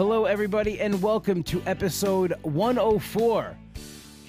Hello, 0.00 0.24
everybody, 0.24 0.80
and 0.80 1.02
welcome 1.02 1.42
to 1.42 1.62
episode 1.66 2.32
104 2.40 3.54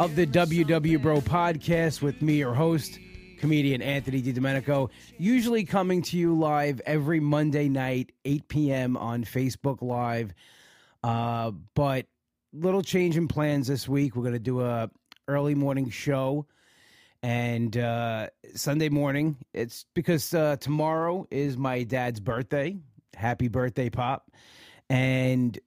of 0.02 0.18
the 0.18 0.28
WW 0.28 1.02
Bro 1.02 1.22
podcast 1.22 2.02
with 2.02 2.22
me, 2.22 2.34
your 2.34 2.54
host, 2.54 3.00
comedian 3.38 3.82
Anthony 3.82 4.22
DiDomenico, 4.22 4.90
usually 5.18 5.64
coming 5.64 6.02
to 6.02 6.18
you 6.18 6.38
live 6.38 6.82
every 6.86 7.22
Monday 7.22 7.70
night, 7.70 8.12
8 8.26 8.50
p.m. 8.50 8.98
on 8.98 9.24
Facebook 9.24 9.82
Live. 9.82 10.34
Uh, 11.06 11.52
but 11.74 12.06
little 12.52 12.84
change 12.84 13.16
in 13.16 13.30
plans 13.30 13.68
this 13.68 13.88
week. 13.88 14.18
We're 14.18 14.24
going 14.24 14.34
to 14.34 14.40
do 14.40 14.60
a 14.60 14.90
early 15.30 15.56
morning 15.56 15.90
show 15.90 16.48
and 17.24 17.78
uh, 17.78 18.28
Sunday 18.56 18.90
morning. 18.90 19.38
It's 19.54 19.86
because 19.94 20.34
uh, 20.34 20.58
tomorrow 20.58 21.28
is 21.32 21.56
my 21.56 21.84
dad's 21.84 22.20
birthday. 22.20 22.76
Happy 23.16 23.48
birthday, 23.48 23.90
Pop. 23.90 24.30
And 24.92 25.58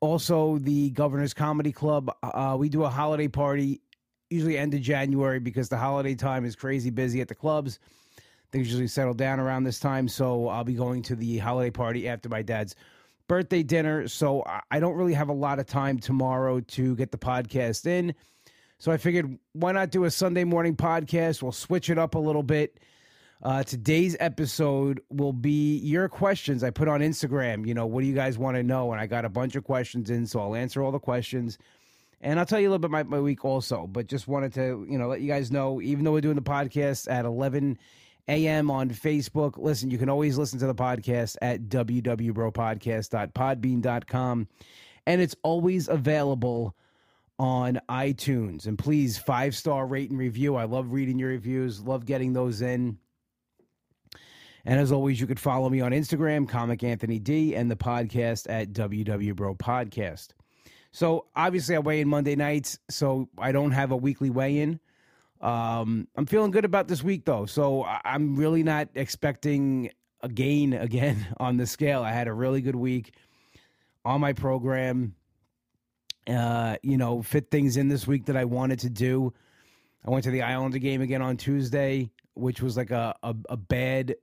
also 0.00 0.56
the 0.56 0.88
Governor's 0.90 1.34
Comedy 1.34 1.72
Club. 1.72 2.10
Uh, 2.22 2.56
we 2.58 2.70
do 2.70 2.84
a 2.84 2.88
holiday 2.88 3.28
party, 3.28 3.82
usually 4.30 4.56
end 4.56 4.72
of 4.72 4.80
January 4.80 5.38
because 5.38 5.68
the 5.68 5.76
holiday 5.76 6.14
time 6.14 6.46
is 6.46 6.56
crazy 6.56 6.88
busy 6.88 7.20
at 7.20 7.28
the 7.28 7.34
clubs. 7.34 7.78
Things 8.50 8.68
usually 8.68 8.88
settle 8.88 9.12
down 9.12 9.38
around 9.40 9.64
this 9.64 9.78
time. 9.78 10.08
So 10.08 10.48
I'll 10.48 10.64
be 10.64 10.72
going 10.72 11.02
to 11.02 11.14
the 11.14 11.36
holiday 11.36 11.70
party 11.70 12.08
after 12.08 12.30
my 12.30 12.40
dad's 12.40 12.76
birthday 13.28 13.62
dinner. 13.62 14.08
So 14.08 14.42
I 14.70 14.80
don't 14.80 14.94
really 14.96 15.12
have 15.12 15.28
a 15.28 15.34
lot 15.34 15.58
of 15.58 15.66
time 15.66 15.98
tomorrow 15.98 16.60
to 16.60 16.96
get 16.96 17.12
the 17.12 17.18
podcast 17.18 17.86
in. 17.86 18.14
So 18.78 18.90
I 18.90 18.96
figured, 18.96 19.38
why 19.52 19.72
not 19.72 19.90
do 19.90 20.04
a 20.04 20.10
Sunday 20.10 20.44
morning 20.44 20.76
podcast? 20.76 21.42
We'll 21.42 21.52
switch 21.52 21.90
it 21.90 21.98
up 21.98 22.14
a 22.14 22.18
little 22.18 22.42
bit. 22.42 22.80
Uh, 23.42 23.62
today's 23.64 24.16
episode 24.20 25.02
will 25.10 25.32
be 25.32 25.78
your 25.78 26.08
questions 26.08 26.62
I 26.62 26.70
put 26.70 26.86
on 26.86 27.00
Instagram. 27.00 27.66
You 27.66 27.74
know, 27.74 27.86
what 27.86 28.02
do 28.02 28.06
you 28.06 28.14
guys 28.14 28.38
want 28.38 28.56
to 28.56 28.62
know? 28.62 28.92
And 28.92 29.00
I 29.00 29.08
got 29.08 29.24
a 29.24 29.28
bunch 29.28 29.56
of 29.56 29.64
questions 29.64 30.10
in, 30.10 30.28
so 30.28 30.38
I'll 30.38 30.54
answer 30.54 30.80
all 30.80 30.92
the 30.92 31.00
questions. 31.00 31.58
And 32.20 32.38
I'll 32.38 32.46
tell 32.46 32.60
you 32.60 32.68
a 32.68 32.70
little 32.70 32.78
bit 32.78 32.92
my, 32.92 33.02
my 33.02 33.18
week 33.18 33.44
also, 33.44 33.88
but 33.88 34.06
just 34.06 34.28
wanted 34.28 34.54
to, 34.54 34.86
you 34.88 34.96
know, 34.96 35.08
let 35.08 35.22
you 35.22 35.26
guys 35.26 35.50
know, 35.50 35.82
even 35.82 36.04
though 36.04 36.12
we're 36.12 36.20
doing 36.20 36.36
the 36.36 36.42
podcast 36.42 37.10
at 37.10 37.24
11 37.24 37.78
a.m. 38.28 38.70
on 38.70 38.90
Facebook, 38.90 39.58
listen, 39.58 39.90
you 39.90 39.98
can 39.98 40.08
always 40.08 40.38
listen 40.38 40.60
to 40.60 40.68
the 40.68 40.74
podcast 40.74 41.36
at 41.42 41.62
www.bropodcast.podbean.com. 41.62 44.48
And 45.04 45.20
it's 45.20 45.34
always 45.42 45.88
available 45.88 46.76
on 47.40 47.80
iTunes. 47.88 48.66
And 48.66 48.78
please, 48.78 49.18
five 49.18 49.56
star 49.56 49.84
rate 49.84 50.10
and 50.10 50.18
review. 50.20 50.54
I 50.54 50.62
love 50.62 50.92
reading 50.92 51.18
your 51.18 51.30
reviews, 51.30 51.80
love 51.80 52.06
getting 52.06 52.34
those 52.34 52.62
in. 52.62 52.98
And 54.64 54.78
as 54.78 54.92
always, 54.92 55.20
you 55.20 55.26
could 55.26 55.40
follow 55.40 55.68
me 55.68 55.80
on 55.80 55.92
Instagram, 55.92 56.48
Comic 56.48 56.84
Anthony 56.84 57.18
D, 57.18 57.54
and 57.54 57.70
the 57.70 57.76
podcast 57.76 58.46
at 58.48 58.72
WW 58.72 59.34
Bro 59.34 59.56
Podcast. 59.56 60.28
So 60.92 61.26
obviously, 61.34 61.74
I 61.74 61.80
weigh 61.80 62.00
in 62.00 62.08
Monday 62.08 62.36
nights, 62.36 62.78
so 62.88 63.28
I 63.38 63.52
don't 63.52 63.72
have 63.72 63.90
a 63.90 63.96
weekly 63.96 64.30
weigh 64.30 64.58
in. 64.58 64.78
Um, 65.40 66.06
I'm 66.16 66.26
feeling 66.26 66.52
good 66.52 66.64
about 66.64 66.86
this 66.86 67.02
week, 67.02 67.24
though. 67.24 67.46
So 67.46 67.84
I'm 67.84 68.36
really 68.36 68.62
not 68.62 68.88
expecting 68.94 69.90
a 70.20 70.28
gain 70.28 70.72
again 70.74 71.26
on 71.38 71.56
the 71.56 71.66
scale. 71.66 72.02
I 72.02 72.12
had 72.12 72.28
a 72.28 72.32
really 72.32 72.60
good 72.60 72.76
week 72.76 73.14
on 74.04 74.20
my 74.20 74.32
program 74.32 75.14
uh, 76.28 76.76
you 76.82 76.96
know, 76.96 77.22
fit 77.22 77.50
things 77.50 77.76
in 77.76 77.88
this 77.88 78.06
week 78.06 78.26
that 78.26 78.36
I 78.36 78.44
wanted 78.44 78.80
to 78.80 78.90
do. 78.90 79.32
I 80.06 80.10
went 80.10 80.24
to 80.24 80.30
the 80.30 80.42
Islander 80.42 80.78
game 80.78 81.00
again 81.00 81.22
on 81.22 81.36
Tuesday, 81.36 82.10
which 82.34 82.62
was 82.62 82.76
like 82.76 82.90
a 82.90 83.14
a, 83.22 83.34
a 83.48 83.56
bad, 83.56 84.16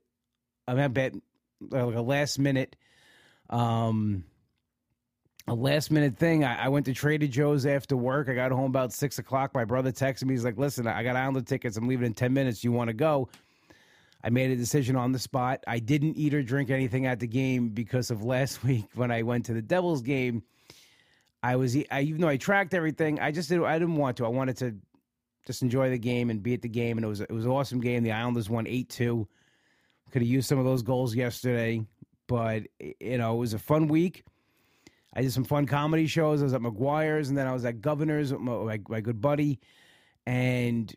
I 0.70 0.74
mean, 0.74 0.92
bad, 0.92 1.20
like 1.70 1.94
a 1.94 2.00
last 2.00 2.38
minute, 2.38 2.76
um, 3.48 4.24
a 5.46 5.54
last 5.54 5.90
minute 5.90 6.16
thing. 6.16 6.44
I, 6.44 6.64
I, 6.64 6.68
went 6.68 6.86
to 6.86 6.94
Trader 6.94 7.26
Joe's 7.26 7.66
after 7.66 7.96
work. 7.96 8.28
I 8.28 8.34
got 8.34 8.52
home 8.52 8.66
about 8.66 8.92
six 8.92 9.18
o'clock. 9.18 9.54
My 9.54 9.64
brother 9.64 9.90
texted 9.92 10.24
me. 10.24 10.34
He's 10.34 10.44
like, 10.44 10.58
"Listen, 10.58 10.86
I 10.86 11.02
got 11.02 11.16
Islander 11.16 11.42
tickets. 11.42 11.76
I'm 11.76 11.88
leaving 11.88 12.06
in 12.06 12.14
ten 12.14 12.32
minutes. 12.32 12.62
You 12.62 12.72
want 12.72 12.88
to 12.88 12.94
go?" 12.94 13.28
I 14.22 14.28
made 14.28 14.50
a 14.50 14.56
decision 14.56 14.96
on 14.96 15.12
the 15.12 15.18
spot. 15.18 15.64
I 15.66 15.78
didn't 15.78 16.18
eat 16.18 16.34
or 16.34 16.42
drink 16.42 16.68
anything 16.68 17.06
at 17.06 17.20
the 17.20 17.26
game 17.26 17.70
because 17.70 18.10
of 18.10 18.22
last 18.22 18.62
week 18.64 18.86
when 18.94 19.10
I 19.10 19.22
went 19.22 19.46
to 19.46 19.54
the 19.54 19.62
Devils 19.62 20.02
game 20.02 20.42
I 21.42 21.56
was 21.56 21.76
I, 21.90 22.02
even 22.02 22.20
though 22.20 22.28
I 22.28 22.36
tracked 22.36 22.74
everything, 22.74 23.18
I 23.18 23.32
just 23.32 23.48
didn't 23.48 23.64
I 23.64 23.78
didn't 23.78 23.96
want 23.96 24.18
to. 24.18 24.26
I 24.26 24.28
wanted 24.28 24.58
to 24.58 24.76
just 25.46 25.62
enjoy 25.62 25.90
the 25.90 25.98
game 25.98 26.30
and 26.30 26.42
be 26.42 26.54
at 26.54 26.62
the 26.62 26.68
game, 26.68 26.98
and 26.98 27.04
it 27.04 27.08
was 27.08 27.20
it 27.20 27.30
was 27.30 27.44
an 27.44 27.50
awesome 27.50 27.80
game. 27.80 28.02
The 28.02 28.12
Islanders 28.12 28.50
won 28.50 28.66
eight 28.66 28.88
two. 28.88 29.26
Could 30.10 30.22
have 30.22 30.28
used 30.28 30.48
some 30.48 30.58
of 30.58 30.64
those 30.64 30.82
goals 30.82 31.14
yesterday, 31.14 31.84
but 32.26 32.64
you 33.00 33.18
know 33.18 33.34
it 33.34 33.38
was 33.38 33.54
a 33.54 33.58
fun 33.58 33.88
week. 33.88 34.24
I 35.14 35.22
did 35.22 35.32
some 35.32 35.44
fun 35.44 35.66
comedy 35.66 36.06
shows. 36.06 36.40
I 36.40 36.44
was 36.44 36.54
at 36.54 36.60
McGuire's, 36.60 37.28
and 37.28 37.38
then 37.38 37.46
I 37.46 37.52
was 37.52 37.64
at 37.64 37.80
Governor's 37.80 38.32
with 38.32 38.40
my, 38.40 38.56
my, 38.56 38.80
my 38.88 39.00
good 39.00 39.20
buddy, 39.20 39.58
and 40.26 40.94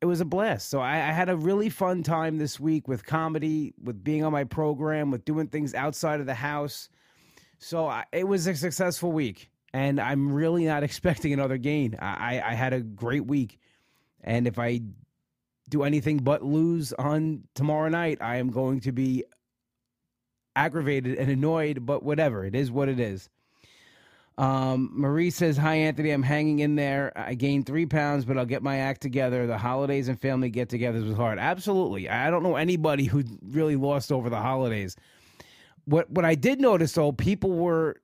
it 0.00 0.06
was 0.06 0.20
a 0.20 0.24
blast. 0.24 0.68
So 0.68 0.80
I, 0.80 0.94
I, 0.94 1.12
had 1.12 1.28
a 1.28 1.36
really 1.36 1.68
fun 1.68 2.02
time 2.02 2.38
this 2.38 2.58
week 2.58 2.88
with 2.88 3.04
comedy, 3.04 3.72
with 3.82 4.02
being 4.02 4.24
on 4.24 4.32
my 4.32 4.44
program, 4.44 5.10
with 5.10 5.24
doing 5.24 5.46
things 5.46 5.74
outside 5.74 6.20
of 6.20 6.26
the 6.26 6.34
house. 6.34 6.88
So 7.58 7.86
I, 7.86 8.04
it 8.12 8.26
was 8.26 8.46
a 8.48 8.54
successful 8.56 9.12
week, 9.12 9.50
and 9.72 10.00
I'm 10.00 10.32
really 10.32 10.64
not 10.64 10.82
expecting 10.84 11.32
another 11.32 11.56
gain. 11.56 11.96
I, 12.00 12.42
I 12.44 12.54
had 12.54 12.72
a 12.72 12.80
great 12.80 13.26
week, 13.26 13.58
and 14.22 14.46
if 14.46 14.58
I 14.58 14.80
do 15.68 15.82
anything 15.82 16.18
but 16.18 16.44
lose 16.44 16.92
on 16.94 17.44
tomorrow 17.54 17.88
night, 17.88 18.18
I 18.20 18.36
am 18.36 18.50
going 18.50 18.80
to 18.80 18.92
be 18.92 19.24
aggravated 20.54 21.18
and 21.18 21.30
annoyed. 21.30 21.86
But 21.86 22.02
whatever, 22.02 22.44
it 22.44 22.54
is 22.54 22.70
what 22.70 22.88
it 22.88 23.00
is. 23.00 23.28
Um, 24.38 24.90
Marie 24.94 25.30
says, 25.30 25.56
Hi, 25.58 25.74
Anthony. 25.74 26.10
I'm 26.10 26.22
hanging 26.22 26.60
in 26.60 26.74
there. 26.74 27.12
I 27.14 27.34
gained 27.34 27.66
three 27.66 27.86
pounds, 27.86 28.24
but 28.24 28.38
I'll 28.38 28.46
get 28.46 28.62
my 28.62 28.78
act 28.78 29.02
together. 29.02 29.46
The 29.46 29.58
holidays 29.58 30.08
and 30.08 30.20
family 30.20 30.50
get 30.50 30.68
togethers 30.70 31.06
was 31.06 31.16
hard. 31.16 31.38
Absolutely. 31.38 32.08
I 32.08 32.30
don't 32.30 32.42
know 32.42 32.56
anybody 32.56 33.04
who 33.04 33.24
really 33.42 33.76
lost 33.76 34.10
over 34.10 34.30
the 34.30 34.40
holidays 34.40 34.96
what 35.84 36.10
what 36.10 36.24
I 36.24 36.34
did 36.34 36.60
notice 36.60 36.92
though, 36.92 37.12
people 37.12 37.50
were 37.52 38.00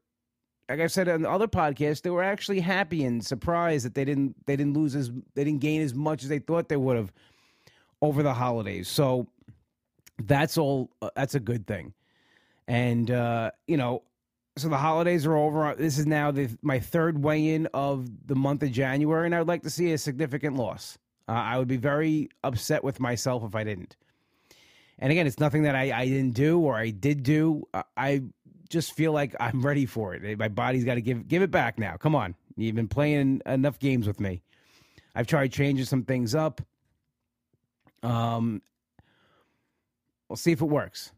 like 0.69 0.81
I 0.81 0.87
said 0.87 1.09
on 1.09 1.23
the 1.23 1.31
other 1.31 1.49
podcast, 1.49 2.03
they 2.03 2.11
were 2.11 2.23
actually 2.23 2.61
happy 2.61 3.05
and 3.05 3.25
surprised 3.25 3.87
that 3.87 3.95
they 3.95 4.05
didn't 4.05 4.35
they 4.47 4.57
didn't 4.57 4.75
lose 4.75 4.95
as 4.95 5.11
they 5.35 5.45
didn't 5.45 5.61
gain 5.61 5.83
as 5.83 5.95
much 5.95 6.23
as 6.23 6.29
they 6.29 6.39
thought 6.39 6.69
they 6.69 6.77
would 6.77 6.97
have 6.97 7.13
over 8.03 8.22
the 8.22 8.34
holidays. 8.34 8.88
So 8.88 9.26
that's 10.22 10.59
all 10.59 10.91
uh, 11.03 11.10
that's 11.16 11.34
a 11.34 11.41
good 11.41 11.66
thing. 11.66 11.92
And 12.66 13.10
uh, 13.10 13.50
you 13.66 13.76
know, 13.76 14.03
so 14.56 14.69
the 14.69 14.76
holidays 14.76 15.25
are 15.26 15.36
over. 15.36 15.75
This 15.76 15.98
is 15.98 16.06
now 16.06 16.31
the 16.31 16.48
my 16.62 16.78
third 16.78 17.22
weigh-in 17.22 17.69
of 17.75 18.09
the 18.26 18.34
month 18.34 18.62
of 18.62 18.72
January, 18.72 19.26
and 19.26 19.34
I 19.34 19.38
would 19.38 19.48
like 19.48 19.62
to 19.62 19.70
see 19.70 19.92
a 19.92 19.98
significant 19.98 20.56
loss. 20.56 20.98
Uh, 21.28 21.32
I 21.32 21.59
would 21.59 21.69
be 21.69 21.76
very 21.76 22.31
upset 22.42 22.82
with 22.82 23.00
myself 23.00 23.44
if 23.44 23.54
I 23.54 23.62
didn't. 23.62 23.97
And 24.98 25.12
again, 25.12 25.26
it's 25.26 25.38
nothing 25.38 25.62
that 25.62 25.76
I, 25.76 25.92
I 25.92 26.06
didn't 26.06 26.34
do 26.34 26.59
or 26.59 26.75
I 26.75 26.91
did 26.91 27.22
do. 27.22 27.69
I 27.97 28.22
just 28.69 28.94
feel 28.94 29.12
like 29.12 29.36
I'm 29.38 29.62
ready 29.62 29.86
for 29.86 30.15
it. 30.15 30.38
My 30.38 30.48
body's 30.48 30.84
got 30.84 30.94
to 30.94 31.00
give 31.00 31.28
give 31.28 31.42
it 31.42 31.50
back 31.50 31.78
now. 31.78 31.97
Come 31.97 32.15
on, 32.15 32.34
you've 32.56 32.75
been 32.75 32.88
playing 32.88 33.42
enough 33.47 33.78
games 33.78 34.06
with 34.06 34.20
me. 34.20 34.42
I've 35.15 35.26
tried 35.26 35.53
changing 35.53 35.86
some 35.86 36.03
things 36.03 36.34
up. 36.34 36.60
Um, 38.03 38.62
we'll 40.28 40.36
see 40.36 40.53
if 40.53 40.60
it 40.60 40.66
works. 40.66 41.12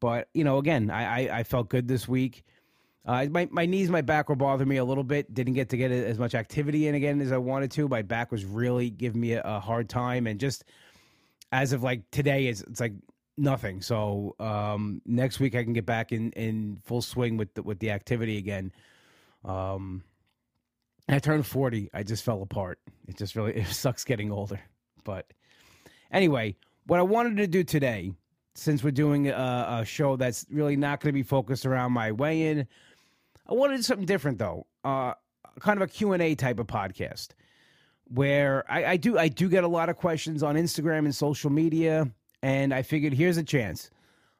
But 0.00 0.28
you 0.34 0.44
know, 0.44 0.58
again, 0.58 0.90
I 0.90 1.28
I, 1.28 1.38
I 1.38 1.42
felt 1.42 1.68
good 1.68 1.88
this 1.88 2.08
week. 2.08 2.44
Uh, 3.06 3.26
my 3.30 3.48
my 3.50 3.66
knees, 3.66 3.90
my 3.90 4.00
back 4.00 4.28
were 4.28 4.36
bothering 4.36 4.68
me 4.68 4.78
a 4.78 4.84
little 4.84 5.04
bit. 5.04 5.32
Didn't 5.34 5.54
get 5.54 5.68
to 5.70 5.76
get 5.76 5.90
as 5.90 6.18
much 6.18 6.34
activity 6.34 6.88
in 6.88 6.94
again 6.94 7.20
as 7.20 7.32
I 7.32 7.36
wanted 7.36 7.70
to. 7.72 7.86
My 7.86 8.02
back 8.02 8.32
was 8.32 8.44
really 8.44 8.88
giving 8.88 9.20
me 9.20 9.32
a, 9.34 9.42
a 9.42 9.60
hard 9.60 9.90
time, 9.90 10.26
and 10.26 10.40
just 10.40 10.64
as 11.52 11.72
of 11.72 11.82
like 11.82 12.10
today, 12.10 12.46
it's 12.46 12.62
it's 12.62 12.80
like 12.80 12.94
nothing. 13.36 13.82
So 13.82 14.34
um, 14.40 15.02
next 15.04 15.38
week 15.38 15.54
I 15.54 15.64
can 15.64 15.72
get 15.72 15.84
back 15.84 16.12
in, 16.12 16.32
in 16.32 16.78
full 16.84 17.02
swing 17.02 17.36
with 17.36 17.52
the, 17.54 17.62
with 17.62 17.78
the 17.78 17.90
activity 17.90 18.38
again. 18.38 18.72
Um, 19.44 20.02
I 21.08 21.18
turned 21.18 21.46
forty. 21.46 21.90
I 21.92 22.04
just 22.04 22.24
fell 22.24 22.40
apart. 22.40 22.78
It 23.06 23.18
just 23.18 23.36
really 23.36 23.52
it 23.56 23.66
sucks 23.66 24.04
getting 24.04 24.32
older. 24.32 24.60
But 25.04 25.30
anyway, 26.14 26.56
what 26.86 26.98
I 26.98 27.02
wanted 27.02 27.36
to 27.38 27.46
do 27.46 27.64
today, 27.64 28.12
since 28.54 28.82
we're 28.82 28.92
doing 28.92 29.28
a, 29.28 29.78
a 29.80 29.84
show 29.84 30.16
that's 30.16 30.46
really 30.50 30.76
not 30.76 31.00
going 31.00 31.10
to 31.10 31.12
be 31.12 31.22
focused 31.22 31.66
around 31.66 31.92
my 31.92 32.12
weigh-in, 32.12 32.66
I 33.46 33.52
wanted 33.52 33.84
something 33.84 34.06
different 34.06 34.38
though. 34.38 34.66
Uh, 34.84 35.14
kind 35.60 35.76
of 35.76 35.82
a 35.82 35.92
Q 35.92 36.12
and 36.12 36.22
A 36.22 36.34
type 36.34 36.58
of 36.58 36.66
podcast 36.66 37.28
where 38.12 38.64
I, 38.70 38.84
I 38.84 38.96
do 38.96 39.18
I 39.18 39.28
do 39.28 39.48
get 39.48 39.64
a 39.64 39.68
lot 39.68 39.88
of 39.88 39.96
questions 39.96 40.42
on 40.42 40.56
Instagram 40.56 41.00
and 41.00 41.14
social 41.14 41.50
media, 41.50 42.10
and 42.42 42.72
I 42.72 42.82
figured 42.82 43.12
here's 43.12 43.36
a 43.36 43.42
chance. 43.42 43.90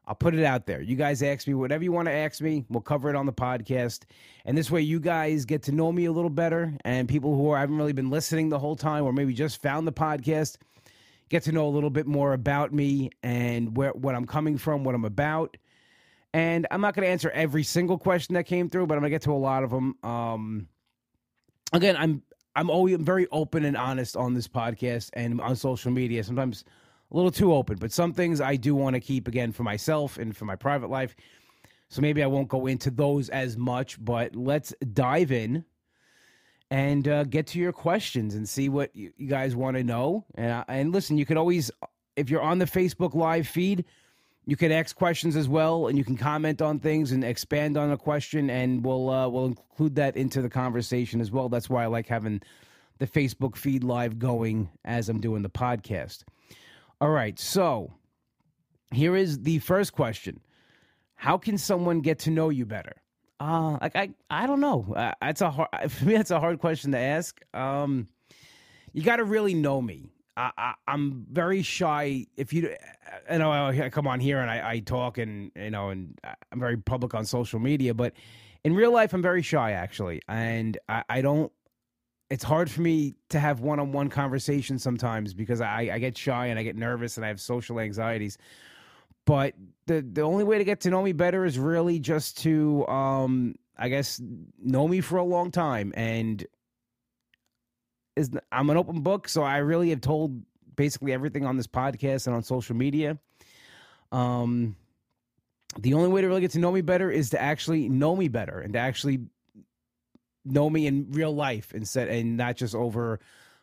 I'll 0.06 0.14
put 0.14 0.34
it 0.34 0.44
out 0.44 0.66
there. 0.66 0.82
You 0.82 0.96
guys 0.96 1.22
ask 1.22 1.46
me 1.46 1.54
whatever 1.54 1.82
you 1.82 1.90
want 1.90 2.08
to 2.08 2.12
ask 2.12 2.42
me. 2.42 2.66
We'll 2.68 2.82
cover 2.82 3.08
it 3.08 3.16
on 3.16 3.24
the 3.24 3.32
podcast. 3.32 4.02
And 4.44 4.56
this 4.56 4.70
way 4.70 4.82
you 4.82 5.00
guys 5.00 5.46
get 5.46 5.62
to 5.62 5.72
know 5.72 5.90
me 5.92 6.04
a 6.04 6.12
little 6.12 6.28
better. 6.28 6.76
And 6.84 7.08
people 7.08 7.34
who 7.34 7.48
are, 7.48 7.58
haven't 7.58 7.78
really 7.78 7.94
been 7.94 8.10
listening 8.10 8.50
the 8.50 8.58
whole 8.58 8.76
time 8.76 9.04
or 9.04 9.14
maybe 9.14 9.32
just 9.32 9.62
found 9.62 9.86
the 9.86 9.92
podcast 9.92 10.58
get 11.28 11.42
to 11.44 11.52
know 11.52 11.66
a 11.66 11.70
little 11.70 11.90
bit 11.90 12.06
more 12.06 12.32
about 12.32 12.72
me 12.72 13.10
and 13.22 13.76
where 13.76 13.90
what 13.90 14.14
I'm 14.14 14.26
coming 14.26 14.58
from, 14.58 14.84
what 14.84 14.94
I'm 14.94 15.04
about. 15.04 15.56
And 16.32 16.66
I'm 16.70 16.80
not 16.80 16.94
going 16.94 17.06
to 17.06 17.10
answer 17.10 17.30
every 17.30 17.62
single 17.62 17.98
question 17.98 18.34
that 18.34 18.44
came 18.44 18.68
through, 18.68 18.86
but 18.86 18.94
I'm 18.94 19.00
going 19.00 19.10
to 19.10 19.14
get 19.14 19.22
to 19.22 19.32
a 19.32 19.34
lot 19.34 19.62
of 19.62 19.70
them. 19.70 19.96
Um, 20.02 20.68
again, 21.72 21.96
I'm 21.96 22.22
I'm 22.56 22.70
always 22.70 22.96
very 22.98 23.26
open 23.32 23.64
and 23.64 23.76
honest 23.76 24.16
on 24.16 24.34
this 24.34 24.46
podcast 24.46 25.10
and 25.14 25.40
on 25.40 25.56
social 25.56 25.90
media. 25.90 26.22
Sometimes 26.22 26.64
a 27.10 27.16
little 27.16 27.30
too 27.30 27.52
open, 27.52 27.76
but 27.78 27.92
some 27.92 28.12
things 28.12 28.40
I 28.40 28.56
do 28.56 28.74
want 28.74 28.94
to 28.94 29.00
keep 29.00 29.28
again 29.28 29.52
for 29.52 29.64
myself 29.64 30.18
and 30.18 30.36
for 30.36 30.44
my 30.44 30.56
private 30.56 30.90
life. 30.90 31.16
So 31.88 32.00
maybe 32.00 32.22
I 32.22 32.26
won't 32.26 32.48
go 32.48 32.66
into 32.66 32.90
those 32.90 33.28
as 33.28 33.56
much, 33.56 34.02
but 34.04 34.34
let's 34.34 34.74
dive 34.92 35.32
in 35.32 35.64
and 36.70 37.06
uh, 37.06 37.24
get 37.24 37.46
to 37.48 37.58
your 37.58 37.72
questions 37.72 38.34
and 38.34 38.48
see 38.48 38.68
what 38.68 38.94
you, 38.94 39.12
you 39.16 39.28
guys 39.28 39.54
want 39.54 39.76
to 39.76 39.84
know. 39.84 40.24
And, 40.34 40.50
uh, 40.50 40.64
and 40.68 40.92
listen, 40.92 41.18
you 41.18 41.26
can 41.26 41.36
always, 41.36 41.70
if 42.16 42.30
you're 42.30 42.42
on 42.42 42.58
the 42.58 42.64
Facebook 42.64 43.14
Live 43.14 43.46
feed, 43.46 43.84
you 44.46 44.56
can 44.56 44.72
ask 44.72 44.94
questions 44.94 45.36
as 45.36 45.48
well, 45.48 45.86
and 45.86 45.96
you 45.96 46.04
can 46.04 46.16
comment 46.16 46.60
on 46.60 46.78
things 46.78 47.12
and 47.12 47.24
expand 47.24 47.76
on 47.76 47.90
a 47.90 47.96
question, 47.96 48.50
and 48.50 48.84
we'll 48.84 49.08
uh, 49.08 49.28
we'll 49.28 49.46
include 49.46 49.94
that 49.94 50.16
into 50.16 50.42
the 50.42 50.50
conversation 50.50 51.20
as 51.20 51.30
well. 51.30 51.48
That's 51.48 51.70
why 51.70 51.84
I 51.84 51.86
like 51.86 52.06
having 52.06 52.42
the 52.98 53.06
Facebook 53.06 53.56
feed 53.56 53.82
live 53.82 54.18
going 54.18 54.68
as 54.84 55.08
I'm 55.08 55.20
doing 55.20 55.42
the 55.42 55.50
podcast. 55.50 56.24
All 57.00 57.08
right, 57.08 57.38
so 57.38 57.92
here 58.92 59.16
is 59.16 59.42
the 59.42 59.60
first 59.60 59.94
question: 59.94 60.40
How 61.14 61.38
can 61.38 61.56
someone 61.56 62.00
get 62.00 62.18
to 62.20 62.30
know 62.30 62.50
you 62.50 62.66
better? 62.66 62.96
Uh, 63.40 63.78
like 63.80 63.96
I, 63.96 64.10
I 64.30 64.46
don't 64.46 64.60
know. 64.60 64.94
Uh, 64.94 65.12
that's 65.20 65.40
a 65.40 65.50
hard 65.50 65.68
for 65.88 66.04
me. 66.04 66.14
That's 66.14 66.30
a 66.30 66.40
hard 66.40 66.58
question 66.58 66.92
to 66.92 66.98
ask. 66.98 67.40
Um, 67.54 68.08
you 68.92 69.02
got 69.02 69.16
to 69.16 69.24
really 69.24 69.54
know 69.54 69.82
me. 69.82 70.10
I, 70.36 70.74
am 70.88 71.26
very 71.30 71.62
shy. 71.62 72.26
If 72.36 72.52
you, 72.52 72.74
I 73.30 73.38
know 73.38 73.52
I 73.52 73.88
come 73.90 74.08
on 74.08 74.18
here 74.18 74.40
and 74.40 74.50
I, 74.50 74.70
I, 74.72 74.78
talk 74.80 75.18
and 75.18 75.52
you 75.54 75.70
know, 75.70 75.90
and 75.90 76.18
I'm 76.24 76.58
very 76.58 76.76
public 76.76 77.14
on 77.14 77.24
social 77.24 77.60
media, 77.60 77.94
but 77.94 78.14
in 78.64 78.74
real 78.74 78.92
life, 78.92 79.12
I'm 79.12 79.22
very 79.22 79.42
shy 79.42 79.72
actually, 79.72 80.22
and 80.28 80.76
I, 80.88 81.04
I 81.08 81.20
don't. 81.20 81.52
It's 82.30 82.42
hard 82.42 82.70
for 82.70 82.80
me 82.80 83.14
to 83.28 83.38
have 83.38 83.60
one-on-one 83.60 84.08
conversations 84.08 84.82
sometimes 84.82 85.34
because 85.34 85.60
I, 85.60 85.90
I 85.92 85.98
get 85.98 86.16
shy 86.16 86.46
and 86.46 86.58
I 86.58 86.62
get 86.62 86.74
nervous 86.74 87.16
and 87.16 87.24
I 87.24 87.28
have 87.28 87.40
social 87.40 87.78
anxieties. 87.78 88.38
But 89.26 89.54
the 89.86 90.02
the 90.02 90.22
only 90.22 90.44
way 90.44 90.58
to 90.58 90.64
get 90.64 90.80
to 90.80 90.90
know 90.90 91.02
me 91.02 91.12
better 91.12 91.44
is 91.44 91.58
really 91.58 91.98
just 91.98 92.38
to, 92.42 92.86
um, 92.86 93.54
I 93.76 93.88
guess, 93.88 94.20
know 94.58 94.86
me 94.86 95.00
for 95.00 95.16
a 95.16 95.24
long 95.24 95.50
time 95.50 95.92
and 95.96 96.44
is 98.16 98.30
I'm 98.52 98.70
an 98.70 98.76
open 98.76 99.00
book, 99.00 99.28
so 99.28 99.42
I 99.42 99.58
really 99.58 99.90
have 99.90 100.00
told 100.00 100.42
basically 100.76 101.12
everything 101.12 101.46
on 101.46 101.56
this 101.56 101.66
podcast 101.66 102.26
and 102.26 102.36
on 102.36 102.42
social 102.42 102.76
media. 102.76 103.18
Um, 104.12 104.76
the 105.78 105.94
only 105.94 106.08
way 106.08 106.20
to 106.20 106.28
really 106.28 106.40
get 106.40 106.52
to 106.52 106.58
know 106.58 106.70
me 106.70 106.82
better 106.82 107.10
is 107.10 107.30
to 107.30 107.40
actually 107.40 107.88
know 107.88 108.14
me 108.14 108.28
better 108.28 108.60
and 108.60 108.74
to 108.74 108.78
actually 108.78 109.20
know 110.44 110.68
me 110.68 110.86
in 110.86 111.10
real 111.10 111.34
life 111.34 111.72
instead 111.74 112.08
and 112.08 112.36
not 112.36 112.56
just 112.56 112.74
over 112.74 113.18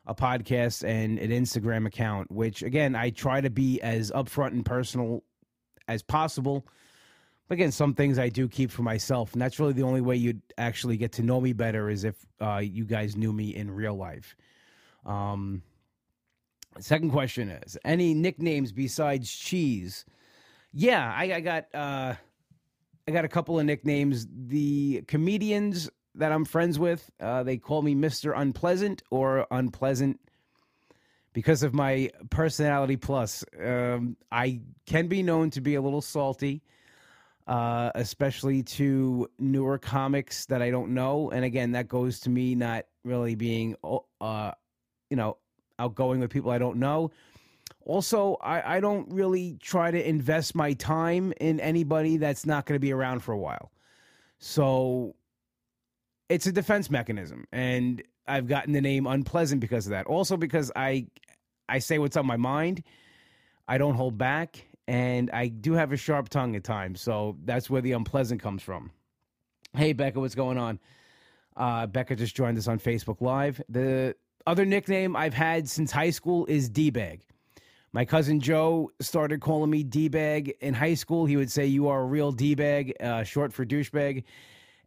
a 0.05 0.15
podcast 0.15 0.83
and 0.83 1.19
an 1.19 1.29
Instagram 1.29 1.85
account, 1.85 2.31
which 2.31 2.63
again, 2.63 2.95
I 2.95 3.11
try 3.11 3.39
to 3.39 3.49
be 3.49 3.79
as 3.81 4.11
upfront 4.11 4.49
and 4.49 4.65
personal 4.65 5.23
as 5.93 6.01
possible. 6.01 6.65
But 7.47 7.55
again, 7.55 7.71
some 7.71 7.93
things 7.93 8.17
I 8.17 8.29
do 8.29 8.47
keep 8.47 8.71
for 8.71 8.81
myself, 8.81 9.33
and 9.33 9.41
that's 9.41 9.59
really 9.59 9.73
the 9.73 9.83
only 9.83 10.01
way 10.01 10.15
you'd 10.15 10.41
actually 10.57 10.95
get 10.95 11.11
to 11.13 11.21
know 11.21 11.41
me 11.41 11.53
better 11.53 11.89
is 11.89 12.05
if 12.05 12.15
uh, 12.39 12.61
you 12.63 12.85
guys 12.85 13.17
knew 13.17 13.33
me 13.33 13.53
in 13.53 13.69
real 13.69 13.95
life. 13.95 14.37
Um, 15.05 15.61
second 16.79 17.11
question 17.11 17.49
is 17.49 17.77
any 17.83 18.13
nicknames 18.13 18.71
besides 18.71 19.29
Cheese? 19.29 20.05
Yeah, 20.71 21.13
I, 21.13 21.33
I 21.33 21.39
got 21.41 21.65
uh, 21.73 22.13
I 23.05 23.11
got 23.11 23.25
a 23.25 23.27
couple 23.27 23.59
of 23.59 23.65
nicknames. 23.65 24.27
The 24.31 25.03
comedians 25.07 25.89
that 26.15 26.31
I'm 26.31 26.45
friends 26.45 26.79
with, 26.79 27.09
uh, 27.19 27.43
they 27.43 27.57
call 27.57 27.81
me 27.81 27.95
Mister 27.95 28.31
Unpleasant 28.31 29.03
or 29.11 29.45
Unpleasant 29.51 30.21
because 31.33 31.63
of 31.63 31.73
my 31.73 32.11
personality 32.29 32.97
plus. 32.97 33.43
Um, 33.63 34.17
I 34.31 34.61
can 34.85 35.07
be 35.07 35.23
known 35.23 35.49
to 35.51 35.61
be 35.61 35.75
a 35.75 35.81
little 35.81 36.01
salty 36.01 36.61
uh, 37.47 37.91
especially 37.95 38.63
to 38.63 39.27
newer 39.39 39.77
comics 39.77 40.45
that 40.45 40.61
I 40.61 40.71
don't 40.71 40.93
know. 40.93 41.31
And 41.31 41.43
again, 41.43 41.71
that 41.73 41.87
goes 41.87 42.19
to 42.21 42.29
me 42.29 42.55
not 42.55 42.85
really 43.03 43.35
being, 43.35 43.75
uh, 44.21 44.51
you 45.09 45.17
know, 45.17 45.37
outgoing 45.79 46.19
with 46.19 46.29
people 46.29 46.51
I 46.51 46.59
don't 46.59 46.77
know. 46.77 47.11
Also, 47.83 48.37
I, 48.41 48.77
I 48.77 48.79
don't 48.79 49.11
really 49.11 49.57
try 49.59 49.89
to 49.89 50.07
invest 50.07 50.53
my 50.53 50.73
time 50.73 51.33
in 51.41 51.59
anybody 51.59 52.17
that's 52.17 52.45
not 52.45 52.65
going 52.65 52.75
to 52.75 52.79
be 52.79 52.93
around 52.93 53.21
for 53.21 53.33
a 53.33 53.37
while. 53.37 53.71
So 54.37 55.15
it's 56.29 56.45
a 56.45 56.51
defense 56.51 56.91
mechanism. 56.91 57.45
And 57.51 58.03
I've 58.27 58.47
gotten 58.47 58.73
the 58.73 58.81
name 58.81 59.07
unpleasant 59.07 59.61
because 59.61 59.85
of 59.87 59.91
that. 59.91 60.07
Also 60.07 60.37
because 60.37 60.71
I 60.75 61.07
I 61.67 61.79
say 61.79 61.99
what's 61.99 62.17
on 62.17 62.25
my 62.25 62.37
mind. 62.37 62.83
I 63.67 63.77
don't 63.77 63.95
hold 63.95 64.17
back 64.17 64.67
and 64.87 65.29
I 65.31 65.47
do 65.47 65.73
have 65.73 65.91
a 65.91 65.97
sharp 65.97 66.29
tongue 66.29 66.55
at 66.55 66.63
times, 66.63 67.01
so 67.01 67.37
that's 67.45 67.69
where 67.69 67.81
the 67.81 67.93
unpleasant 67.93 68.41
comes 68.41 68.61
from. 68.61 68.91
Hey, 69.73 69.93
Becca, 69.93 70.19
what's 70.19 70.35
going 70.35 70.57
on? 70.57 70.79
Uh, 71.55 71.87
Becca 71.87 72.15
just 72.15 72.35
joined 72.35 72.57
us 72.57 72.67
on 72.67 72.79
Facebook 72.79 73.21
Live. 73.21 73.61
The 73.69 74.15
other 74.45 74.65
nickname 74.65 75.15
I've 75.15 75.33
had 75.33 75.69
since 75.69 75.91
high 75.91 76.09
school 76.09 76.45
is 76.47 76.67
D 76.67 76.89
Bag. 76.89 77.21
My 77.93 78.05
cousin 78.05 78.39
Joe 78.39 78.91
started 78.99 79.41
calling 79.41 79.69
me 79.69 79.83
D 79.83 80.09
Bag 80.09 80.55
in 80.61 80.73
high 80.73 80.93
school. 80.95 81.25
He 81.25 81.37
would 81.37 81.51
say, 81.51 81.65
You 81.65 81.87
are 81.87 82.01
a 82.01 82.05
real 82.05 82.31
D 82.31 82.55
Bag, 82.55 82.93
uh, 82.99 83.23
short 83.23 83.53
for 83.53 83.65
douchebag. 83.65 84.23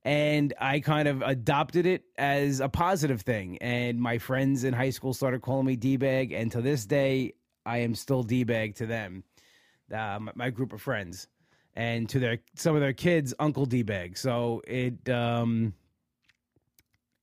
And 0.04 0.52
I 0.60 0.80
kind 0.80 1.08
of 1.08 1.22
adopted 1.22 1.86
it 1.86 2.04
as 2.18 2.60
a 2.60 2.68
positive 2.68 3.22
thing. 3.22 3.56
And 3.62 3.98
my 3.98 4.18
friends 4.18 4.64
in 4.64 4.74
high 4.74 4.90
school 4.90 5.14
started 5.14 5.40
calling 5.40 5.66
me 5.66 5.76
D 5.76 5.96
Bag. 5.96 6.32
And 6.32 6.52
to 6.52 6.60
this 6.60 6.84
day, 6.84 7.32
I 7.64 7.78
am 7.78 7.94
still 7.94 8.22
D 8.22 8.44
Bag 8.44 8.74
to 8.76 8.86
them 8.86 9.24
uh, 9.92 10.18
my, 10.34 10.50
group 10.50 10.72
of 10.72 10.82
friends, 10.82 11.28
and 11.74 12.08
to 12.08 12.18
their 12.18 12.38
some 12.54 12.74
of 12.74 12.80
their 12.80 12.92
kids, 12.92 13.34
Uncle 13.38 13.66
D 13.66 13.82
Bag. 13.82 14.16
So 14.16 14.62
it 14.66 15.08
um, 15.08 15.74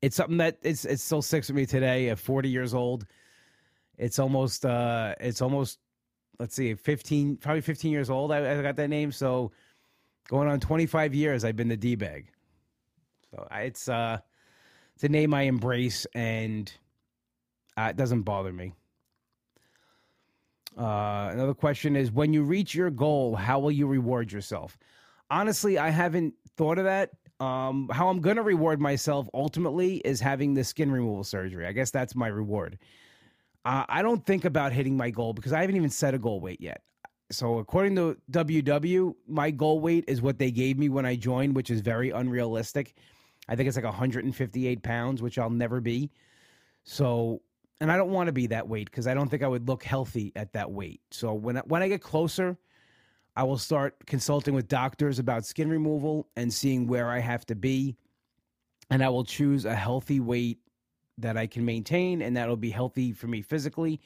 it's 0.02 0.16
something 0.16 0.38
that 0.38 0.58
it's 0.62 0.86
it 0.86 1.00
still 1.00 1.22
sticks 1.22 1.48
with 1.48 1.56
me 1.56 1.66
today. 1.66 2.10
At 2.10 2.20
forty 2.20 2.50
years 2.50 2.74
old, 2.74 3.06
it's 3.98 4.20
almost 4.20 4.66
uh, 4.66 5.16
it's 5.20 5.42
almost 5.42 5.80
let's 6.40 6.56
see, 6.56 6.74
fifteen 6.74 7.38
probably 7.38 7.62
fifteen 7.62 7.92
years 7.92 8.10
old. 8.10 8.32
I, 8.32 8.58
I 8.58 8.62
got 8.62 8.76
that 8.76 8.90
name. 8.90 9.12
So 9.12 9.52
going 10.28 10.48
on 10.48 10.60
twenty 10.60 10.86
five 10.86 11.14
years, 11.14 11.44
I've 11.44 11.56
been 11.56 11.70
the 11.70 11.78
D 11.78 11.96
Bag. 11.96 12.32
So 13.32 13.48
it's 13.52 13.88
uh, 13.88 14.20
it's 14.96 15.04
a 15.04 15.10
name 15.10 15.34
I 15.34 15.44
embrace, 15.44 16.06
and 16.14 16.72
uh, 17.78 17.88
it 17.90 17.96
doesn't 17.96 18.24
bother 18.24 18.52
me. 18.52 18.74
Uh, 20.78 21.30
another 21.32 21.54
question 21.54 21.96
is 21.96 22.12
when 22.12 22.34
you 22.34 22.44
reach 22.44 22.76
your 22.76 22.90
goal, 22.90 23.36
how 23.36 23.60
will 23.60 23.72
you 23.72 23.88
reward 23.88 24.32
yourself? 24.32 24.78
Honestly, 25.30 25.78
I 25.78 25.90
haven't 25.90 26.34
thought 26.58 26.78
of 26.78 26.86
that. 26.86 27.12
Um, 27.40 27.90
how 27.92 28.10
I'm 28.10 28.22
going 28.22 28.36
to 28.36 28.44
reward 28.44 28.80
myself 28.80 29.28
ultimately 29.34 29.98
is 29.98 30.20
having 30.20 30.54
the 30.54 30.64
skin 30.64 30.92
removal 30.92 31.24
surgery. 31.24 31.66
I 31.66 31.72
guess 31.72 31.90
that's 31.90 32.16
my 32.16 32.28
reward. 32.28 32.78
Uh, 33.66 33.86
I 33.90 34.02
don't 34.02 34.26
think 34.26 34.46
about 34.46 34.72
hitting 34.72 34.96
my 34.96 35.10
goal 35.10 35.34
because 35.34 35.52
I 35.54 35.62
haven't 35.62 35.76
even 35.76 35.90
set 35.90 36.14
a 36.14 36.20
goal 36.20 36.40
weight 36.40 36.62
yet. 36.62 36.84
So, 37.32 37.60
according 37.60 37.96
to 37.96 38.18
WW, 38.32 39.16
my 39.28 39.52
goal 39.52 39.80
weight 39.80 40.04
is 40.08 40.22
what 40.22 40.38
they 40.38 40.52
gave 40.52 40.78
me 40.78 40.90
when 40.90 41.06
I 41.06 41.16
joined, 41.16 41.56
which 41.56 41.70
is 41.70 41.80
very 41.82 42.10
unrealistic. 42.10 42.94
I 43.52 43.56
think 43.58 43.68
it's 43.68 43.76
like 43.76 43.84
158 43.84 44.82
pounds, 44.82 45.22
which 45.22 45.38
I'll 45.38 45.50
never 45.50 45.82
be. 45.82 46.10
So, 46.86 47.42
and 47.82 47.92
I 47.92 47.98
don't 47.98 48.12
want 48.12 48.28
to 48.28 48.32
be 48.32 48.48
that 48.48 48.70
weight 48.70 48.90
because 48.90 49.08
I 49.08 49.14
don't 49.14 49.28
think 49.28 49.44
I 49.44 49.48
would 49.48 49.68
look 49.68 49.84
healthy 49.84 50.32
at 50.38 50.54
that 50.54 50.72
weight. 50.72 51.02
So 51.12 51.34
when 51.34 51.58
I, 51.58 51.60
when 51.62 51.84
I 51.84 51.90
get 51.90 52.02
closer, 52.02 52.58
I 53.36 53.44
will 53.44 53.58
start 53.58 54.06
consulting 54.06 54.54
with 54.54 54.70
doctors 54.70 55.20
about 55.20 55.46
skin 55.46 55.70
removal 55.70 56.30
and 56.38 56.54
seeing 56.54 56.88
where 56.88 57.10
I 57.10 57.20
have 57.20 57.46
to 57.48 57.56
be, 57.56 57.98
and 58.90 59.04
I 59.04 59.10
will 59.10 59.26
choose 59.26 59.66
a 59.66 59.76
healthy 59.76 60.22
weight 60.22 60.60
that 61.18 61.36
I 61.36 61.48
can 61.48 61.66
maintain 61.66 62.22
and 62.22 62.38
that'll 62.38 62.56
be 62.56 62.72
healthy 62.72 63.12
for 63.12 63.28
me 63.28 63.42
physically. 63.42 64.00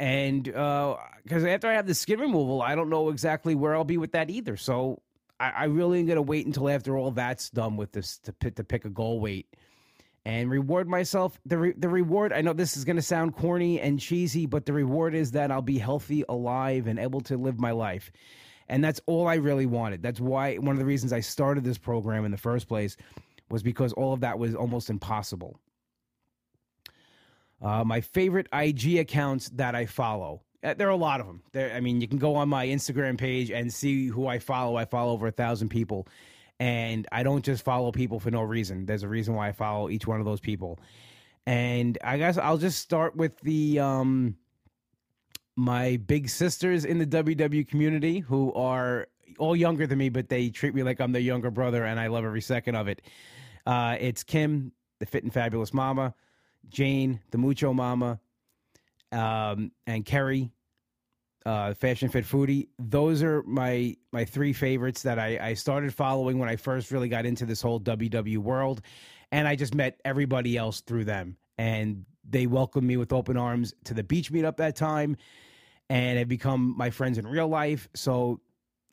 And 0.00 0.44
because 0.44 1.44
uh, 1.44 1.48
after 1.48 1.68
I 1.68 1.74
have 1.74 1.86
the 1.86 1.94
skin 1.94 2.20
removal, 2.20 2.62
I 2.62 2.74
don't 2.74 2.88
know 2.88 3.10
exactly 3.10 3.54
where 3.54 3.74
I'll 3.74 3.84
be 3.84 3.98
with 3.98 4.12
that 4.12 4.30
either. 4.30 4.56
So 4.56 5.02
I, 5.38 5.50
I 5.50 5.64
really 5.64 6.00
am 6.00 6.06
going 6.06 6.16
to 6.16 6.22
wait 6.22 6.46
until 6.46 6.68
after 6.68 6.96
all 6.96 7.10
that's 7.10 7.50
done 7.50 7.76
with 7.76 7.92
this 7.92 8.18
to, 8.18 8.50
to 8.50 8.64
pick 8.64 8.84
a 8.84 8.90
goal 8.90 9.20
weight 9.20 9.46
and 10.24 10.50
reward 10.50 10.88
myself. 10.88 11.38
The 11.46 11.58
re- 11.58 11.74
the 11.76 11.88
reward, 11.88 12.32
I 12.32 12.40
know 12.40 12.52
this 12.52 12.76
is 12.76 12.84
going 12.84 12.96
to 12.96 13.02
sound 13.02 13.36
corny 13.36 13.80
and 13.80 14.00
cheesy, 14.00 14.46
but 14.46 14.66
the 14.66 14.72
reward 14.72 15.14
is 15.14 15.32
that 15.32 15.50
I'll 15.50 15.62
be 15.62 15.78
healthy, 15.78 16.24
alive, 16.28 16.86
and 16.86 16.98
able 16.98 17.20
to 17.22 17.36
live 17.36 17.60
my 17.60 17.70
life. 17.70 18.10
And 18.68 18.82
that's 18.82 19.00
all 19.06 19.28
I 19.28 19.36
really 19.36 19.66
wanted. 19.66 20.02
That's 20.02 20.20
why 20.20 20.56
one 20.56 20.72
of 20.72 20.78
the 20.78 20.84
reasons 20.84 21.12
I 21.12 21.20
started 21.20 21.62
this 21.62 21.78
program 21.78 22.24
in 22.24 22.32
the 22.32 22.36
first 22.36 22.66
place 22.66 22.96
was 23.48 23.62
because 23.62 23.92
all 23.92 24.12
of 24.12 24.20
that 24.20 24.38
was 24.38 24.56
almost 24.56 24.90
impossible. 24.90 25.60
Uh, 27.62 27.84
my 27.84 28.00
favorite 28.00 28.48
IG 28.52 28.98
accounts 28.98 29.48
that 29.50 29.74
I 29.74 29.86
follow. 29.86 30.42
Uh, 30.66 30.74
there 30.74 30.88
are 30.88 30.90
a 30.90 30.96
lot 30.96 31.20
of 31.20 31.26
them. 31.26 31.42
There, 31.52 31.72
I 31.72 31.78
mean, 31.78 32.00
you 32.00 32.08
can 32.08 32.18
go 32.18 32.34
on 32.34 32.48
my 32.48 32.66
Instagram 32.66 33.16
page 33.16 33.52
and 33.52 33.72
see 33.72 34.08
who 34.08 34.26
I 34.26 34.40
follow. 34.40 34.76
I 34.76 34.84
follow 34.84 35.12
over 35.12 35.28
a 35.28 35.32
thousand 35.32 35.68
people, 35.68 36.08
and 36.58 37.06
I 37.12 37.22
don't 37.22 37.44
just 37.44 37.64
follow 37.64 37.92
people 37.92 38.18
for 38.18 38.32
no 38.32 38.42
reason. 38.42 38.84
There's 38.84 39.04
a 39.04 39.08
reason 39.08 39.34
why 39.34 39.48
I 39.48 39.52
follow 39.52 39.88
each 39.88 40.08
one 40.08 40.18
of 40.18 40.26
those 40.26 40.40
people. 40.40 40.80
And 41.46 41.96
I 42.02 42.18
guess 42.18 42.36
I'll 42.36 42.58
just 42.58 42.80
start 42.80 43.14
with 43.14 43.38
the 43.42 43.78
um, 43.78 44.36
my 45.54 45.98
big 45.98 46.28
sisters 46.28 46.84
in 46.84 46.98
the 46.98 47.06
WW 47.06 47.68
community 47.68 48.18
who 48.18 48.52
are 48.54 49.06
all 49.38 49.54
younger 49.54 49.86
than 49.86 49.98
me, 49.98 50.08
but 50.08 50.28
they 50.28 50.50
treat 50.50 50.74
me 50.74 50.82
like 50.82 51.00
I'm 51.00 51.12
their 51.12 51.22
younger 51.22 51.52
brother, 51.52 51.84
and 51.84 52.00
I 52.00 52.08
love 52.08 52.24
every 52.24 52.40
second 52.40 52.74
of 52.74 52.88
it. 52.88 53.02
Uh, 53.66 53.96
it's 54.00 54.24
Kim, 54.24 54.72
the 54.98 55.06
fit 55.06 55.22
and 55.22 55.32
fabulous 55.32 55.72
mama, 55.72 56.12
Jane, 56.68 57.20
the 57.30 57.38
mucho 57.38 57.72
mama, 57.72 58.18
um, 59.12 59.70
and 59.86 60.04
Kerry, 60.04 60.50
uh, 61.46 61.72
fashion 61.74 62.08
fit 62.08 62.24
foodie. 62.24 62.66
Those 62.78 63.22
are 63.22 63.42
my 63.44 63.96
my 64.12 64.24
three 64.24 64.52
favorites 64.52 65.02
that 65.02 65.18
I, 65.18 65.38
I 65.40 65.54
started 65.54 65.94
following 65.94 66.38
when 66.40 66.48
I 66.48 66.56
first 66.56 66.90
really 66.90 67.08
got 67.08 67.24
into 67.24 67.46
this 67.46 67.62
whole 67.62 67.80
WW 67.80 68.38
world, 68.38 68.82
and 69.30 69.46
I 69.46 69.54
just 69.54 69.74
met 69.74 70.00
everybody 70.04 70.56
else 70.56 70.80
through 70.80 71.04
them, 71.04 71.36
and 71.56 72.04
they 72.28 72.48
welcomed 72.48 72.86
me 72.86 72.96
with 72.96 73.12
open 73.12 73.36
arms 73.36 73.72
to 73.84 73.94
the 73.94 74.02
beach 74.02 74.32
meetup 74.32 74.56
that 74.56 74.74
time, 74.74 75.16
and 75.88 76.18
have 76.18 76.28
become 76.28 76.74
my 76.76 76.90
friends 76.90 77.16
in 77.16 77.26
real 77.28 77.46
life. 77.46 77.88
So 77.94 78.40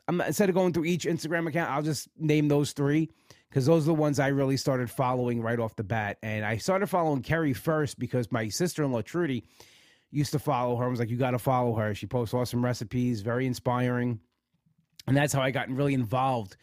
I'm 0.07 0.21
instead 0.21 0.49
of 0.49 0.55
going 0.55 0.73
through 0.73 0.85
each 0.85 1.05
Instagram 1.05 1.47
account, 1.47 1.71
I'll 1.71 1.81
just 1.81 2.07
name 2.19 2.49
those 2.49 2.73
three 2.73 3.09
because 3.49 3.65
those 3.65 3.83
are 3.83 3.87
the 3.87 3.93
ones 3.95 4.19
I 4.19 4.27
really 4.27 4.57
started 4.57 4.91
following 4.91 5.41
right 5.41 5.59
off 5.59 5.75
the 5.75 5.83
bat. 5.83 6.17
And 6.21 6.45
I 6.45 6.57
started 6.57 6.87
following 6.87 7.23
Kerry 7.23 7.53
first 7.53 7.97
because 7.97 8.31
my 8.31 8.49
sister 8.49 8.83
in 8.83 8.91
law 8.91 9.01
Trudy 9.01 9.43
used 10.13 10.31
to 10.31 10.39
follow 10.39 10.75
her. 10.77 10.85
I 10.85 10.87
was 10.87 10.99
like, 10.99 11.09
you 11.09 11.17
got 11.17 11.31
to 11.31 11.39
follow 11.39 11.73
her. 11.75 11.93
She 11.93 12.07
posts 12.07 12.33
awesome 12.33 12.63
recipes, 12.63 13.21
very 13.21 13.45
inspiring, 13.45 14.19
and 15.07 15.17
that's 15.17 15.33
how 15.33 15.41
I 15.41 15.51
got 15.51 15.69
really 15.69 15.93
involved 15.93 16.55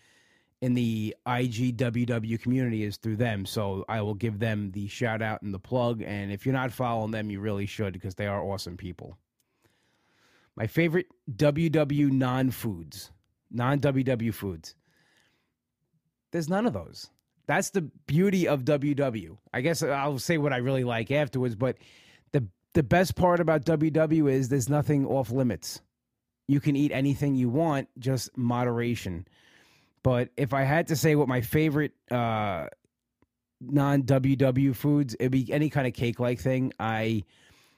in 0.63 0.75
the 0.75 1.15
IGWW 1.27 2.41
community 2.41 2.85
is 2.85 2.99
through 2.99 3.17
them. 3.17 3.47
So 3.47 3.85
I 3.89 4.03
will 4.03 4.15
give 4.15 4.39
them 4.39 4.71
the 4.73 4.89
shout 4.89 5.23
out 5.23 5.43
and 5.43 5.55
the 5.55 5.59
plug. 5.59 6.03
And 6.03 6.31
if 6.31 6.45
you're 6.45 6.53
not 6.53 6.71
following 6.71 7.11
them, 7.13 7.31
you 7.31 7.41
really 7.41 7.67
should 7.67 7.95
because 7.95 8.15
they 8.15 8.27
are 8.27 8.43
awesome 8.43 8.77
people. 8.77 9.17
My 10.57 10.67
favorite 10.67 11.07
WW 11.35 12.11
non 12.11 12.51
foods 12.51 13.11
non 13.51 13.81
WW 13.81 14.33
foods. 14.33 14.75
There's 16.31 16.49
none 16.49 16.67
of 16.67 16.73
those. 16.73 17.11
That's 17.47 17.71
the 17.71 17.83
beauty 18.07 18.47
of 18.47 18.65
WW. 18.65 19.37
I 19.53 19.61
guess 19.61 19.83
I'll 19.83 20.19
say 20.19 20.39
what 20.39 20.53
I 20.53 20.59
really 20.59 20.85
like 20.85 21.11
afterwards, 21.11 21.57
but 21.57 21.77
the 22.75 22.83
best 22.83 23.17
part 23.17 23.41
about 23.41 23.65
WW 23.65 24.31
is 24.31 24.49
there's 24.49 24.69
nothing 24.69 25.07
off 25.07 25.31
limits. 25.31 25.81
You 26.47 26.61
can 26.61 26.77
eat 26.77 26.93
anything 26.93 27.35
you 27.35 27.49
want, 27.49 27.89
just 27.99 28.37
moderation. 28.37 29.27
But 30.03 30.31
if 30.37 30.55
I 30.55 30.63
had 30.63 30.89
to 30.89 30.97
say 30.97 31.15
what 31.15 31.29
my 31.29 31.41
favorite 31.41 31.93
uh, 32.11 32.67
non 33.61 34.03
WW 34.03 34.75
foods, 34.75 35.15
it'd 35.19 35.33
be 35.33 35.53
any 35.53 35.71
kind 35.71 35.87
of 35.87 35.93
cake 35.93 36.19
like 36.19 36.41
thing. 36.41 36.73
I 36.81 37.25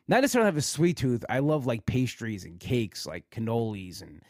not 0.08 0.20
necessarily 0.20 0.46
have 0.46 0.56
a 0.56 0.62
sweet 0.62 0.96
tooth. 0.96 1.24
I 1.28 1.40
love 1.40 1.66
like 1.66 1.86
pastries 1.86 2.44
and 2.44 2.60
cakes, 2.60 3.06
like 3.06 3.28
cannolis 3.30 4.02
and 4.02 4.22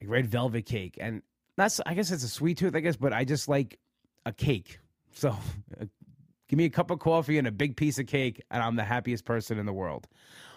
like 0.00 0.10
red 0.10 0.26
velvet 0.26 0.66
cake, 0.66 0.96
and 1.00 1.22
that's 1.56 1.80
I 1.86 1.94
guess 1.94 2.10
it's 2.10 2.24
a 2.24 2.28
sweet 2.28 2.58
tooth, 2.58 2.74
I 2.74 2.80
guess, 2.80 2.96
but 2.96 3.12
I 3.12 3.24
just 3.24 3.48
like 3.48 3.78
a 4.26 4.32
cake. 4.32 4.78
So 5.12 5.36
give 6.48 6.56
me 6.56 6.64
a 6.64 6.70
cup 6.70 6.90
of 6.90 6.98
coffee 6.98 7.38
and 7.38 7.46
a 7.46 7.52
big 7.52 7.76
piece 7.76 7.98
of 7.98 8.06
cake, 8.06 8.42
and 8.50 8.62
I'm 8.62 8.76
the 8.76 8.84
happiest 8.84 9.24
person 9.24 9.58
in 9.58 9.66
the 9.66 9.72
world. 9.72 10.06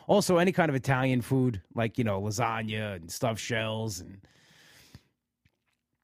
Also, 0.07 0.37
any 0.37 0.51
kind 0.51 0.69
of 0.69 0.75
Italian 0.75 1.21
food, 1.21 1.61
like 1.75 1.97
you 1.97 2.03
know 2.03 2.21
lasagna 2.21 2.95
and 2.95 3.11
stuffed 3.11 3.41
shells 3.41 3.99
and 3.99 4.19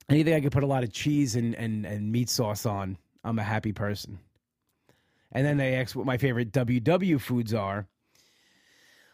anything 0.09 0.33
I 0.33 0.41
could 0.41 0.51
put 0.51 0.63
a 0.63 0.67
lot 0.67 0.83
of 0.83 0.91
cheese 0.91 1.35
and, 1.35 1.55
and, 1.55 1.85
and 1.85 2.11
meat 2.11 2.29
sauce 2.29 2.65
on, 2.65 2.97
I'm 3.23 3.39
a 3.39 3.43
happy 3.43 3.73
person. 3.73 4.19
And 5.31 5.45
then 5.45 5.57
they 5.57 5.75
ask 5.75 5.95
what 5.95 6.05
my 6.05 6.17
favorite 6.17 6.51
WW 6.51 7.19
foods 7.19 7.53
are. 7.53 7.87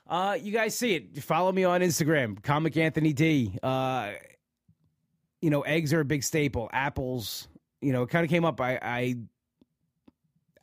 Uh, 0.08 0.38
you 0.42 0.52
guys 0.52 0.76
see 0.76 0.96
it. 0.96 1.24
Follow 1.24 1.52
me 1.52 1.64
on 1.64 1.82
Instagram, 1.82 2.42
Comic 2.42 2.76
Anthony 2.78 3.14
D. 3.14 3.58
Uh, 3.62 4.14
you 5.42 5.50
know, 5.50 5.62
eggs 5.62 5.94
are 5.94 6.02
a 6.02 6.06
big 6.06 6.24
staple. 6.24 6.70
Apples, 6.74 7.48
you 7.80 7.94
know, 7.94 8.04
it 8.04 8.10
kind 8.10 8.26
of 8.26 8.30
came 8.30 8.44
up. 8.44 8.60
I, 8.60 8.80
I 8.82 9.16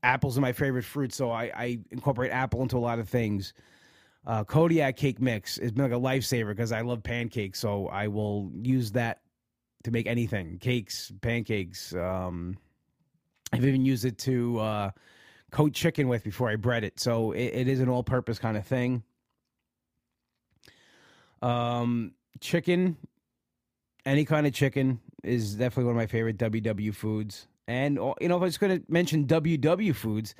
apples 0.07 0.39
are 0.39 0.41
my 0.41 0.53
favorite 0.53 0.85
fruit, 0.85 1.13
so 1.13 1.31
I, 1.31 1.51
I 1.55 1.79
incorporate 1.91 2.31
apple 2.31 2.63
into 2.63 2.79
a 2.79 2.79
lot 2.79 2.99
of 3.01 3.09
things. 3.09 3.53
Uh, 4.25 4.45
Kodiak 4.45 4.97
cake 4.97 5.21
mix 5.21 5.57
has 5.57 5.73
been 5.73 5.85
like 5.85 5.93
a 5.93 6.01
lifesaver 6.01 6.49
because 6.49 6.73
I 6.73 6.81
love 6.81 7.03
pancakes, 7.03 7.59
so 7.59 7.89
I 7.89 8.07
will 8.09 8.51
use 8.55 8.93
that 8.93 9.21
to 9.85 9.91
make 9.91 10.07
anything 10.07 10.59
cakes, 10.59 11.13
pancakes. 11.21 11.95
Um, 11.95 12.57
I've 13.53 13.65
even 13.65 13.85
used 13.85 14.05
it 14.05 14.19
to 14.19 14.59
uh, 14.61 14.91
coat 15.51 15.73
chicken 15.73 16.09
with 16.09 16.23
before 16.23 16.49
I 16.49 16.57
bread 16.57 16.85
it, 16.85 17.01
so 17.01 17.33
it, 17.33 17.45
it 17.45 17.69
is 17.69 17.81
an 17.81 17.89
all 17.89 18.03
purpose 18.05 18.39
kind 18.39 18.57
of 18.57 18.65
thing. 18.65 19.03
Um, 21.43 22.13
chicken, 22.41 22.97
any 24.05 24.25
kind 24.25 24.47
of 24.47 24.53
chicken 24.53 25.01
is 25.25 25.55
definitely 25.55 25.85
one 25.85 25.97
of 25.97 25.97
my 25.97 26.07
favorite 26.07 26.39
WW 26.39 26.95
foods. 26.95 27.49
And 27.69 27.99
uh, 27.99 28.15
you 28.21 28.29
know, 28.29 28.37
if 28.37 28.43
I 28.43 28.45
was 28.45 28.59
going 28.59 28.79
to 28.81 28.85
mention 28.89 29.27
WW 29.27 29.95
foods, 29.95 30.35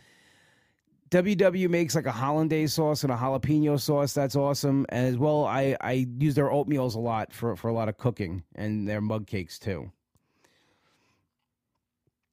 WW 1.11 1.69
makes 1.69 1.95
like 1.95 2.07
a 2.07 2.13
hollandaise 2.13 2.75
sauce 2.75 3.05
and 3.05 3.13
a 3.13 3.17
jalapeno 3.17 3.81
sauce. 3.81 4.13
That's 4.13 4.37
awesome. 4.37 4.87
As 4.89 5.17
well, 5.17 5.45
I 5.45 5.77
I 5.81 6.07
use 6.19 6.35
their 6.35 6.49
oatmeals 6.49 6.95
a 6.95 6.99
lot 7.01 7.33
for 7.33 7.57
for 7.57 7.69
a 7.69 7.73
lot 7.73 7.89
of 7.89 7.97
cooking 7.97 8.43
and 8.55 8.89
their 8.89 9.01
mug 9.01 9.27
cakes 9.27 9.59
too. 9.59 9.91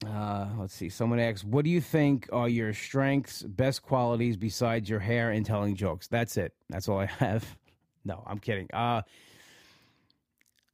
Uh, 0.06 0.48
let's 0.58 0.74
see. 0.74 0.90
Someone 0.90 1.20
asks, 1.20 1.44
"What 1.44 1.64
do 1.64 1.72
you 1.72 1.80
think 1.80 2.28
are 2.34 2.50
your 2.50 2.74
strengths, 2.74 3.44
best 3.44 3.84
qualities 3.84 4.36
besides 4.38 4.90
your 4.90 5.00
hair 5.00 5.32
and 5.32 5.46
telling 5.46 5.76
jokes?" 5.76 6.08
That's 6.08 6.36
it. 6.38 6.54
That's 6.70 6.90
all 6.90 7.00
I 7.00 7.06
have. 7.06 7.58
No, 8.06 8.22
I'm 8.28 8.38
kidding. 8.38 8.68
Uh, 8.74 9.02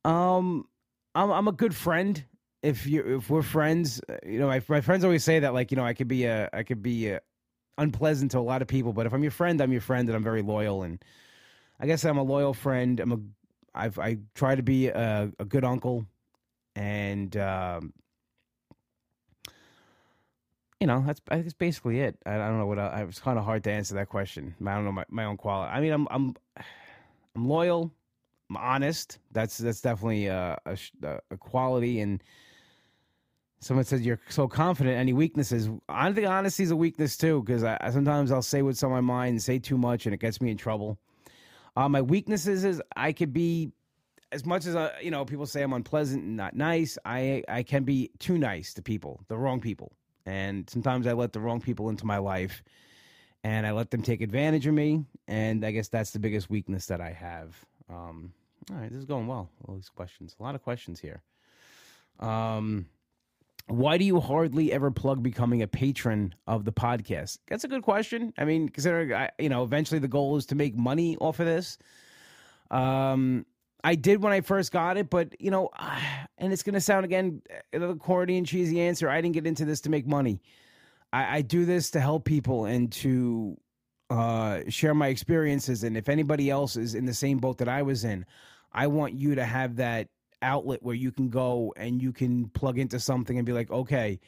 um, 0.04 0.68
I'm 1.14 1.30
I'm 1.30 1.48
a 1.48 1.52
good 1.52 1.76
friend. 1.76 2.26
If 2.62 2.86
you 2.86 3.18
if 3.18 3.30
we're 3.30 3.42
friends, 3.42 4.02
uh, 4.10 4.18
you 4.26 4.40
know, 4.40 4.48
my 4.48 4.62
my 4.68 4.82
friends 4.82 5.04
always 5.04 5.24
say 5.24 5.40
that 5.40 5.54
like 5.54 5.72
you 5.72 5.78
know 5.78 5.86
I 5.86 5.94
could 5.94 6.08
be 6.08 6.26
a 6.26 6.50
I 6.52 6.64
could 6.64 6.82
be 6.82 7.10
a, 7.10 7.22
unpleasant 7.78 8.32
to 8.32 8.40
a 8.40 8.42
lot 8.42 8.62
of 8.62 8.68
people, 8.68 8.94
but 8.94 9.06
if 9.06 9.14
I'm 9.14 9.24
your 9.24 9.32
friend, 9.32 9.62
I'm 9.62 9.72
your 9.72 9.82
friend, 9.82 10.10
and 10.10 10.16
I'm 10.16 10.24
very 10.24 10.42
loyal. 10.42 10.84
And 10.84 11.04
I 11.80 11.88
guess 11.88 12.04
I'm 12.04 12.18
a 12.18 12.24
loyal 12.24 12.54
friend. 12.54 13.00
I'm 13.00 13.12
a 13.12 13.20
I've 13.74 13.98
I 13.98 14.18
try 14.36 14.56
to 14.56 14.64
be 14.64 14.88
a, 14.88 15.32
a 15.40 15.46
good 15.46 15.64
uncle, 15.64 16.06
and 16.76 17.36
um, 17.38 17.94
you 20.80 20.88
know 20.88 21.04
that's 21.06 21.22
that's 21.30 21.54
basically 21.54 22.02
it. 22.02 22.18
I, 22.26 22.36
I 22.36 22.38
don't 22.38 22.60
know 22.60 22.68
what 22.68 22.80
I, 22.80 23.04
it's 23.04 23.20
kind 23.20 23.40
of 23.40 23.46
hard 23.46 23.64
to 23.66 23.72
answer 23.72 23.96
that 23.96 24.10
question. 24.10 24.56
I 24.66 24.76
don't 24.76 24.86
know 24.86 24.92
my, 24.92 25.06
my 25.10 25.26
own 25.26 25.38
quality. 25.38 25.72
I 25.72 25.80
mean, 25.80 25.94
I'm 25.94 26.08
I'm 26.12 26.36
I'm 27.36 27.48
loyal. 27.48 27.92
I'm 28.50 28.58
honest. 28.58 29.20
That's 29.32 29.58
that's 29.58 29.82
definitely 29.82 30.28
a, 30.28 30.58
a, 30.66 30.78
a 31.32 31.38
quality. 31.38 32.02
And 32.02 32.22
someone 33.60 33.86
said 33.86 34.02
you're 34.02 34.20
so 34.30 34.48
confident. 34.48 34.98
Any 34.98 35.14
weaknesses? 35.14 35.70
I 35.88 36.12
think 36.12 36.28
honesty 36.28 36.64
is 36.64 36.72
a 36.72 36.76
weakness 36.76 37.18
too, 37.18 37.44
because 37.44 37.64
I, 37.64 37.78
sometimes 37.92 38.32
I'll 38.32 38.42
say 38.42 38.62
what's 38.62 38.84
on 38.84 38.92
my 38.92 39.02
mind, 39.02 39.32
and 39.32 39.42
say 39.42 39.60
too 39.60 39.78
much, 39.78 40.06
and 40.06 40.14
it 40.14 40.20
gets 40.20 40.42
me 40.42 40.52
in 40.52 40.58
trouble. 40.58 40.98
Uh, 41.76 41.88
my 41.88 42.02
weaknesses 42.02 42.66
is 42.66 42.82
I 42.96 43.14
could 43.14 43.34
be 43.34 43.72
as 44.32 44.46
much 44.46 44.66
as 44.66 44.76
you 45.02 45.12
know 45.12 45.26
people 45.26 45.46
say 45.46 45.62
I'm 45.62 45.74
unpleasant 45.74 46.24
and 46.24 46.38
not 46.38 46.56
nice. 46.56 46.98
I 47.06 47.44
I 47.48 47.64
can 47.64 47.84
be 47.84 48.12
too 48.20 48.38
nice 48.38 48.74
to 48.76 48.82
people, 48.82 49.22
the 49.28 49.38
wrong 49.38 49.60
people, 49.60 49.92
and 50.26 50.70
sometimes 50.70 51.08
I 51.08 51.14
let 51.14 51.34
the 51.34 51.40
wrong 51.40 51.62
people 51.62 51.90
into 51.90 52.06
my 52.06 52.18
life 52.18 52.64
and 53.44 53.66
I 53.66 53.72
let 53.72 53.92
them 53.92 54.02
take 54.02 54.22
advantage 54.22 54.68
of 54.68 54.74
me. 54.74 55.06
And 55.28 55.66
I 55.66 55.72
guess 55.72 55.88
that's 55.88 56.12
the 56.12 56.20
biggest 56.20 56.50
weakness 56.50 56.88
that 56.88 57.02
I 57.02 57.12
have. 57.12 57.56
Um, 57.90 58.34
all 58.72 58.78
right, 58.78 58.90
this 58.90 59.00
is 59.00 59.06
going 59.06 59.28
well. 59.28 59.50
All 59.68 59.76
these 59.76 59.90
questions, 59.90 60.36
a 60.40 60.44
lot 60.44 60.56
of 60.56 60.62
questions 60.62 61.00
here. 61.00 61.22
Um, 62.20 62.88
why 63.70 64.00
do 64.00 64.06
you 64.06 64.20
hardly 64.20 64.72
ever 64.72 64.90
plug 64.90 65.22
becoming 65.22 65.62
a 65.62 65.68
patron 65.68 66.34
of 66.48 66.66
the 66.66 66.72
podcast? 66.72 67.38
That's 67.48 67.64
a 67.64 67.68
good 67.68 67.84
question. 67.84 68.34
I 68.38 68.46
mean, 68.46 68.70
considering 68.70 69.14
I, 69.14 69.30
you 69.38 69.50
know, 69.50 69.64
eventually 69.64 70.00
the 70.00 70.08
goal 70.08 70.38
is 70.38 70.48
to 70.48 70.56
make 70.56 70.76
money 70.76 71.18
off 71.18 71.40
of 71.40 71.46
this. 71.46 71.78
Um, 72.72 73.46
I 73.84 73.96
did 73.96 74.22
when 74.24 74.34
I 74.34 74.42
first 74.42 74.72
got 74.72 74.98
it, 74.98 75.10
but 75.10 75.40
you 75.40 75.52
know, 75.52 75.70
and 76.38 76.52
it's 76.52 76.64
going 76.64 76.74
to 76.74 76.82
sound 76.82 77.06
again 77.06 77.42
another 77.72 77.96
corny 77.96 78.38
and 78.38 78.48
cheesy 78.48 78.82
answer. 78.82 79.08
I 79.08 79.22
didn't 79.22 79.36
get 79.36 79.46
into 79.46 79.66
this 79.66 79.82
to 79.82 79.90
make 79.90 80.08
money. 80.08 80.42
I, 81.14 81.38
I 81.38 81.42
do 81.42 81.66
this 81.66 81.92
to 81.92 82.00
help 82.00 82.26
people 82.26 82.66
and 82.66 82.92
to 82.94 83.56
uh, 84.10 84.62
share 84.68 84.96
my 84.96 85.08
experiences. 85.08 85.84
And 85.84 85.96
if 85.96 86.10
anybody 86.10 86.50
else 86.50 86.76
is 86.76 86.96
in 86.96 87.06
the 87.06 87.14
same 87.14 87.38
boat 87.38 87.60
that 87.60 87.70
I 87.70 87.84
was 87.84 88.04
in, 88.04 88.26
I 88.72 88.88
want 88.88 89.14
you 89.14 89.36
to 89.36 89.46
have 89.46 89.76
that 89.76 90.08
outlet 90.42 90.84
where 90.84 90.96
you 90.96 91.12
can 91.12 91.30
go 91.30 91.74
and 91.78 92.02
you 92.02 92.12
can 92.12 92.50
plug 92.50 92.78
into 92.78 93.00
something 93.00 93.38
and 93.38 93.46
be 93.46 93.54
like, 93.54 93.72
okay, 93.72 94.20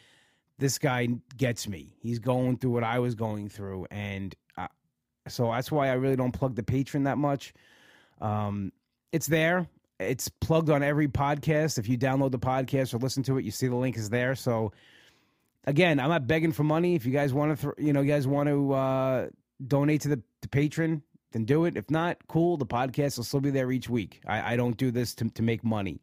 this 0.57 0.77
guy 0.77 1.07
gets 1.37 1.67
me. 1.67 1.93
He's 1.99 2.19
going 2.19 2.57
through 2.57 2.71
what 2.71 2.83
I 2.83 2.99
was 2.99 3.15
going 3.15 3.49
through. 3.49 3.87
And 3.89 4.35
uh, 4.57 4.67
so 5.27 5.51
that's 5.51 5.71
why 5.71 5.89
I 5.89 5.93
really 5.93 6.15
don't 6.15 6.31
plug 6.31 6.55
the 6.55 6.63
patron 6.63 7.03
that 7.03 7.17
much. 7.17 7.53
Um, 8.19 8.71
it's 9.11 9.27
there. 9.27 9.67
It's 9.99 10.29
plugged 10.29 10.69
on 10.69 10.83
every 10.83 11.07
podcast. 11.07 11.77
If 11.77 11.87
you 11.89 11.97
download 11.97 12.31
the 12.31 12.39
podcast 12.39 12.93
or 12.93 12.97
listen 12.97 13.23
to 13.23 13.37
it, 13.37 13.45
you 13.45 13.51
see 13.51 13.67
the 13.67 13.75
link 13.75 13.97
is 13.97 14.09
there. 14.09 14.35
So 14.35 14.71
again, 15.65 15.99
I'm 15.99 16.09
not 16.09 16.27
begging 16.27 16.51
for 16.51 16.63
money. 16.63 16.95
If 16.95 17.05
you 17.05 17.11
guys 17.11 17.33
want 17.33 17.57
to, 17.59 17.73
th- 17.75 17.85
you 17.85 17.93
know, 17.93 18.01
you 18.01 18.11
guys 18.11 18.27
want 18.27 18.49
to 18.49 18.73
uh, 18.73 19.27
donate 19.67 20.01
to 20.01 20.09
the, 20.09 20.21
the 20.41 20.47
patron, 20.47 21.03
then 21.31 21.45
do 21.45 21.65
it. 21.65 21.77
If 21.77 21.89
not, 21.89 22.17
cool. 22.27 22.57
The 22.57 22.65
podcast 22.65 23.17
will 23.17 23.23
still 23.23 23.39
be 23.39 23.51
there 23.51 23.71
each 23.71 23.89
week. 23.89 24.21
I, 24.27 24.53
I 24.53 24.55
don't 24.55 24.77
do 24.77 24.91
this 24.91 25.15
to, 25.15 25.29
to 25.29 25.41
make 25.41 25.63
money. 25.63 26.01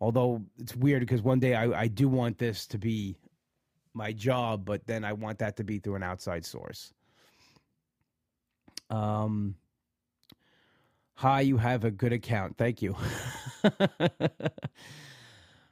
Although 0.00 0.42
it's 0.58 0.76
weird 0.76 1.00
because 1.00 1.22
one 1.22 1.40
day 1.40 1.54
I, 1.54 1.82
I 1.82 1.88
do 1.88 2.08
want 2.08 2.38
this 2.38 2.66
to 2.68 2.78
be 2.78 3.16
my 3.94 4.12
job, 4.12 4.64
but 4.64 4.86
then 4.86 5.04
I 5.04 5.12
want 5.14 5.38
that 5.38 5.56
to 5.56 5.64
be 5.64 5.78
through 5.78 5.94
an 5.96 6.02
outside 6.02 6.44
source. 6.44 6.92
Um, 8.90 9.54
hi, 11.14 11.40
you 11.40 11.56
have 11.56 11.84
a 11.84 11.90
good 11.90 12.12
account. 12.12 12.56
Thank 12.58 12.82
you. 12.82 12.94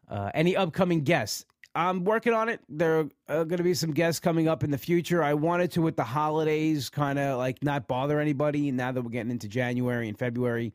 uh, 0.09 0.31
any 0.35 0.57
upcoming 0.57 1.05
guests? 1.05 1.45
I'm 1.75 2.05
working 2.05 2.33
on 2.33 2.49
it. 2.49 2.61
There 2.69 3.01
are 3.01 3.09
uh, 3.29 3.45
going 3.45 3.59
to 3.59 3.65
be 3.65 3.75
some 3.75 3.93
guests 3.93 4.21
coming 4.21 4.47
up 4.47 4.63
in 4.63 4.71
the 4.71 4.79
future. 4.79 5.23
I 5.23 5.35
wanted 5.35 5.73
to, 5.73 5.83
with 5.83 5.97
the 5.97 6.05
holidays, 6.05 6.89
kind 6.89 7.19
of 7.19 7.39
like 7.39 7.63
not 7.63 7.89
bother 7.89 8.21
anybody. 8.21 8.71
Now 8.71 8.93
that 8.93 9.03
we're 9.03 9.11
getting 9.11 9.33
into 9.33 9.49
January 9.49 10.09
and 10.09 10.19
February, 10.19 10.73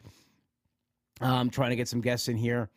I'm 1.21 1.49
trying 1.49 1.69
to 1.69 1.75
get 1.75 1.87
some 1.87 2.01
guests 2.01 2.27
in 2.27 2.35
here. 2.35 2.69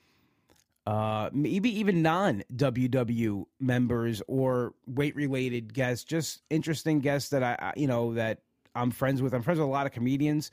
Uh, 0.87 1.31
maybe 1.33 1.79
even 1.79 2.03
non 2.03 2.43
WW 2.55 3.45
members 3.61 4.23
or 4.27 4.75
weight 4.87 5.15
related 5.15 5.73
guests, 5.73 6.05
just 6.05 6.43
interesting 6.51 7.01
guests 7.01 7.31
that 7.31 7.43
I, 7.43 7.73
you 7.77 7.87
know, 7.87 8.15
that 8.15 8.41
I'm 8.75 8.91
friends 8.91 9.23
with. 9.23 9.33
I'm 9.33 9.43
friends 9.43 9.59
with 9.59 9.69
a 9.69 9.71
lot 9.71 9.87
of 9.87 9.93
comedians. 9.93 10.51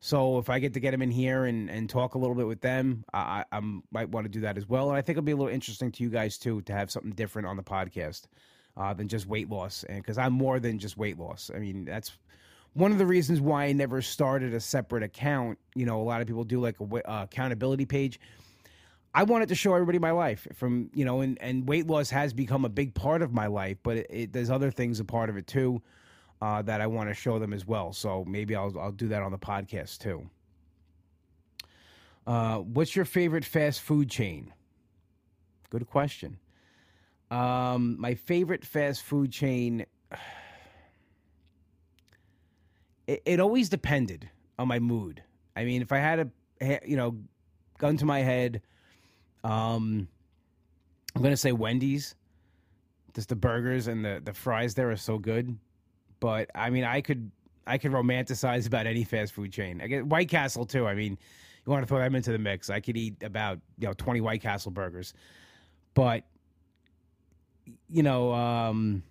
So 0.00 0.38
if 0.38 0.48
I 0.48 0.60
get 0.60 0.74
to 0.74 0.80
get 0.80 0.92
them 0.92 1.02
in 1.02 1.10
here 1.10 1.44
and, 1.44 1.68
and 1.68 1.90
talk 1.90 2.14
a 2.14 2.18
little 2.18 2.36
bit 2.36 2.46
with 2.46 2.60
them, 2.60 3.04
I, 3.12 3.44
I 3.50 3.60
might 3.90 4.08
want 4.10 4.26
to 4.26 4.28
do 4.28 4.40
that 4.42 4.56
as 4.56 4.68
well. 4.68 4.90
And 4.90 4.96
I 4.96 5.02
think 5.02 5.18
it'll 5.18 5.24
be 5.24 5.32
a 5.32 5.36
little 5.36 5.52
interesting 5.52 5.90
to 5.92 6.04
you 6.04 6.08
guys 6.08 6.38
too 6.38 6.62
to 6.62 6.72
have 6.72 6.90
something 6.90 7.12
different 7.12 7.48
on 7.48 7.56
the 7.56 7.64
podcast 7.64 8.26
uh, 8.76 8.94
than 8.94 9.08
just 9.08 9.26
weight 9.26 9.50
loss. 9.50 9.84
And 9.88 10.00
because 10.00 10.16
I'm 10.16 10.32
more 10.32 10.60
than 10.60 10.78
just 10.78 10.96
weight 10.96 11.18
loss. 11.18 11.50
I 11.52 11.58
mean, 11.58 11.84
that's 11.84 12.12
one 12.74 12.92
of 12.92 12.98
the 12.98 13.06
reasons 13.06 13.40
why 13.40 13.64
I 13.64 13.72
never 13.72 14.00
started 14.00 14.54
a 14.54 14.60
separate 14.60 15.02
account. 15.02 15.58
You 15.74 15.84
know, 15.84 16.00
a 16.00 16.04
lot 16.04 16.20
of 16.20 16.28
people 16.28 16.44
do 16.44 16.60
like 16.60 16.76
a 16.78 17.10
uh, 17.10 17.24
accountability 17.24 17.84
page. 17.84 18.20
I 19.14 19.24
wanted 19.24 19.48
to 19.48 19.56
show 19.56 19.74
everybody 19.74 19.98
my 19.98 20.12
life 20.12 20.46
from 20.54 20.90
you 20.94 21.04
know, 21.04 21.22
and 21.22 21.38
and 21.40 21.66
weight 21.66 21.88
loss 21.88 22.10
has 22.10 22.32
become 22.32 22.64
a 22.64 22.68
big 22.68 22.94
part 22.94 23.22
of 23.22 23.32
my 23.32 23.48
life, 23.48 23.78
but 23.82 23.96
it, 23.96 24.06
it, 24.10 24.32
there's 24.32 24.50
other 24.50 24.70
things 24.70 25.00
a 25.00 25.04
part 25.04 25.28
of 25.28 25.36
it 25.36 25.48
too 25.48 25.82
uh, 26.40 26.62
that 26.62 26.80
I 26.80 26.86
want 26.86 27.08
to 27.08 27.14
show 27.14 27.38
them 27.38 27.52
as 27.52 27.66
well. 27.66 27.92
So 27.92 28.24
maybe 28.26 28.54
I'll 28.54 28.76
I'll 28.78 28.92
do 28.92 29.08
that 29.08 29.22
on 29.22 29.32
the 29.32 29.38
podcast 29.38 29.98
too. 29.98 30.28
Uh, 32.26 32.58
what's 32.58 32.94
your 32.94 33.04
favorite 33.04 33.44
fast 33.44 33.80
food 33.80 34.10
chain? 34.10 34.52
Good 35.70 35.86
question. 35.86 36.38
Um, 37.30 37.96
my 37.98 38.14
favorite 38.14 38.64
fast 38.64 39.02
food 39.02 39.32
chain. 39.32 39.86
It, 43.06 43.22
it 43.24 43.40
always 43.40 43.70
depended 43.70 44.28
on 44.58 44.68
my 44.68 44.78
mood. 44.78 45.22
I 45.56 45.64
mean, 45.64 45.80
if 45.80 45.92
I 45.92 45.96
had 45.96 46.30
a 46.60 46.80
you 46.86 46.94
know 46.94 47.16
gun 47.78 47.96
to 47.96 48.04
my 48.04 48.18
head, 48.18 48.60
um, 49.44 50.06
I'm 51.16 51.22
gonna 51.22 51.34
say 51.34 51.52
Wendy's. 51.52 52.14
Just 53.14 53.30
the 53.30 53.34
burgers 53.34 53.86
and 53.88 54.04
the 54.04 54.20
the 54.22 54.34
fries 54.34 54.74
there 54.74 54.90
are 54.90 54.96
so 54.96 55.16
good. 55.16 55.56
But 56.20 56.50
I 56.54 56.70
mean, 56.70 56.84
I 56.84 57.00
could 57.00 57.30
I 57.66 57.78
could 57.78 57.92
romanticize 57.92 58.66
about 58.66 58.86
any 58.86 59.04
fast 59.04 59.32
food 59.32 59.52
chain. 59.52 59.80
I 59.80 59.86
get 59.86 60.06
White 60.06 60.28
Castle 60.28 60.64
too. 60.64 60.86
I 60.86 60.94
mean, 60.94 61.18
you 61.64 61.72
want 61.72 61.82
to 61.82 61.86
throw 61.86 61.98
them 61.98 62.14
into 62.14 62.32
the 62.32 62.38
mix. 62.38 62.70
I 62.70 62.80
could 62.80 62.96
eat 62.96 63.22
about 63.22 63.58
you 63.78 63.86
know 63.86 63.94
20 63.94 64.20
White 64.20 64.42
Castle 64.42 64.70
burgers, 64.70 65.14
but 65.94 66.24
you 67.88 68.02
know, 68.02 68.32
um, 68.32 69.02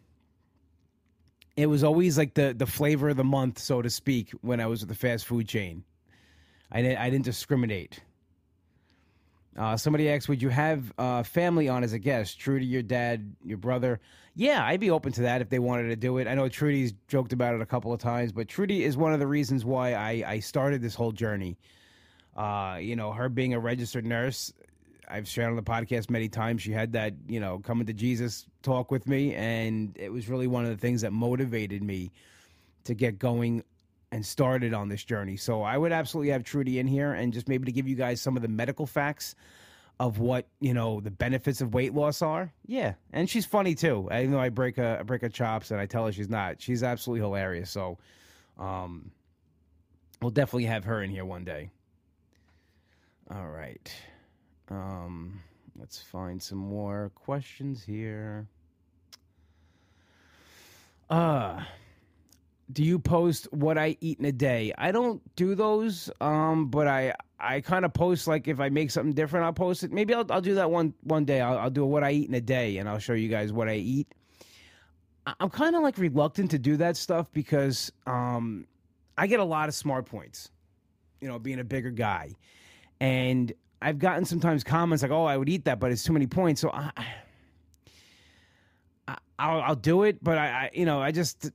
it 1.55 1.67
was 1.67 1.83
always 1.83 2.17
like 2.17 2.33
the 2.33 2.53
the 2.57 2.65
flavor 2.65 3.09
of 3.09 3.17
the 3.17 3.23
month, 3.23 3.59
so 3.59 3.81
to 3.81 3.89
speak, 3.89 4.31
when 4.41 4.59
I 4.59 4.67
was 4.67 4.81
with 4.81 4.89
the 4.89 4.95
fast 4.95 5.25
food 5.25 5.47
chain. 5.47 5.83
I 6.71 6.81
didn't 6.81 6.97
I 6.97 7.09
didn't 7.09 7.25
discriminate. 7.25 8.01
Uh, 9.57 9.75
somebody 9.75 10.09
asked, 10.09 10.29
"Would 10.29 10.41
you 10.41 10.49
have 10.49 10.93
uh, 10.97 11.23
family 11.23 11.67
on 11.67 11.83
as 11.83 11.93
a 11.93 11.99
guest? 11.99 12.39
Trudy 12.39 12.65
your 12.65 12.83
dad, 12.83 13.35
your 13.43 13.57
brother?" 13.57 13.99
Yeah, 14.35 14.63
I'd 14.63 14.79
be 14.79 14.91
open 14.91 15.11
to 15.13 15.23
that 15.23 15.41
if 15.41 15.49
they 15.49 15.57
wanted 15.57 15.87
to 15.87 15.95
do 15.95 16.19
it. 16.19 16.27
I 16.27 16.35
know 16.35 16.47
Trudy's 16.47 16.93
joked 17.07 17.33
about 17.33 17.55
it 17.55 17.61
a 17.61 17.65
couple 17.65 17.91
of 17.91 17.99
times, 17.99 18.31
but 18.31 18.47
Trudy 18.47 18.83
is 18.83 18.95
one 18.95 19.11
of 19.11 19.19
the 19.19 19.25
reasons 19.25 19.65
why 19.65 19.95
I, 19.95 20.23
I 20.27 20.39
started 20.41 20.79
this 20.79 20.93
whole 20.93 21.11
journey. 21.11 21.57
Uh, 22.35 22.77
you 22.79 22.95
know, 22.95 23.11
her 23.11 23.29
being 23.29 23.55
a 23.55 23.59
registered 23.59 24.05
nurse, 24.05 24.53
I've 25.07 25.27
shared 25.27 25.49
on 25.49 25.55
the 25.55 25.63
podcast 25.63 26.11
many 26.11 26.29
times. 26.29 26.61
She 26.61 26.71
had 26.71 26.91
that, 26.91 27.13
you 27.27 27.39
know, 27.39 27.57
coming 27.57 27.87
to 27.87 27.93
Jesus 27.93 28.45
talk 28.61 28.91
with 28.91 29.07
me, 29.07 29.33
and 29.33 29.95
it 29.97 30.11
was 30.11 30.29
really 30.29 30.45
one 30.45 30.65
of 30.65 30.69
the 30.69 30.77
things 30.77 31.01
that 31.01 31.13
motivated 31.13 31.81
me 31.81 32.11
to 32.83 32.93
get 32.93 33.17
going 33.17 33.63
and 34.17 34.25
started 34.25 34.73
on 34.73 34.89
this 34.89 35.03
journey. 35.03 35.37
So 35.37 35.61
I 35.61 35.77
would 35.77 35.91
absolutely 35.91 36.31
have 36.31 36.43
Trudy 36.43 36.79
in 36.79 36.87
here 36.87 37.13
and 37.13 37.31
just 37.31 37.47
maybe 37.47 37.65
to 37.65 37.71
give 37.71 37.87
you 37.87 37.95
guys 37.95 38.19
some 38.19 38.35
of 38.35 38.41
the 38.41 38.47
medical 38.47 38.87
facts 38.87 39.35
of 39.99 40.17
what 40.17 40.47
you 40.59 40.73
know 40.73 40.99
the 40.99 41.11
benefits 41.11 41.61
of 41.61 41.75
weight 41.75 41.93
loss 41.93 42.23
are. 42.23 42.51
Yeah, 42.65 42.95
and 43.13 43.29
she's 43.29 43.45
funny 43.45 43.75
too. 43.75 44.09
Even 44.11 44.31
though 44.31 44.39
I 44.39 44.49
break 44.49 44.79
a 44.79 44.97
I 44.99 45.03
break 45.03 45.21
her 45.21 45.29
chops 45.29 45.69
and 45.69 45.79
I 45.79 45.85
tell 45.85 46.07
her 46.07 46.11
she's 46.11 46.29
not, 46.29 46.59
she's 46.59 46.81
absolutely 46.81 47.21
hilarious. 47.21 47.69
So, 47.69 47.99
um, 48.57 49.11
we'll 50.19 50.31
definitely 50.31 50.65
have 50.65 50.83
her 50.85 51.03
in 51.03 51.11
here 51.11 51.23
one 51.23 51.45
day. 51.45 51.69
All 53.29 53.49
right, 53.49 53.93
um, 54.71 55.39
let's 55.79 56.01
find 56.01 56.41
some 56.41 56.57
more 56.57 57.11
questions 57.13 57.83
here. 57.83 58.47
Uh 61.07 61.63
do 62.71 62.83
you 62.83 62.99
post 62.99 63.47
what 63.51 63.77
I 63.77 63.97
eat 64.01 64.19
in 64.19 64.25
a 64.25 64.31
day? 64.31 64.73
I 64.77 64.91
don't 64.91 65.21
do 65.35 65.55
those, 65.55 66.09
um, 66.19 66.67
but 66.67 66.87
I 66.87 67.13
I 67.39 67.61
kind 67.61 67.85
of 67.85 67.93
post 67.93 68.27
like 68.27 68.47
if 68.47 68.59
I 68.59 68.69
make 68.69 68.91
something 68.91 69.13
different, 69.13 69.45
I'll 69.45 69.53
post 69.53 69.83
it. 69.83 69.91
Maybe 69.91 70.13
I'll 70.13 70.25
I'll 70.29 70.41
do 70.41 70.55
that 70.55 70.69
one 70.69 70.93
one 71.03 71.25
day. 71.25 71.39
I'll, 71.41 71.57
I'll 71.57 71.69
do 71.69 71.85
what 71.85 72.03
I 72.03 72.11
eat 72.11 72.27
in 72.27 72.35
a 72.35 72.41
day, 72.41 72.77
and 72.77 72.89
I'll 72.89 72.99
show 72.99 73.13
you 73.13 73.29
guys 73.29 73.53
what 73.53 73.69
I 73.69 73.75
eat. 73.75 74.07
I'm 75.39 75.49
kind 75.49 75.75
of 75.75 75.83
like 75.83 75.97
reluctant 75.97 76.51
to 76.51 76.59
do 76.59 76.77
that 76.77 76.95
stuff 76.95 77.31
because 77.33 77.91
um, 78.05 78.65
I 79.17 79.27
get 79.27 79.41
a 79.41 79.43
lot 79.43 79.67
of 79.67 79.75
smart 79.75 80.05
points, 80.05 80.51
you 81.19 81.27
know, 81.27 81.37
being 81.37 81.59
a 81.59 81.65
bigger 81.65 81.91
guy, 81.91 82.31
and 82.99 83.51
I've 83.81 83.99
gotten 83.99 84.25
sometimes 84.25 84.63
comments 84.63 85.03
like, 85.03 85.11
"Oh, 85.11 85.25
I 85.25 85.37
would 85.37 85.49
eat 85.49 85.65
that, 85.65 85.79
but 85.79 85.91
it's 85.91 86.03
too 86.03 86.13
many 86.13 86.27
points." 86.27 86.61
So 86.61 86.69
I, 86.69 86.91
I 89.07 89.17
I'll, 89.39 89.61
I'll 89.61 89.75
do 89.75 90.03
it, 90.03 90.23
but 90.23 90.37
I, 90.37 90.47
I 90.47 90.69
you 90.73 90.85
know 90.85 91.01
I 91.01 91.11
just 91.11 91.51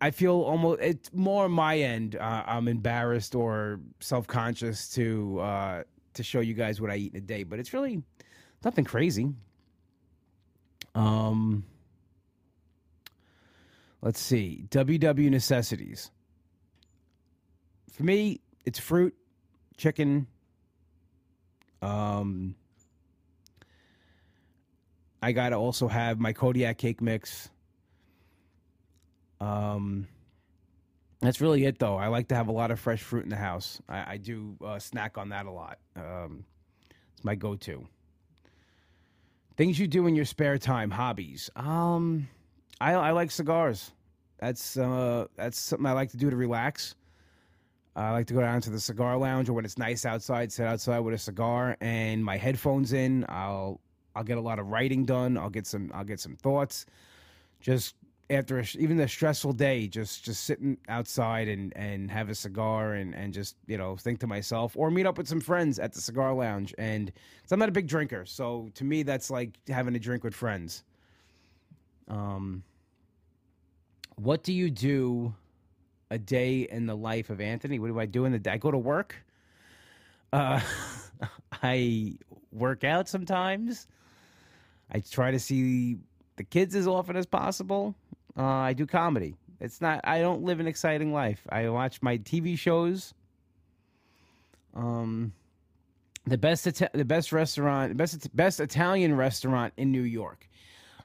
I 0.00 0.10
feel 0.10 0.34
almost 0.34 0.80
it's 0.82 1.12
more 1.12 1.48
my 1.48 1.78
end. 1.78 2.16
Uh, 2.16 2.42
I'm 2.46 2.68
embarrassed 2.68 3.34
or 3.34 3.80
self 4.00 4.26
conscious 4.26 4.88
to 4.90 5.40
uh, 5.40 5.82
to 6.14 6.22
show 6.22 6.40
you 6.40 6.54
guys 6.54 6.80
what 6.80 6.90
I 6.90 6.96
eat 6.96 7.12
in 7.12 7.18
a 7.18 7.22
day, 7.22 7.44
but 7.44 7.58
it's 7.58 7.72
really 7.72 8.02
nothing 8.64 8.84
crazy. 8.84 9.32
Um, 10.94 11.64
let's 14.02 14.20
see. 14.20 14.64
WW 14.70 15.30
necessities. 15.30 16.10
For 17.92 18.02
me, 18.02 18.40
it's 18.66 18.78
fruit, 18.78 19.14
chicken. 19.76 20.26
Um, 21.80 22.54
I 25.22 25.32
gotta 25.32 25.56
also 25.56 25.88
have 25.88 26.18
my 26.18 26.32
Kodiak 26.32 26.76
cake 26.76 27.00
mix. 27.00 27.48
Um, 29.40 30.08
that's 31.20 31.40
really 31.40 31.64
it, 31.64 31.78
though. 31.78 31.96
I 31.96 32.08
like 32.08 32.28
to 32.28 32.34
have 32.34 32.48
a 32.48 32.52
lot 32.52 32.70
of 32.70 32.78
fresh 32.78 33.02
fruit 33.02 33.24
in 33.24 33.30
the 33.30 33.36
house. 33.36 33.80
I, 33.88 34.12
I 34.14 34.16
do 34.16 34.56
uh, 34.64 34.78
snack 34.78 35.18
on 35.18 35.30
that 35.30 35.46
a 35.46 35.50
lot. 35.50 35.78
Um, 35.96 36.44
it's 37.14 37.24
my 37.24 37.34
go-to. 37.34 37.86
Things 39.56 39.78
you 39.78 39.86
do 39.86 40.06
in 40.06 40.14
your 40.14 40.26
spare 40.26 40.58
time, 40.58 40.90
hobbies. 40.90 41.48
Um, 41.56 42.28
I, 42.80 42.92
I 42.92 43.10
like 43.12 43.30
cigars. 43.30 43.92
That's 44.38 44.76
uh, 44.76 45.26
that's 45.34 45.58
something 45.58 45.86
I 45.86 45.92
like 45.92 46.10
to 46.10 46.18
do 46.18 46.28
to 46.28 46.36
relax. 46.36 46.94
I 47.94 48.10
like 48.10 48.26
to 48.26 48.34
go 48.34 48.40
down 48.42 48.60
to 48.60 48.70
the 48.70 48.78
cigar 48.78 49.16
lounge, 49.16 49.48
or 49.48 49.54
when 49.54 49.64
it's 49.64 49.78
nice 49.78 50.04
outside, 50.04 50.52
sit 50.52 50.66
outside 50.66 50.98
with 50.98 51.14
a 51.14 51.18
cigar 51.18 51.78
and 51.80 52.22
my 52.22 52.36
headphones 52.36 52.92
in. 52.92 53.24
I'll 53.30 53.80
I'll 54.14 54.24
get 54.24 54.36
a 54.36 54.42
lot 54.42 54.58
of 54.58 54.66
writing 54.66 55.06
done. 55.06 55.38
I'll 55.38 55.48
get 55.48 55.66
some 55.66 55.90
I'll 55.94 56.04
get 56.04 56.20
some 56.20 56.36
thoughts. 56.36 56.84
Just 57.60 57.94
after 58.28 58.58
a, 58.58 58.64
even 58.78 58.98
a 59.00 59.08
stressful 59.08 59.52
day, 59.52 59.86
just 59.86 60.24
just 60.24 60.44
sitting 60.44 60.76
outside 60.88 61.48
and 61.48 61.72
and 61.76 62.10
have 62.10 62.28
a 62.28 62.34
cigar 62.34 62.94
and 62.94 63.14
and 63.14 63.32
just 63.32 63.56
you 63.66 63.78
know 63.78 63.96
think 63.96 64.20
to 64.20 64.26
myself, 64.26 64.76
or 64.76 64.90
meet 64.90 65.06
up 65.06 65.18
with 65.18 65.28
some 65.28 65.40
friends 65.40 65.78
at 65.78 65.92
the 65.92 66.00
cigar 66.00 66.34
lounge. 66.34 66.74
And 66.78 67.12
cause 67.42 67.52
I'm 67.52 67.58
not 67.58 67.68
a 67.68 67.72
big 67.72 67.86
drinker, 67.86 68.24
so 68.26 68.68
to 68.74 68.84
me 68.84 69.02
that's 69.02 69.30
like 69.30 69.50
having 69.68 69.94
a 69.94 69.98
drink 69.98 70.24
with 70.24 70.34
friends. 70.34 70.82
Um, 72.08 72.62
what 74.16 74.42
do 74.42 74.52
you 74.52 74.70
do 74.70 75.34
a 76.10 76.18
day 76.18 76.68
in 76.70 76.86
the 76.86 76.96
life 76.96 77.30
of 77.30 77.40
Anthony? 77.40 77.78
What 77.78 77.88
do 77.88 77.98
I 77.98 78.06
do 78.06 78.24
in 78.24 78.32
the 78.32 78.38
day? 78.38 78.52
I 78.52 78.58
go 78.58 78.70
to 78.70 78.78
work. 78.78 79.14
Uh, 80.32 80.60
I 81.62 82.14
work 82.52 82.84
out 82.84 83.08
sometimes. 83.08 83.86
I 84.90 85.00
try 85.00 85.30
to 85.30 85.38
see 85.38 85.98
the 86.36 86.44
kids 86.44 86.74
as 86.74 86.86
often 86.86 87.16
as 87.16 87.26
possible. 87.26 87.94
Uh, 88.36 88.42
I 88.44 88.72
do 88.72 88.86
comedy. 88.86 89.36
It's 89.60 89.80
not. 89.80 90.00
I 90.04 90.20
don't 90.20 90.42
live 90.42 90.60
an 90.60 90.66
exciting 90.66 91.12
life. 91.12 91.40
I 91.48 91.68
watch 91.68 92.02
my 92.02 92.18
TV 92.18 92.58
shows. 92.58 93.14
Um, 94.74 95.32
the 96.26 96.36
best 96.36 96.64
the 96.64 97.04
best 97.04 97.32
restaurant, 97.32 97.96
best 97.96 98.34
best 98.36 98.60
Italian 98.60 99.16
restaurant 99.16 99.72
in 99.76 99.90
New 99.90 100.02
York. 100.02 100.48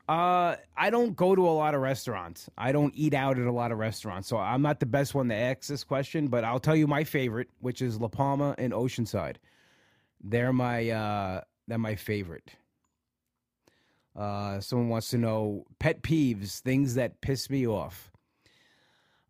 Uh, 0.09 0.57
I 0.75 0.89
don't 0.89 1.15
go 1.15 1.35
to 1.35 1.47
a 1.47 1.51
lot 1.51 1.73
of 1.73 1.81
restaurants. 1.81 2.49
I 2.57 2.73
don't 2.73 2.93
eat 2.97 3.13
out 3.13 3.39
at 3.39 3.45
a 3.45 3.51
lot 3.51 3.71
of 3.71 3.77
restaurants, 3.77 4.27
so 4.27 4.37
I'm 4.37 4.61
not 4.61 4.81
the 4.81 4.85
best 4.85 5.15
one 5.15 5.29
to 5.29 5.35
ask 5.35 5.67
this 5.67 5.85
question. 5.85 6.27
But 6.27 6.43
I'll 6.43 6.59
tell 6.59 6.75
you 6.75 6.87
my 6.87 7.05
favorite, 7.05 7.47
which 7.61 7.81
is 7.81 8.01
La 8.01 8.09
Parma 8.09 8.55
and 8.57 8.73
Oceanside. 8.73 9.37
They're 10.21 10.51
my 10.51 10.89
uh, 10.89 11.41
they're 11.67 11.77
my 11.77 11.95
favorite. 11.95 12.51
Uh, 14.15 14.59
someone 14.59 14.89
wants 14.89 15.09
to 15.09 15.17
know 15.17 15.65
pet 15.79 16.01
peeves, 16.01 16.59
things 16.59 16.95
that 16.95 17.21
piss 17.21 17.49
me 17.49 17.67
off. 17.67 18.11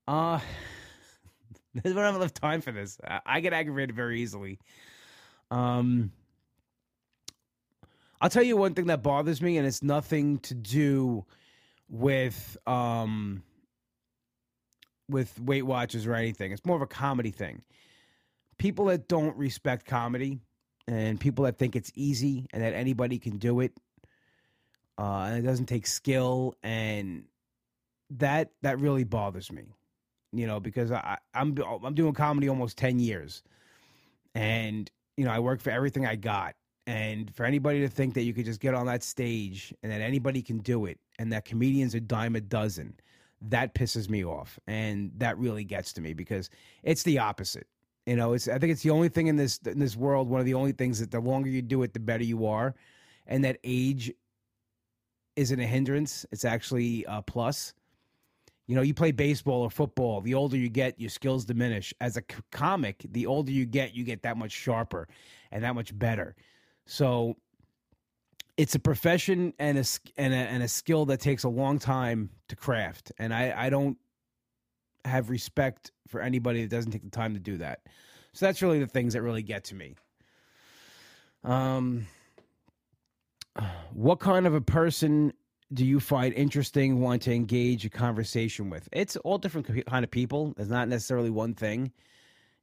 Uh, 0.08 0.40
I 1.78 1.80
don't 1.84 1.96
have 1.98 2.16
enough 2.16 2.34
time 2.34 2.62
for 2.62 2.72
this. 2.72 2.98
I, 3.08 3.20
I 3.26 3.40
get 3.40 3.54
aggravated 3.54 3.96
very 3.96 4.22
easily. 4.22 4.60
Um, 5.52 6.12
I'll 8.20 8.30
tell 8.30 8.44
you 8.44 8.58
one 8.58 8.74
thing 8.74 8.88
that 8.88 9.02
bothers 9.04 9.42
me, 9.42 9.58
and 9.58 9.68
it's 9.68 9.84
nothing 9.84 10.40
to 10.40 10.54
do 10.54 11.26
with 11.90 12.58
um 12.66 13.44
with 15.10 15.38
Weight 15.40 15.64
Watchers 15.64 16.08
or 16.08 16.14
anything. 16.14 16.52
It's 16.52 16.66
more 16.66 16.76
of 16.76 16.82
a 16.82 16.88
comedy 16.88 17.32
thing. 17.32 17.62
People 18.58 18.86
that 18.86 19.08
don't 19.08 19.36
respect 19.38 19.86
comedy 19.86 20.40
and 20.88 21.20
people 21.20 21.46
that 21.46 21.58
think 21.58 21.76
it's 21.76 21.92
easy 21.96 22.48
and 22.54 22.64
that 22.64 22.74
anybody 22.74 23.20
can 23.20 23.38
do 23.38 23.60
it, 23.60 23.74
uh, 25.02 25.24
and 25.24 25.38
it 25.38 25.42
doesn't 25.42 25.66
take 25.66 25.88
skill, 25.88 26.56
and 26.62 27.24
that 28.12 28.52
that 28.62 28.80
really 28.80 29.04
bothers 29.04 29.52
me. 29.52 29.64
You 30.32 30.46
know, 30.46 30.60
because 30.60 30.92
I, 30.92 31.18
I'm 31.34 31.58
I'm 31.84 31.96
doing 31.96 32.14
comedy 32.14 32.48
almost 32.48 32.78
ten 32.78 33.00
years, 33.00 33.42
and 34.36 34.90
you 35.18 35.26
know 35.26 35.32
I 35.32 35.40
work 35.40 35.60
for 35.60 35.72
everything 35.72 36.06
I 36.06 36.16
got, 36.16 36.56
and 36.86 37.34
for 37.34 37.48
anybody 37.48 37.80
to 37.82 37.90
think 37.90 38.14
that 38.14 38.22
you 38.22 38.34
could 38.34 38.46
just 38.46 38.60
get 38.60 38.76
on 38.76 38.86
that 38.86 39.02
stage 39.02 39.74
and 39.82 39.92
that 39.92 40.02
anybody 40.02 40.44
can 40.44 40.60
do 40.60 40.86
it 40.86 41.00
and 41.18 41.34
that 41.34 41.46
comedians 41.46 41.96
are 41.96 42.00
dime 42.00 42.36
a 42.36 42.42
dozen, 42.42 42.94
that 43.42 43.74
pisses 43.74 44.08
me 44.08 44.24
off. 44.24 44.60
And 44.68 45.12
that 45.18 45.36
really 45.40 45.64
gets 45.64 45.94
to 45.94 46.02
me 46.02 46.14
because 46.14 46.50
it's 46.84 47.02
the 47.02 47.18
opposite. 47.18 47.66
You 48.06 48.18
know, 48.18 48.34
it's 48.34 48.48
I 48.48 48.60
think 48.60 48.72
it's 48.72 48.84
the 48.84 48.92
only 48.92 49.10
thing 49.10 49.28
in 49.28 49.36
this 49.36 49.58
in 49.66 49.80
this 49.80 49.96
world, 49.96 50.30
one 50.30 50.40
of 50.40 50.46
the 50.46 50.54
only 50.54 50.74
things 50.74 51.00
that 51.00 51.10
the 51.10 51.20
longer 51.20 51.50
you 51.50 51.64
do 51.64 51.82
it, 51.82 51.94
the 51.94 52.00
better 52.00 52.24
you 52.24 52.46
are. 52.46 52.76
And 53.26 53.44
that 53.46 53.58
age 53.64 54.12
isn't 55.36 55.60
a 55.60 55.66
hindrance. 55.66 56.26
It's 56.32 56.46
actually 56.46 57.06
a 57.08 57.22
plus. 57.22 57.74
You 58.68 58.76
know, 58.76 58.82
you 58.82 58.94
play 58.94 59.12
baseball 59.12 59.62
or 59.62 59.70
football, 59.70 60.22
the 60.22 60.34
older 60.34 60.56
you 60.56 60.70
get, 60.70 61.00
your 61.00 61.10
skills 61.10 61.46
diminish. 61.46 61.94
As 62.00 62.16
a 62.16 62.22
comic, 62.52 63.06
the 63.12 63.26
older 63.26 63.52
you 63.52 63.66
get, 63.66 63.94
you 63.94 64.04
get 64.04 64.22
that 64.24 64.38
much 64.38 64.52
sharper 64.52 65.08
and 65.52 65.64
that 65.64 65.76
much 65.76 65.98
better. 65.98 66.36
So 66.86 67.36
it's 68.56 68.76
a 68.76 68.80
profession 68.80 69.54
and 69.60 69.78
a, 69.78 69.84
and 70.18 70.34
a, 70.34 70.38
and 70.38 70.64
a 70.64 70.68
skill 70.68 71.06
that 71.06 71.20
takes 71.20 71.44
a 71.44 71.50
long 71.50 71.80
time 71.80 72.30
to 72.48 72.56
craft. 72.56 73.12
And 73.18 73.34
I, 73.34 73.54
I 73.58 73.70
don't 73.70 73.98
have 75.04 75.30
respect 75.30 75.92
for 76.08 76.22
anybody 76.22 76.62
that 76.62 76.70
doesn't 76.70 76.92
take 76.92 77.04
the 77.04 77.10
time 77.10 77.34
to 77.34 77.40
do 77.40 77.58
that. 77.58 77.82
So 78.34 78.46
that's 78.46 78.62
really 78.62 78.80
the 78.80 78.88
things 78.88 79.14
that 79.14 79.22
really 79.22 79.44
get 79.44 79.66
to 79.66 79.76
me. 79.76 79.96
Um, 81.44 82.08
what 83.94 84.20
kind 84.20 84.48
of 84.48 84.54
a 84.54 84.62
person 84.62 85.34
do 85.74 85.86
you 85.86 86.00
find 86.00 86.34
interesting, 86.34 87.00
want 87.00 87.22
to 87.24 87.34
engage 87.34 87.86
a 87.86 87.90
conversation 87.90 88.70
with? 88.70 88.90
It's 88.92 89.16
all 89.18 89.38
different 89.38 89.86
kind 89.86 90.04
of 90.04 90.12
people. 90.12 90.54
It's 90.58 90.70
not 90.70 90.88
necessarily 90.88 91.30
one 91.30 91.54
thing. 91.54 91.92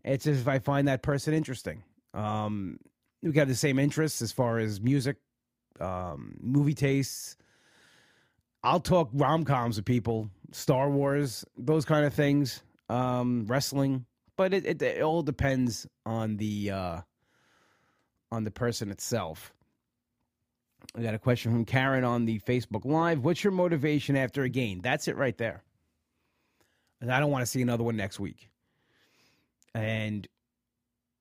It's 0.05 0.27
if 0.27 0.47
I 0.47 0.59
find 0.59 0.89
that 0.89 1.03
person 1.03 1.35
interesting. 1.35 1.83
Um, 2.15 2.79
we 3.23 3.33
got 3.33 3.49
the 3.49 3.55
same 3.55 3.79
interests 3.79 4.23
as 4.23 4.33
far 4.33 4.59
as 4.59 4.81
music, 4.81 5.17
um, 5.81 6.37
movie 6.41 6.75
tastes. 6.75 7.37
I'll 8.63 8.81
talk 8.81 9.11
rom 9.13 9.45
coms 9.45 9.77
with 9.77 9.85
people, 9.85 10.31
Star 10.53 10.91
Wars, 10.91 11.45
those 11.57 11.85
kind 11.85 12.05
of 12.05 12.15
things, 12.15 12.63
um, 12.89 13.47
wrestling. 13.47 14.05
But 14.37 14.55
it, 14.55 14.67
it, 14.67 14.83
it 14.83 15.03
all 15.03 15.23
depends 15.23 15.87
on 16.07 16.37
the 16.37 16.71
uh, 16.71 17.01
on 18.31 18.45
the 18.45 18.51
person 18.51 18.91
itself. 18.91 19.53
I 20.95 21.03
got 21.03 21.15
a 21.15 21.19
question 21.19 21.53
from 21.53 21.65
Karen 21.65 22.05
on 22.05 22.25
the 22.25 22.41
Facebook 22.41 22.85
Live. 22.85 23.25
What's 23.25 23.45
your 23.45 23.53
motivation 23.53 24.17
after 24.17 24.43
a 24.43 24.49
game? 24.49 24.81
That's 24.81 25.09
it 25.09 25.17
right 25.17 25.37
there. 25.37 25.63
And 27.01 27.13
I 27.13 27.21
don't 27.21 27.31
want 27.31 27.43
to 27.43 27.47
see 27.47 27.63
another 27.63 27.85
one 27.85 27.97
next 27.97 28.19
week. 28.19 28.49
And 29.75 30.27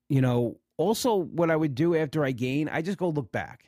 you 0.08 0.20
know, 0.20 0.58
also 0.76 1.14
what 1.16 1.50
I 1.50 1.56
would 1.56 1.74
do 1.74 1.94
after 1.94 2.24
I 2.24 2.32
gain, 2.32 2.68
I 2.68 2.82
just 2.82 2.98
go 2.98 3.08
look 3.10 3.30
back. 3.30 3.64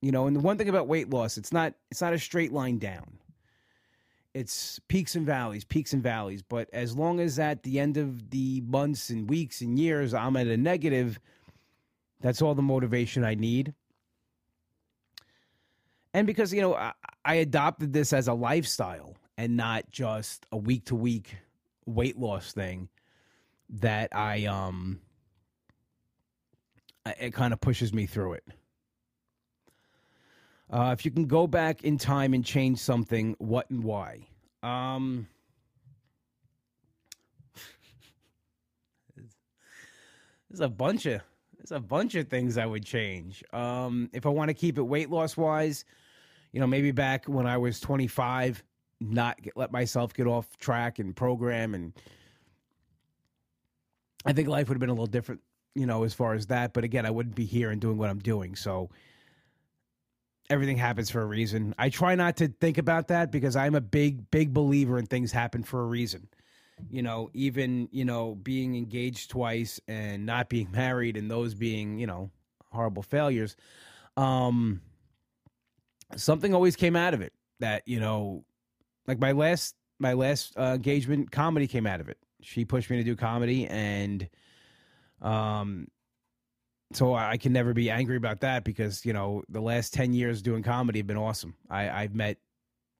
You 0.00 0.12
know, 0.12 0.26
and 0.26 0.36
the 0.36 0.40
one 0.40 0.58
thing 0.58 0.68
about 0.68 0.88
weight 0.88 1.10
loss, 1.10 1.38
it's 1.38 1.52
not 1.52 1.74
it's 1.90 2.00
not 2.00 2.12
a 2.12 2.18
straight 2.18 2.52
line 2.52 2.78
down. 2.78 3.18
It's 4.34 4.80
peaks 4.88 5.14
and 5.14 5.26
valleys, 5.26 5.64
peaks 5.64 5.92
and 5.92 6.02
valleys. 6.02 6.42
But 6.42 6.68
as 6.72 6.96
long 6.96 7.20
as 7.20 7.38
at 7.38 7.62
the 7.62 7.78
end 7.78 7.96
of 7.96 8.30
the 8.30 8.62
months 8.62 9.10
and 9.10 9.28
weeks 9.28 9.60
and 9.60 9.78
years 9.78 10.14
I'm 10.14 10.36
at 10.36 10.46
a 10.46 10.56
negative, 10.56 11.20
that's 12.20 12.42
all 12.42 12.54
the 12.54 12.62
motivation 12.62 13.24
I 13.24 13.34
need. 13.34 13.74
And 16.14 16.26
because, 16.26 16.52
you 16.52 16.60
know, 16.60 16.74
I, 16.74 16.92
I 17.24 17.36
adopted 17.36 17.92
this 17.92 18.12
as 18.12 18.28
a 18.28 18.34
lifestyle 18.34 19.16
and 19.38 19.56
not 19.56 19.90
just 19.90 20.46
a 20.52 20.56
week 20.56 20.86
to 20.86 20.94
week 20.94 21.36
weight 21.86 22.18
loss 22.18 22.52
thing 22.52 22.88
that 23.68 24.14
I 24.14 24.46
um 24.46 25.00
it 27.04 27.32
kind 27.32 27.52
of 27.52 27.60
pushes 27.60 27.92
me 27.92 28.06
through 28.06 28.34
it. 28.34 28.44
Uh, 30.70 30.94
if 30.96 31.04
you 31.04 31.10
can 31.10 31.26
go 31.26 31.46
back 31.46 31.82
in 31.82 31.98
time 31.98 32.32
and 32.32 32.44
change 32.44 32.78
something, 32.78 33.34
what 33.38 33.68
and 33.70 33.82
why? 33.82 34.26
Um, 34.62 35.26
there's 40.48 40.60
a 40.60 40.68
bunch 40.68 41.06
of 41.06 41.20
there's 41.58 41.72
a 41.72 41.80
bunch 41.80 42.14
of 42.14 42.28
things 42.28 42.56
I 42.56 42.66
would 42.66 42.84
change. 42.84 43.44
Um, 43.52 44.08
if 44.12 44.24
I 44.24 44.30
want 44.30 44.48
to 44.48 44.54
keep 44.54 44.78
it 44.78 44.82
weight 44.82 45.10
loss 45.10 45.36
wise, 45.36 45.84
you 46.52 46.60
know, 46.60 46.66
maybe 46.66 46.90
back 46.90 47.26
when 47.26 47.46
I 47.46 47.56
was 47.58 47.80
25, 47.80 48.62
not 49.00 49.40
get, 49.42 49.56
let 49.56 49.72
myself 49.72 50.14
get 50.14 50.26
off 50.26 50.56
track 50.58 50.98
and 50.98 51.14
program, 51.14 51.74
and 51.74 51.92
I 54.24 54.32
think 54.32 54.48
life 54.48 54.68
would 54.68 54.76
have 54.76 54.80
been 54.80 54.90
a 54.90 54.94
little 54.94 55.06
different 55.06 55.40
you 55.74 55.86
know, 55.86 56.04
as 56.04 56.14
far 56.14 56.34
as 56.34 56.46
that. 56.46 56.72
But 56.72 56.84
again, 56.84 57.06
I 57.06 57.10
wouldn't 57.10 57.34
be 57.34 57.44
here 57.44 57.70
and 57.70 57.80
doing 57.80 57.98
what 57.98 58.10
I'm 58.10 58.18
doing. 58.18 58.54
So 58.56 58.90
everything 60.50 60.76
happens 60.76 61.10
for 61.10 61.22
a 61.22 61.26
reason. 61.26 61.74
I 61.78 61.88
try 61.88 62.14
not 62.14 62.36
to 62.38 62.48
think 62.48 62.78
about 62.78 63.08
that 63.08 63.30
because 63.30 63.56
I'm 63.56 63.74
a 63.74 63.80
big, 63.80 64.30
big 64.30 64.52
believer 64.52 64.98
in 64.98 65.06
things 65.06 65.32
happen 65.32 65.62
for 65.62 65.80
a 65.82 65.86
reason. 65.86 66.28
You 66.90 67.02
know, 67.02 67.30
even, 67.32 67.88
you 67.92 68.04
know, 68.04 68.34
being 68.34 68.76
engaged 68.76 69.30
twice 69.30 69.80
and 69.88 70.26
not 70.26 70.48
being 70.48 70.70
married 70.72 71.16
and 71.16 71.30
those 71.30 71.54
being, 71.54 71.98
you 71.98 72.06
know, 72.06 72.30
horrible 72.70 73.02
failures. 73.02 73.56
Um, 74.16 74.82
something 76.16 76.54
always 76.54 76.76
came 76.76 76.96
out 76.96 77.14
of 77.14 77.20
it 77.20 77.32
that, 77.60 77.82
you 77.86 78.00
know, 78.00 78.44
like 79.06 79.18
my 79.18 79.32
last, 79.32 79.74
my 79.98 80.12
last 80.14 80.56
uh, 80.58 80.72
engagement 80.74 81.30
comedy 81.30 81.66
came 81.66 81.86
out 81.86 82.00
of 82.00 82.08
it. 82.08 82.18
She 82.40 82.64
pushed 82.64 82.90
me 82.90 82.96
to 82.98 83.04
do 83.04 83.16
comedy 83.16 83.66
and, 83.66 84.28
um, 85.20 85.86
so 86.94 87.14
I 87.14 87.36
can 87.36 87.52
never 87.52 87.72
be 87.72 87.90
angry 87.90 88.16
about 88.16 88.40
that 88.40 88.64
because 88.64 89.04
you 89.04 89.12
know 89.12 89.42
the 89.48 89.60
last 89.60 89.94
ten 89.94 90.12
years 90.12 90.42
doing 90.42 90.62
comedy 90.62 90.98
have 90.98 91.06
been 91.06 91.16
awesome. 91.16 91.54
I, 91.70 91.88
I've 91.88 92.14
met 92.14 92.38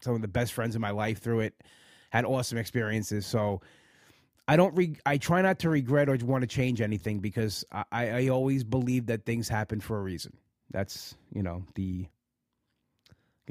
some 0.01 0.15
of 0.15 0.23
the 0.23 0.29
best 0.29 0.53
friends 0.53 0.75
in 0.75 0.81
my 0.81 0.91
life 0.91 1.21
through 1.21 1.41
it, 1.41 1.55
had 2.11 2.25
awesome 2.25 2.59
experiences. 2.59 3.27
So 3.27 3.61
I 4.49 4.57
don't. 4.57 4.75
Re- 4.77 4.97
I 5.07 5.19
try 5.19 5.43
not 5.43 5.59
to 5.61 5.71
regret 5.71 6.09
or 6.09 6.17
want 6.25 6.43
to 6.43 6.49
change 6.49 6.81
anything 6.81 7.21
because 7.21 7.65
I, 7.71 8.09
I 8.09 8.29
always 8.29 8.65
believe 8.65 9.07
that 9.07 9.25
things 9.25 9.49
happen 9.49 9.81
for 9.81 9.99
a 9.99 10.03
reason. 10.03 10.37
That's 10.71 11.15
you 11.33 11.43
know 11.43 11.65
the 11.75 12.07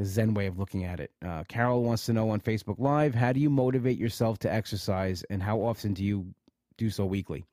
Zen 0.02 0.34
way 0.34 0.48
of 0.48 0.58
looking 0.58 0.86
at 0.86 1.00
it. 1.00 1.12
Uh, 1.26 1.44
Carol 1.48 1.84
wants 1.84 2.06
to 2.06 2.14
know 2.14 2.30
on 2.30 2.40
Facebook 2.40 2.80
Live: 2.80 3.14
How 3.14 3.34
do 3.34 3.40
you 3.40 3.50
motivate 3.50 3.98
yourself 3.98 4.40
to 4.40 4.52
exercise, 4.52 5.24
and 5.30 5.42
how 5.42 5.60
often 5.60 5.94
do 5.94 6.04
you 6.04 6.34
do 6.78 6.90
so 6.90 7.06
weekly? 7.06 7.46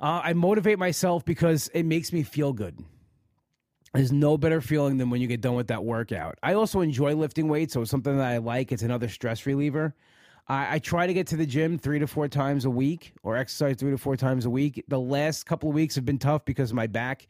Uh, 0.00 0.20
I 0.24 0.32
motivate 0.32 0.78
myself 0.78 1.24
because 1.24 1.68
it 1.74 1.84
makes 1.84 2.12
me 2.12 2.22
feel 2.22 2.52
good. 2.52 2.78
There's 3.94 4.12
no 4.12 4.36
better 4.36 4.60
feeling 4.60 4.98
than 4.98 5.10
when 5.10 5.20
you 5.20 5.26
get 5.26 5.40
done 5.40 5.54
with 5.54 5.68
that 5.68 5.84
workout. 5.84 6.38
I 6.42 6.54
also 6.54 6.80
enjoy 6.80 7.14
lifting 7.14 7.48
weights, 7.48 7.72
so 7.72 7.82
it's 7.82 7.90
something 7.90 8.16
that 8.16 8.26
I 8.26 8.38
like. 8.38 8.70
It's 8.70 8.82
another 8.82 9.08
stress 9.08 9.46
reliever. 9.46 9.94
I, 10.46 10.76
I, 10.76 10.78
try 10.78 11.06
to 11.06 11.14
get 11.14 11.26
to 11.28 11.36
the 11.36 11.46
gym 11.46 11.78
three 11.78 11.98
to 11.98 12.06
four 12.06 12.28
times 12.28 12.64
a 12.64 12.70
week 12.70 13.12
or 13.22 13.36
exercise 13.36 13.76
three 13.76 13.90
to 13.90 13.98
four 13.98 14.16
times 14.16 14.44
a 14.44 14.50
week. 14.50 14.82
The 14.88 15.00
last 15.00 15.46
couple 15.46 15.68
of 15.68 15.74
weeks 15.74 15.94
have 15.94 16.04
been 16.04 16.18
tough 16.18 16.44
because 16.44 16.72
my 16.72 16.86
back 16.86 17.26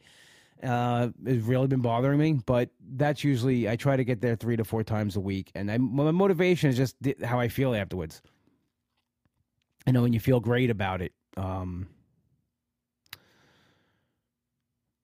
uh, 0.63 1.09
has 1.25 1.41
really 1.41 1.67
been 1.67 1.81
bothering 1.81 2.19
me, 2.19 2.33
but 2.45 2.69
that's 2.95 3.23
usually 3.23 3.69
I 3.69 3.75
try 3.75 3.95
to 3.95 4.03
get 4.03 4.21
there 4.21 4.35
three 4.35 4.57
to 4.57 4.63
four 4.63 4.83
times 4.83 5.15
a 5.15 5.19
week. 5.19 5.51
And 5.55 5.71
I, 5.71 5.77
my 5.77 6.11
motivation 6.11 6.69
is 6.69 6.77
just 6.77 6.95
how 7.23 7.39
I 7.39 7.47
feel 7.47 7.73
afterwards. 7.73 8.21
I 9.87 9.91
know 9.91 10.01
when 10.01 10.13
you 10.13 10.19
feel 10.19 10.39
great 10.39 10.69
about 10.69 11.01
it. 11.01 11.13
Um, 11.37 11.87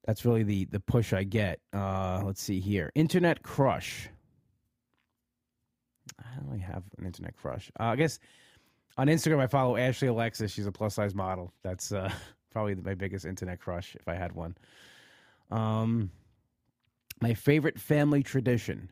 that's 0.05 0.25
really 0.25 0.43
the 0.43 0.65
the 0.65 0.79
push 0.79 1.13
I 1.13 1.23
get. 1.23 1.59
Uh, 1.73 2.21
let's 2.23 2.41
see 2.41 2.59
here. 2.59 2.91
Internet 2.93 3.41
crush. 3.41 4.09
I 6.19 6.35
don't 6.35 6.47
really 6.47 6.59
have 6.59 6.83
an 6.99 7.05
internet 7.05 7.35
crush. 7.35 7.71
Uh, 7.79 7.85
I 7.85 7.95
guess 7.95 8.19
on 8.97 9.07
Instagram 9.07 9.39
I 9.39 9.47
follow 9.47 9.77
Ashley 9.77 10.07
Alexiss. 10.07 10.51
She's 10.51 10.67
a 10.67 10.71
plus 10.71 10.95
size 10.95 11.15
model. 11.15 11.51
That's 11.63 11.91
uh, 11.91 12.11
probably 12.51 12.75
my 12.75 12.93
biggest 12.93 13.25
internet 13.25 13.59
crush 13.59 13.95
if 13.95 14.07
I 14.07 14.13
had 14.15 14.33
one. 14.33 14.55
Um, 15.51 16.12
my 17.21 17.34
favorite 17.34 17.79
family 17.79 18.23
tradition. 18.23 18.91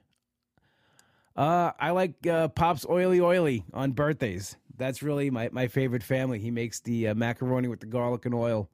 Uh, 1.36 1.72
I 1.80 1.92
like 1.92 2.26
uh, 2.28 2.48
Pop's 2.50 2.86
oily 2.88 3.20
oily 3.20 3.63
on 3.74 3.92
birthdays. 3.92 4.56
That's 4.78 5.02
really 5.04 5.30
my, 5.30 5.50
my 5.52 5.68
favorite 5.68 6.04
family. 6.04 6.39
He 6.39 6.52
makes 6.52 6.80
the 6.80 7.10
uh, 7.10 7.16
macaroni 7.16 7.68
with 7.68 7.80
the 7.80 7.86
garlic 7.86 8.26
and 8.26 8.36
oil 8.36 8.70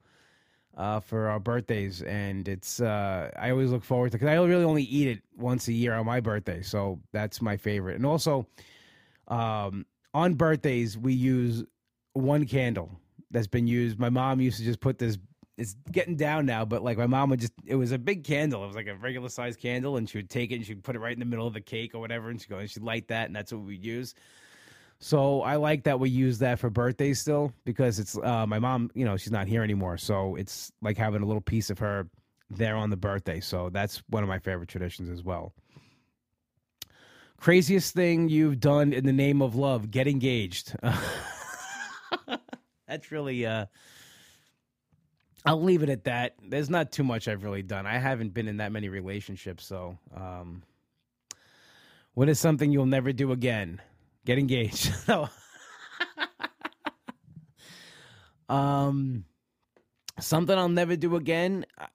uh, 0.77 0.99
for 0.99 1.27
our 1.27 1.39
birthdays, 1.39 2.01
and 2.03 2.47
it's 2.47 2.79
uh, 2.79 3.31
I 3.37 3.51
always 3.51 3.71
look 3.71 3.83
forward 3.83 4.11
to 4.11 4.17
because 4.17 4.29
I 4.29 4.35
really 4.35 4.63
only 4.63 4.83
eat 4.83 5.07
it 5.07 5.21
once 5.37 5.67
a 5.67 5.73
year 5.73 5.93
on 5.93 6.05
my 6.05 6.19
birthday, 6.21 6.61
so 6.61 6.99
that's 7.11 7.41
my 7.41 7.57
favorite. 7.57 7.95
And 7.95 8.05
also, 8.05 8.47
um, 9.27 9.85
on 10.13 10.35
birthdays 10.35 10.97
we 10.97 11.13
use 11.13 11.63
one 12.13 12.45
candle 12.45 12.89
that's 13.31 13.47
been 13.47 13.67
used. 13.67 13.99
My 13.99 14.09
mom 14.09 14.39
used 14.39 14.57
to 14.57 14.63
just 14.63 14.79
put 14.79 14.97
this. 14.99 15.17
It's 15.59 15.75
getting 15.91 16.15
down 16.15 16.45
now, 16.45 16.63
but 16.63 16.83
like 16.83 16.97
my 16.97 17.05
mom 17.05 17.29
would 17.31 17.41
just, 17.41 17.51
it 17.65 17.75
was 17.75 17.91
a 17.91 17.97
big 17.97 18.23
candle. 18.23 18.63
It 18.63 18.67
was 18.67 18.75
like 18.77 18.87
a 18.87 18.95
regular 18.95 19.27
sized 19.27 19.59
candle, 19.59 19.97
and 19.97 20.09
she 20.09 20.17
would 20.17 20.29
take 20.29 20.51
it 20.51 20.55
and 20.55 20.65
she'd 20.65 20.83
put 20.83 20.95
it 20.95 20.99
right 20.99 21.11
in 21.11 21.19
the 21.19 21.25
middle 21.25 21.45
of 21.45 21.53
the 21.53 21.61
cake 21.61 21.93
or 21.93 21.99
whatever, 21.99 22.29
and 22.29 22.39
she'd 22.39 22.49
go 22.49 22.57
and 22.57 22.69
she'd 22.69 22.81
light 22.81 23.09
that, 23.09 23.27
and 23.27 23.35
that's 23.35 23.51
what 23.51 23.63
we'd 23.63 23.83
use. 23.83 24.15
So 24.99 25.41
I 25.41 25.55
like 25.55 25.83
that 25.83 25.99
we 25.99 26.09
use 26.09 26.39
that 26.39 26.59
for 26.59 26.69
birthdays 26.69 27.19
still 27.19 27.53
because 27.63 27.99
it's 27.99 28.17
uh, 28.17 28.45
my 28.45 28.59
mom. 28.59 28.91
You 28.93 29.05
know, 29.05 29.17
she's 29.17 29.31
not 29.31 29.47
here 29.47 29.63
anymore, 29.63 29.97
so 29.97 30.35
it's 30.35 30.71
like 30.81 30.97
having 30.97 31.21
a 31.21 31.25
little 31.25 31.41
piece 31.41 31.69
of 31.69 31.79
her 31.79 32.07
there 32.49 32.75
on 32.75 32.89
the 32.89 32.97
birthday. 32.97 33.39
So 33.39 33.69
that's 33.69 34.03
one 34.09 34.23
of 34.23 34.29
my 34.29 34.39
favorite 34.39 34.69
traditions 34.69 35.09
as 35.09 35.23
well. 35.23 35.53
Craziest 37.37 37.93
thing 37.93 38.27
you've 38.27 38.59
done 38.59 38.91
in 38.91 39.05
the 39.05 39.13
name 39.13 39.41
of 39.41 39.55
love: 39.55 39.89
get 39.89 40.07
engaged. 40.07 40.75
that's 42.87 43.11
really. 43.11 43.45
Uh, 43.45 43.67
I'll 45.45 45.61
leave 45.61 45.83
it 45.83 45.89
at 45.89 46.03
that. 46.03 46.35
There's 46.47 46.69
not 46.69 46.91
too 46.91 47.03
much 47.03 47.27
I've 47.27 47.43
really 47.43 47.63
done. 47.63 47.85
I 47.85 47.97
haven't 47.97 48.33
been 48.33 48.47
in 48.47 48.57
that 48.57 48.71
many 48.71 48.89
relationships, 48.89 49.65
so. 49.65 49.97
Um, 50.15 50.63
what 52.13 52.27
is 52.27 52.39
something 52.39 52.71
you'll 52.71 52.85
never 52.85 53.13
do 53.13 53.31
again? 53.31 53.81
Get 54.25 54.37
engaged. 54.37 54.91
um, 58.49 59.23
something 60.19 60.57
I'll 60.57 60.67
never 60.67 60.97
do 60.97 61.15
again 61.15 61.65
uh, 61.77 61.85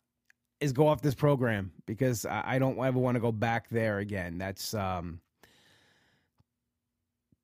is 0.61 0.72
go 0.72 0.88
off 0.88 1.02
this 1.02 1.14
program 1.14 1.72
because 1.85 2.24
I 2.24 2.59
don't 2.59 2.78
ever 2.78 2.98
want 2.98 3.16
to 3.16 3.20
go 3.20 3.33
back 3.33 3.68
there 3.68 3.98
again. 3.98 4.38
That's 4.38 4.72
um, 4.72 5.20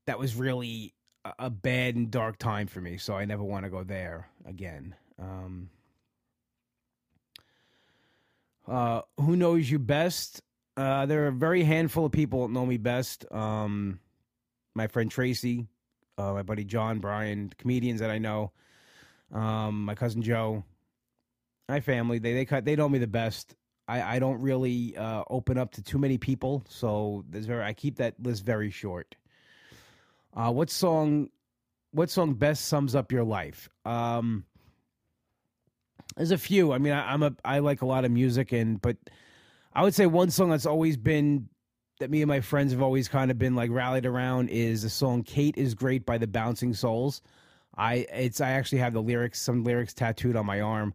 that 0.07 0.19
was 0.19 0.35
really 0.35 0.95
a 1.39 1.51
bad 1.51 1.97
and 1.97 2.11
dark 2.11 2.39
time 2.39 2.67
for 2.67 2.81
me, 2.81 2.97
so 2.97 3.15
I 3.15 3.27
never 3.27 3.43
want 3.43 3.65
to 3.65 3.71
go 3.71 3.85
there 3.85 4.29
again. 4.47 4.95
Um, 5.19 5.69
uh, 8.67 9.03
who 9.19 9.37
knows 9.37 9.71
you 9.71 9.79
best? 9.79 10.43
Uh, 10.77 11.07
there 11.07 11.25
are 11.25 11.29
a 11.29 11.33
very 11.33 11.63
handful 11.63 12.07
of 12.07 12.13
people 12.13 12.47
that 12.47 12.53
know 12.53 12.65
me 12.65 12.77
best. 12.77 13.31
Um, 13.31 14.01
my 14.75 14.87
friend 14.87 15.11
Tracy, 15.11 15.67
uh, 16.17 16.33
my 16.33 16.43
buddy 16.43 16.65
John, 16.65 16.99
Brian, 17.01 17.53
comedians 17.59 18.01
that 18.01 18.11
I 18.11 18.19
know, 18.19 18.53
um, 19.33 19.85
my 19.85 19.95
cousin 19.95 20.23
Joe, 20.23 20.65
my 21.69 21.81
family. 21.81 22.19
They 22.19 22.45
they 22.45 22.61
they 22.61 22.77
know 22.77 22.89
me 22.89 22.99
the 22.99 23.07
best. 23.07 23.55
I, 23.89 24.17
I 24.17 24.19
don't 24.21 24.41
really 24.41 24.97
uh, 24.97 25.25
open 25.29 25.59
up 25.59 25.73
to 25.73 25.83
too 25.83 25.99
many 25.99 26.17
people, 26.17 26.65
so 26.69 27.25
there's 27.29 27.47
very 27.47 27.65
I 27.65 27.73
keep 27.73 27.97
that 27.97 28.15
list 28.23 28.45
very 28.45 28.71
short. 28.71 29.17
Uh, 30.35 30.53
what 30.53 30.71
song? 30.71 31.31
What 31.93 32.09
song 32.09 32.35
best 32.35 32.67
sums 32.67 32.95
up 32.95 33.11
your 33.11 33.25
life? 33.25 33.69
Um, 33.85 34.45
there's 36.17 36.31
a 36.31 36.39
few. 36.39 36.73
I 36.73 36.79
mean, 36.79 36.93
I, 36.93 37.13
I'm 37.13 37.23
a 37.23 37.35
I 37.45 37.59
like 37.61 37.83
a 37.83 37.87
lot 37.87 38.05
of 38.05 38.11
music, 38.11 38.53
and 38.53 38.81
but 38.81 38.97
I 39.73 39.83
would 39.83 39.95
say 39.95 40.07
one 40.07 40.31
song 40.31 40.51
that's 40.51 40.67
always 40.67 40.97
been 40.97 41.49
that 42.01 42.11
me 42.11 42.23
and 42.23 42.29
my 42.29 42.41
friends 42.41 42.73
have 42.73 42.83
always 42.83 43.09
kind 43.09 43.31
of 43.31 43.39
been 43.39 43.55
like 43.55 43.71
rallied 43.71 44.07
around 44.07 44.49
is 44.49 44.83
the 44.83 44.91
song 44.91 45.23
"Kate 45.23 45.57
is 45.57 45.75
Great" 45.75 46.05
by 46.05 46.19
the 46.19 46.27
Bouncing 46.27 46.75
Souls. 46.75 47.23
I 47.77 48.07
it's 48.13 48.41
I 48.41 48.51
actually 48.51 48.79
have 48.79 48.93
the 48.93 49.03
lyrics, 49.03 49.41
some 49.41 49.65
lyrics 49.65 49.95
tattooed 49.95 50.37
on 50.37 50.47
my 50.47 50.61
arm, 50.61 50.95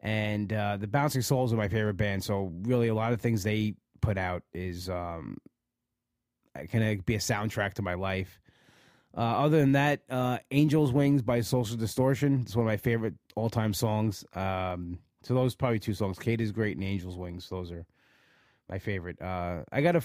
and 0.00 0.52
uh, 0.52 0.76
the 0.76 0.86
Bouncing 0.86 1.22
Souls 1.22 1.52
are 1.52 1.56
my 1.56 1.68
favorite 1.68 1.96
band. 1.96 2.22
So 2.22 2.52
really, 2.62 2.88
a 2.88 2.94
lot 2.94 3.12
of 3.12 3.20
things 3.20 3.42
they 3.42 3.74
put 4.00 4.16
out 4.16 4.42
is 4.52 4.88
um, 4.88 5.38
can 6.68 6.98
be 7.00 7.16
a 7.16 7.18
soundtrack 7.18 7.74
to 7.74 7.82
my 7.82 7.94
life. 7.94 8.40
Uh, 9.16 9.20
other 9.20 9.60
than 9.60 9.72
that, 9.72 10.02
uh, 10.10 10.38
"Angels 10.50 10.92
Wings" 10.92 11.22
by 11.22 11.40
Social 11.40 11.76
Distortion. 11.76 12.40
It's 12.42 12.56
one 12.56 12.66
of 12.66 12.70
my 12.70 12.76
favorite 12.76 13.14
all-time 13.36 13.72
songs. 13.72 14.24
Um, 14.34 14.98
so 15.22 15.34
those 15.34 15.54
probably 15.54 15.78
two 15.78 15.94
songs. 15.94 16.18
"Kate 16.18 16.40
is 16.40 16.50
Great" 16.52 16.76
and 16.76 16.84
"Angels 16.84 17.16
Wings." 17.16 17.48
Those 17.48 17.70
are 17.70 17.86
my 18.68 18.78
favorite. 18.78 19.20
Uh, 19.22 19.62
I 19.70 19.82
got 19.82 19.96
a 19.96 20.02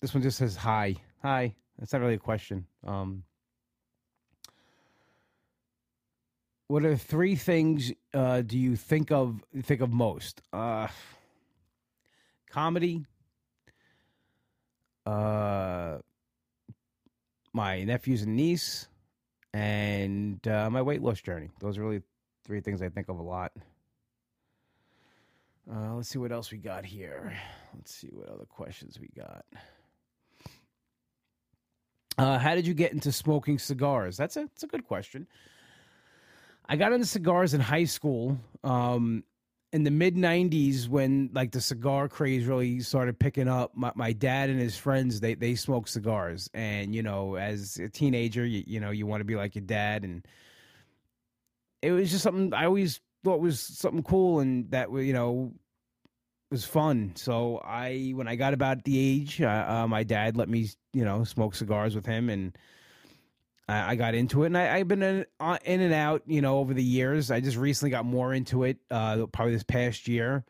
this 0.00 0.14
one 0.14 0.22
just 0.22 0.38
says 0.38 0.56
hi. 0.56 0.94
Hi. 1.22 1.56
That's 1.78 1.92
not 1.92 2.00
really 2.00 2.14
a 2.14 2.18
question. 2.18 2.66
Um, 2.86 3.24
what 6.68 6.84
are 6.84 6.96
three 6.96 7.36
things 7.36 7.92
uh, 8.14 8.42
do 8.42 8.58
you 8.58 8.76
think 8.76 9.10
of 9.10 9.42
think 9.62 9.80
of 9.80 9.92
most? 9.92 10.42
Uh, 10.52 10.88
comedy. 12.50 13.04
Uh, 15.04 15.98
my 17.56 17.82
nephews 17.84 18.22
and 18.22 18.36
niece, 18.36 18.86
and 19.54 20.46
uh, 20.46 20.68
my 20.70 20.82
weight 20.82 21.02
loss 21.02 21.20
journey. 21.22 21.48
Those 21.58 21.78
are 21.78 21.82
really 21.82 22.02
three 22.44 22.60
things 22.60 22.82
I 22.82 22.90
think 22.90 23.08
of 23.08 23.18
a 23.18 23.22
lot. 23.22 23.50
Uh, 25.68 25.94
let's 25.94 26.10
see 26.10 26.18
what 26.18 26.30
else 26.30 26.52
we 26.52 26.58
got 26.58 26.84
here. 26.84 27.36
Let's 27.74 27.92
see 27.92 28.10
what 28.12 28.28
other 28.28 28.44
questions 28.44 29.00
we 29.00 29.08
got. 29.16 29.44
Uh, 32.18 32.38
how 32.38 32.54
did 32.54 32.66
you 32.66 32.74
get 32.74 32.92
into 32.92 33.10
smoking 33.10 33.58
cigars? 33.58 34.16
That's 34.16 34.36
a 34.36 34.40
that's 34.40 34.62
a 34.62 34.66
good 34.66 34.86
question. 34.86 35.26
I 36.68 36.76
got 36.76 36.92
into 36.92 37.06
cigars 37.06 37.54
in 37.54 37.60
high 37.60 37.84
school. 37.84 38.38
Um, 38.64 39.24
in 39.72 39.84
the 39.84 39.90
mid 39.90 40.14
'90s, 40.14 40.88
when 40.88 41.30
like 41.32 41.52
the 41.52 41.60
cigar 41.60 42.08
craze 42.08 42.46
really 42.46 42.80
started 42.80 43.18
picking 43.18 43.48
up, 43.48 43.72
my, 43.74 43.92
my 43.94 44.12
dad 44.12 44.50
and 44.50 44.60
his 44.60 44.76
friends 44.76 45.20
they 45.20 45.34
they 45.34 45.54
smoke 45.54 45.88
cigars, 45.88 46.48
and 46.54 46.94
you 46.94 47.02
know, 47.02 47.36
as 47.36 47.76
a 47.78 47.88
teenager, 47.88 48.44
you, 48.44 48.62
you 48.66 48.80
know, 48.80 48.90
you 48.90 49.06
want 49.06 49.20
to 49.20 49.24
be 49.24 49.36
like 49.36 49.54
your 49.54 49.64
dad, 49.64 50.04
and 50.04 50.26
it 51.82 51.92
was 51.92 52.10
just 52.10 52.22
something 52.22 52.54
I 52.54 52.66
always 52.66 53.00
thought 53.24 53.40
was 53.40 53.60
something 53.60 54.02
cool, 54.02 54.40
and 54.40 54.70
that 54.70 54.90
you 54.92 55.12
know 55.12 55.52
was 56.50 56.64
fun. 56.64 57.12
So 57.16 57.58
I, 57.64 58.12
when 58.14 58.28
I 58.28 58.36
got 58.36 58.54
about 58.54 58.84
the 58.84 58.98
age, 58.98 59.40
uh, 59.42 59.64
uh, 59.68 59.86
my 59.88 60.04
dad 60.04 60.36
let 60.36 60.48
me, 60.48 60.68
you 60.92 61.04
know, 61.04 61.24
smoke 61.24 61.54
cigars 61.54 61.94
with 61.94 62.06
him, 62.06 62.30
and 62.30 62.56
I, 63.68 63.92
I 63.92 63.94
got 63.96 64.14
into 64.14 64.44
it. 64.44 64.46
And 64.46 64.58
I, 64.58 64.78
have 64.78 64.88
been 64.88 65.02
in, 65.02 65.26
uh, 65.40 65.58
in, 65.64 65.80
and 65.80 65.92
out, 65.92 66.22
you 66.26 66.40
know, 66.40 66.58
over 66.58 66.74
the 66.74 66.82
years. 66.82 67.30
I 67.30 67.40
just 67.40 67.56
recently 67.56 67.90
got 67.90 68.04
more 68.04 68.32
into 68.32 68.64
it, 68.64 68.78
uh, 68.90 69.26
probably 69.26 69.54
this 69.54 69.62
past 69.62 70.08
year, 70.08 70.44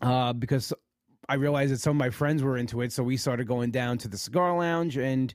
uh, 0.00 0.32
because 0.32 0.72
I 1.28 1.34
realized 1.34 1.72
that 1.72 1.80
some 1.80 1.96
of 1.96 1.98
my 1.98 2.10
friends 2.10 2.42
were 2.42 2.56
into 2.56 2.80
it. 2.82 2.92
So 2.92 3.02
we 3.02 3.16
started 3.16 3.46
going 3.46 3.70
down 3.70 3.98
to 3.98 4.08
the 4.08 4.18
cigar 4.18 4.56
lounge, 4.56 4.96
and 4.96 5.32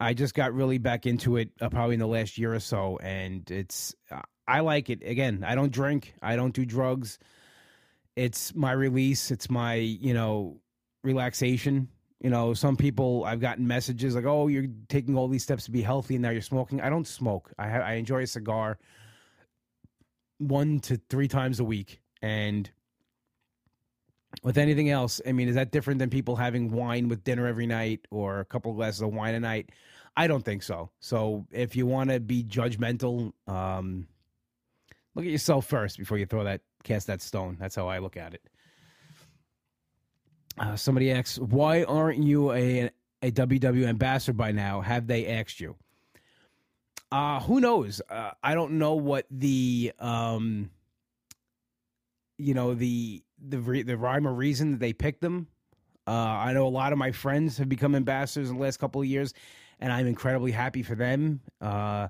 I 0.00 0.14
just 0.14 0.34
got 0.34 0.54
really 0.54 0.78
back 0.78 1.06
into 1.06 1.36
it 1.36 1.50
uh, 1.60 1.68
probably 1.68 1.94
in 1.94 2.00
the 2.00 2.06
last 2.06 2.38
year 2.38 2.54
or 2.54 2.60
so. 2.60 2.98
And 3.02 3.50
it's, 3.50 3.94
I 4.46 4.60
like 4.60 4.90
it. 4.90 5.02
Again, 5.04 5.44
I 5.46 5.54
don't 5.54 5.72
drink, 5.72 6.14
I 6.22 6.36
don't 6.36 6.54
do 6.54 6.64
drugs 6.64 7.18
it's 8.18 8.52
my 8.52 8.72
release 8.72 9.30
it's 9.30 9.48
my 9.48 9.74
you 9.74 10.12
know 10.12 10.60
relaxation 11.04 11.88
you 12.20 12.30
know 12.30 12.54
some 12.54 12.76
people 12.76 13.24
i've 13.24 13.40
gotten 13.40 13.66
messages 13.66 14.14
like 14.14 14.24
oh 14.24 14.48
you're 14.48 14.66
taking 14.88 15.16
all 15.16 15.28
these 15.28 15.42
steps 15.42 15.64
to 15.64 15.70
be 15.70 15.82
healthy 15.82 16.14
and 16.14 16.22
now 16.22 16.30
you're 16.30 16.42
smoking 16.42 16.80
i 16.80 16.88
don't 16.88 17.06
smoke 17.06 17.52
i, 17.58 17.68
I 17.68 17.92
enjoy 17.94 18.22
a 18.22 18.26
cigar 18.26 18.78
one 20.38 20.80
to 20.80 21.00
three 21.08 21.28
times 21.28 21.60
a 21.60 21.64
week 21.64 22.00
and 22.22 22.70
with 24.42 24.58
anything 24.58 24.90
else 24.90 25.20
i 25.26 25.32
mean 25.32 25.48
is 25.48 25.54
that 25.54 25.72
different 25.72 25.98
than 25.98 26.10
people 26.10 26.36
having 26.36 26.70
wine 26.70 27.08
with 27.08 27.24
dinner 27.24 27.46
every 27.46 27.66
night 27.66 28.06
or 28.10 28.40
a 28.40 28.44
couple 28.44 28.72
glasses 28.72 29.00
of 29.02 29.12
wine 29.12 29.34
a 29.34 29.40
night 29.40 29.70
I 30.18 30.26
don't 30.26 30.44
think 30.44 30.64
so. 30.64 30.90
So 30.98 31.46
if 31.52 31.76
you 31.76 31.86
want 31.86 32.10
to 32.10 32.18
be 32.18 32.42
judgmental, 32.42 33.32
um, 33.46 34.08
look 35.14 35.24
at 35.24 35.30
yourself 35.30 35.64
first 35.64 35.96
before 35.96 36.18
you 36.18 36.26
throw 36.26 36.42
that 36.42 36.62
cast 36.82 37.06
that 37.06 37.22
stone. 37.22 37.56
That's 37.60 37.76
how 37.76 37.86
I 37.86 37.98
look 38.00 38.16
at 38.16 38.34
it. 38.34 38.42
Uh, 40.58 40.76
somebody 40.76 41.12
asks, 41.12 41.38
why 41.38 41.84
aren't 41.84 42.22
you 42.22 42.52
a 42.52 42.90
a 43.22 43.30
WW 43.32 43.86
ambassador 43.86 44.32
by 44.32 44.52
now? 44.52 44.80
Have 44.80 45.06
they 45.06 45.26
asked 45.26 45.60
you? 45.60 45.76
Uh, 47.10 47.40
who 47.40 47.60
knows? 47.60 48.00
Uh, 48.08 48.32
I 48.42 48.54
don't 48.54 48.72
know 48.72 48.94
what 48.94 49.26
the 49.30 49.92
um, 49.98 50.70
you 52.36 52.54
know 52.54 52.74
the 52.74 53.22
the 53.38 53.82
the 53.82 53.96
rhyme 53.96 54.26
or 54.26 54.34
reason 54.34 54.72
that 54.72 54.80
they 54.80 54.92
picked 54.92 55.20
them. 55.20 55.48
Uh, 56.06 56.10
I 56.10 56.52
know 56.52 56.66
a 56.66 56.68
lot 56.68 56.92
of 56.92 56.98
my 56.98 57.12
friends 57.12 57.58
have 57.58 57.68
become 57.68 57.94
ambassadors 57.94 58.50
in 58.50 58.56
the 58.56 58.62
last 58.62 58.78
couple 58.78 59.00
of 59.00 59.06
years, 59.06 59.34
and 59.80 59.92
I'm 59.92 60.06
incredibly 60.06 60.52
happy 60.52 60.82
for 60.82 60.94
them. 60.94 61.40
Uh, 61.60 62.08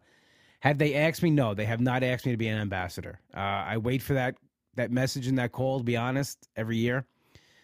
have 0.61 0.79
they 0.79 0.95
asked 0.95 1.23
me? 1.23 1.31
No, 1.31 1.55
they 1.55 1.65
have 1.65 1.81
not 1.81 2.03
asked 2.03 2.27
me 2.27 2.33
to 2.33 2.39
be 2.39 2.49
an 2.49 2.59
ambassador. 2.59 3.21
Uh, 3.35 3.41
I 3.41 3.79
wait 3.79 4.03
for 4.03 4.15
that 4.15 4.37
that 4.75 4.91
message 4.91 5.27
and 5.27 5.39
that 5.39 5.53
call. 5.53 5.79
To 5.79 5.85
be 5.85 5.97
honest, 5.97 6.49
every 6.57 6.77
year 6.77 7.07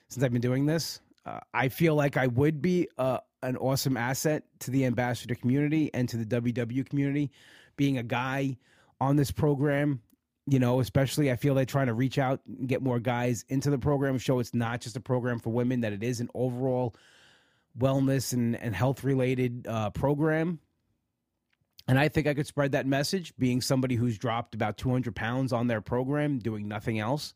since 0.08 0.22
I've 0.22 0.32
been 0.32 0.40
doing 0.40 0.66
this, 0.66 1.00
uh, 1.26 1.40
I 1.52 1.68
feel 1.68 1.94
like 1.94 2.16
I 2.16 2.26
would 2.26 2.60
be 2.60 2.88
uh, 2.98 3.18
an 3.42 3.56
awesome 3.56 3.96
asset 3.96 4.44
to 4.60 4.70
the 4.70 4.84
ambassador 4.84 5.34
community 5.34 5.90
and 5.94 6.08
to 6.08 6.16
the 6.16 6.40
WW 6.40 6.88
community. 6.88 7.30
Being 7.76 7.98
a 7.98 8.02
guy 8.02 8.56
on 9.00 9.16
this 9.16 9.30
program, 9.30 10.00
you 10.46 10.58
know, 10.58 10.80
especially 10.80 11.30
I 11.30 11.36
feel 11.36 11.54
they're 11.54 11.64
trying 11.64 11.86
to 11.86 11.94
reach 11.94 12.18
out 12.18 12.40
and 12.46 12.68
get 12.68 12.82
more 12.82 13.00
guys 13.00 13.44
into 13.48 13.70
the 13.70 13.78
program, 13.78 14.18
show 14.18 14.38
it's 14.38 14.54
not 14.54 14.80
just 14.80 14.96
a 14.96 15.00
program 15.00 15.38
for 15.38 15.50
women, 15.50 15.80
that 15.80 15.92
it 15.92 16.02
is 16.02 16.20
an 16.20 16.28
overall 16.34 16.94
wellness 17.78 18.32
and, 18.32 18.56
and 18.56 18.74
health 18.74 19.02
related 19.02 19.66
uh, 19.66 19.90
program. 19.90 20.60
And 21.86 21.98
I 21.98 22.08
think 22.08 22.26
I 22.26 22.34
could 22.34 22.46
spread 22.46 22.72
that 22.72 22.86
message 22.86 23.34
being 23.38 23.60
somebody 23.60 23.94
who's 23.94 24.16
dropped 24.16 24.54
about 24.54 24.78
200 24.78 25.14
pounds 25.14 25.52
on 25.52 25.66
their 25.66 25.80
program, 25.80 26.38
doing 26.38 26.66
nothing 26.66 26.98
else. 26.98 27.34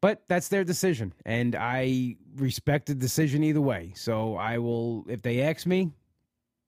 But 0.00 0.22
that's 0.28 0.48
their 0.48 0.64
decision. 0.64 1.12
And 1.24 1.56
I 1.56 2.16
respect 2.36 2.86
the 2.86 2.94
decision 2.94 3.42
either 3.42 3.60
way. 3.60 3.92
So 3.96 4.36
I 4.36 4.58
will, 4.58 5.04
if 5.08 5.22
they 5.22 5.42
ask 5.42 5.66
me, 5.66 5.90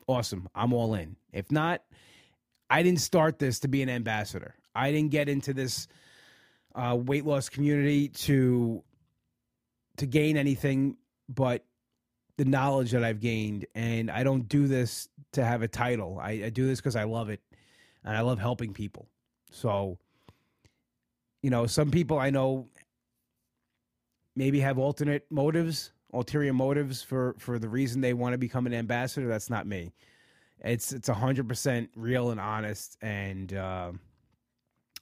awesome. 0.07 0.49
I'm 0.55 0.73
all 0.73 0.95
in. 0.95 1.17
If 1.33 1.51
not, 1.53 1.83
I 2.69 2.83
didn't 2.83 3.01
start 3.01 3.39
this 3.39 3.61
to 3.61 3.69
be 3.69 3.83
an 3.83 3.89
ambassador. 3.89 4.55
I 4.75 4.93
didn't 4.93 5.11
get 5.11 5.29
into 5.29 5.53
this 5.53 5.89
uh, 6.75 6.97
weight 6.99 7.25
loss 7.25 7.49
community 7.49 8.09
to 8.09 8.83
to 9.97 10.07
gain 10.07 10.37
anything 10.37 10.97
but 11.29 11.65
the 12.39 12.45
knowledge 12.45 12.93
that 12.93 13.05
I've 13.05 13.21
gained. 13.21 13.67
And 13.75 14.11
I 14.11 14.23
don't 14.23 14.49
do 14.49 14.67
this 14.67 15.09
to 15.33 15.45
have 15.45 15.61
a 15.63 15.69
title. 15.69 16.19
I, 16.19 16.31
I 16.31 16.51
do 16.51 16.67
this 16.67 16.81
because 16.81 16.97
I 16.97 17.05
love 17.05 17.29
it 17.29 17.41
and 18.05 18.17
I 18.17 18.23
love 18.23 18.39
helping 18.39 18.73
people. 18.73 19.09
So, 19.51 19.99
you 21.43 21.51
know, 21.51 21.67
some 21.67 21.91
people 21.91 22.19
I 22.19 22.31
know 22.31 22.67
maybe 24.37 24.61
have 24.61 24.79
alternate 24.79 25.27
motives, 25.31 25.93
ulterior 26.13 26.53
motives 26.53 27.03
for 27.03 27.35
for 27.39 27.59
the 27.59 27.69
reason 27.69 28.01
they 28.01 28.15
want 28.15 28.33
to 28.33 28.39
become 28.39 28.67
an 28.67 28.75
ambassador. 28.75 29.29
That's 29.29 29.51
not 29.51 29.67
me. 29.67 29.93
It's 30.63 30.93
it's 30.93 31.09
hundred 31.09 31.49
percent 31.49 31.91
real 31.97 32.31
and 32.31 32.41
honest, 32.41 32.97
and 33.01 33.53
uh, 33.53 33.93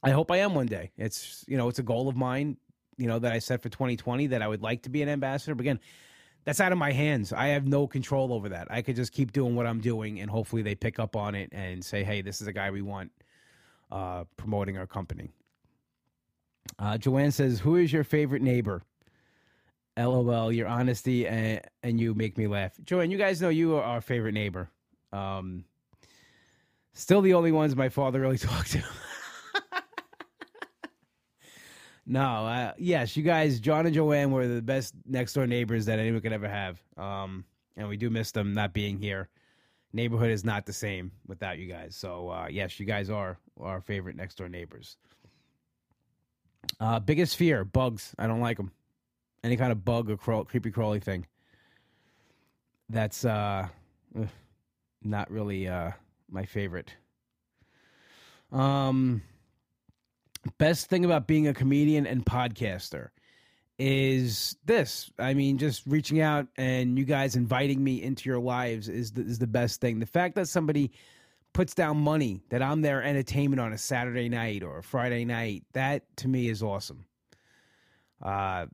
I 0.03 0.11
hope 0.11 0.31
I 0.31 0.39
am 0.39 0.55
one 0.55 0.67
day. 0.67 0.93
It's 0.97 1.45
you 1.49 1.57
know 1.57 1.69
it's 1.69 1.79
a 1.79 1.85
goal 1.85 2.09
of 2.09 2.17
mine, 2.17 2.57
you 2.99 3.07
know 3.07 3.19
that 3.21 3.33
I 3.33 3.39
set 3.39 3.63
for 3.63 3.69
2020 3.69 4.27
that 4.29 4.43
I 4.43 4.49
would 4.49 4.63
like 4.63 4.83
to 4.83 4.91
be 4.91 5.03
an 5.03 5.09
ambassador. 5.09 5.55
But 5.55 5.63
again, 5.63 5.81
that's 6.45 6.61
out 6.61 6.73
of 6.73 6.79
my 6.79 6.93
hands. 6.93 7.33
I 7.33 7.49
have 7.49 7.67
no 7.67 7.87
control 7.87 8.33
over 8.33 8.51
that. 8.51 8.69
I 8.71 8.83
could 8.83 8.97
just 8.97 9.13
keep 9.13 9.33
doing 9.33 9.55
what 9.55 9.67
I'm 9.67 9.81
doing, 9.81 10.21
and 10.21 10.31
hopefully 10.31 10.63
they 10.63 10.75
pick 10.75 10.99
up 10.99 11.17
on 11.17 11.35
it 11.35 11.49
and 11.53 11.83
say, 11.83 12.05
"Hey, 12.05 12.21
this 12.21 12.41
is 12.41 12.47
a 12.47 12.53
guy 12.53 12.71
we 12.71 12.83
want 12.83 13.13
uh, 13.91 14.25
promoting 14.37 14.77
our 14.77 14.87
company." 14.87 15.31
Uh, 16.79 16.99
Joanne 16.99 17.33
says, 17.33 17.61
"Who 17.61 17.77
is 17.77 17.93
your 17.93 18.05
favorite 18.05 18.43
neighbor?" 18.43 18.83
LOL, 19.99 20.53
your 20.53 20.69
honesty 20.69 21.27
and, 21.27 21.61
and 21.83 22.01
you 22.01 22.15
make 22.15 22.39
me 22.39 22.47
laugh. 22.47 22.73
Joanne, 22.85 23.11
you 23.11 23.19
guys 23.19 23.43
know 23.43 23.49
you 23.49 23.77
are 23.77 23.83
our 23.83 24.01
favorite 24.01 24.33
neighbor. 24.33 24.71
Um, 25.13 25.65
still 26.93 27.21
the 27.21 27.35
only 27.35 27.53
ones 27.53 27.75
my 27.75 27.89
father 27.89 28.21
really 28.21 28.39
talked 28.39 28.73
to. 28.73 28.83
no, 32.07 32.47
uh, 32.47 32.73
yes, 32.79 33.17
you 33.17 33.23
guys, 33.23 33.61
John 33.61 33.87
and 33.87 33.95
Joanne 33.95 34.31
were 34.31 34.47
the 34.47 34.63
best 34.63 34.95
next 35.05 35.33
door 35.33 35.47
neighbors 35.47 35.87
that 35.87 35.99
anyone 35.99 36.21
could 36.21 36.33
ever 36.33 36.49
have. 36.49 36.81
Um, 36.97 37.45
and 37.77 37.89
we 37.89 37.97
do 37.97 38.09
miss 38.11 38.31
them 38.31 38.55
not 38.55 38.73
being 38.73 38.99
here. 38.99 39.29
Neighborhood 39.93 40.31
is 40.31 40.45
not 40.45 40.67
the 40.67 40.73
same 40.73 41.11
without 41.27 41.59
you 41.59 41.67
guys. 41.67 41.97
So, 41.97 42.29
uh, 42.29 42.47
yes, 42.51 42.79
you 42.79 42.87
guys 42.87 43.11
are 43.11 43.39
our 43.61 43.81
favorite 43.81 44.17
next 44.17 44.37
door 44.37 44.49
neighbors. 44.49 44.97
Uh, 46.79 47.01
biggest 47.01 47.37
fear 47.37 47.65
bugs. 47.65 48.15
I 48.19 48.27
don't 48.27 48.41
like 48.41 48.59
them 48.59 48.71
any 49.45 49.57
kind 49.57 49.73
of 49.73 49.85
bug 49.85 50.11
or 50.11 50.17
crawl, 50.17 50.45
creepy 50.45 50.71
crawly 50.71 51.01
thing. 51.01 51.27
That's 52.89 53.25
uh, 53.25 53.69
not 55.03 55.31
really 55.31 55.69
uh, 55.69 55.93
my 56.31 56.45
favorite. 56.45 56.95
Um, 58.53 59.23
best 60.57 60.89
thing 60.89 61.05
about 61.05 61.27
being 61.27 61.49
a 61.49 61.55
comedian 61.55 62.07
and 62.07 62.25
podcaster 62.25 63.11
is 63.79 64.57
this. 64.65 65.11
I 65.19 65.35
mean, 65.35 65.59
just 65.59 65.87
reaching 65.87 66.21
out 66.21 66.49
and 66.57 66.99
you 66.99 67.05
guys 67.05 67.37
inviting 67.37 67.83
me 67.83 68.03
into 68.03 68.29
your 68.29 68.41
lives 68.41 68.89
is 68.89 69.13
the, 69.13 69.23
is 69.23 69.39
the 69.39 69.47
best 69.47 69.81
thing. 69.81 70.01
The 70.01 70.07
fact 70.07 70.35
that 70.35 70.49
somebody 70.49 70.91
puts 71.53 71.75
down 71.75 71.99
money 71.99 72.43
that 72.51 72.63
I'm 72.63 72.83
their 72.83 73.03
entertainment 73.03 73.61
on 73.61 73.73
a 73.73 73.79
Saturday 73.79 74.29
night 74.29 74.63
or 74.63 74.79
a 74.79 74.83
Friday 74.83 75.25
night, 75.25 75.65
that 75.75 76.05
to 76.19 76.29
me 76.29 76.49
is 76.49 76.63
awesome. 76.63 77.05
Uh, 78.21 78.67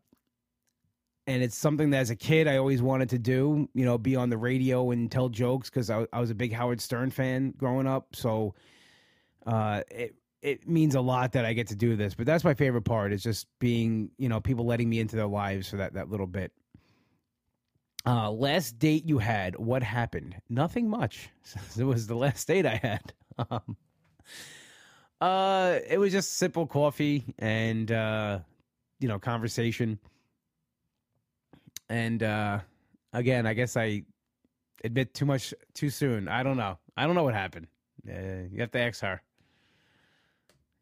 and 1.27 1.43
it's 1.43 1.57
something 1.57 1.91
that 1.91 1.99
as 1.99 2.11
a 2.11 2.17
kid 2.17 2.47
I 2.49 2.57
always 2.57 2.83
wanted 2.83 3.09
to 3.11 3.19
do. 3.19 3.69
You 3.75 3.85
know, 3.85 3.99
be 3.99 4.17
on 4.17 4.31
the 4.31 4.37
radio 4.37 4.91
and 4.91 5.11
tell 5.11 5.29
jokes 5.29 5.71
because 5.71 5.91
I, 5.91 6.07
I, 6.13 6.21
was 6.21 6.31
a 6.31 6.35
big 6.35 6.53
Howard 6.53 6.81
Stern 6.81 7.11
fan 7.11 7.55
growing 7.57 7.87
up. 7.87 8.15
So 8.15 8.55
uh, 9.47 9.83
it 9.91 10.15
it 10.43 10.69
means 10.69 10.95
a 10.95 11.01
lot 11.01 11.33
that 11.33 11.45
I 11.47 11.55
get 11.55 11.69
to 11.69 11.77
do 11.77 11.97
this. 11.97 12.15
But 12.15 12.27
that's 12.27 12.45
my 12.45 12.55
favorite 12.55 12.83
part 12.83 13.13
is 13.13 13.23
just 13.23 13.47
being 13.59 14.11
you 14.19 14.29
know 14.29 14.41
people 14.41 14.67
letting 14.67 14.89
me 14.89 15.01
into 15.01 15.17
their 15.17 15.27
lives 15.27 15.69
for 15.69 15.77
that 15.77 15.95
that 15.95 16.11
little 16.11 16.27
bit. 16.27 16.53
Uh, 18.07 18.31
last 18.31 18.79
date 18.79 19.07
you 19.07 19.17
had, 19.17 19.57
what 19.57 19.83
happened? 19.83 20.37
Nothing 20.51 20.91
much. 20.91 21.31
it 21.79 21.85
was 21.85 22.07
the 22.07 22.15
last 22.15 22.47
date 22.47 22.67
I 22.67 22.77
had. 22.77 23.13
Um, 23.51 23.77
uh, 25.21 25.81
it 25.89 25.99
was 25.99 26.13
just 26.13 26.35
simple 26.35 26.69
coffee 26.69 27.25
and 27.41 27.91
uh, 27.91 28.39
you 29.01 29.09
know 29.09 29.19
conversation 29.19 29.99
and 31.95 32.25
uh, 32.25 32.59
again, 33.13 33.47
I 33.47 33.55
guess 33.55 33.77
I 33.77 34.03
admit 34.83 35.15
too 35.15 35.27
much 35.27 35.55
too 35.75 35.91
soon. 35.91 36.27
I 36.27 36.43
don't 36.43 36.57
know. 36.57 36.77
I 36.97 37.07
don't 37.07 37.15
know 37.15 37.23
what 37.23 37.35
happened. 37.35 37.69
Uh, 38.07 38.51
you 38.51 38.61
have 38.61 38.73
to 38.73 38.81
ask 38.81 39.01
her. 39.03 39.23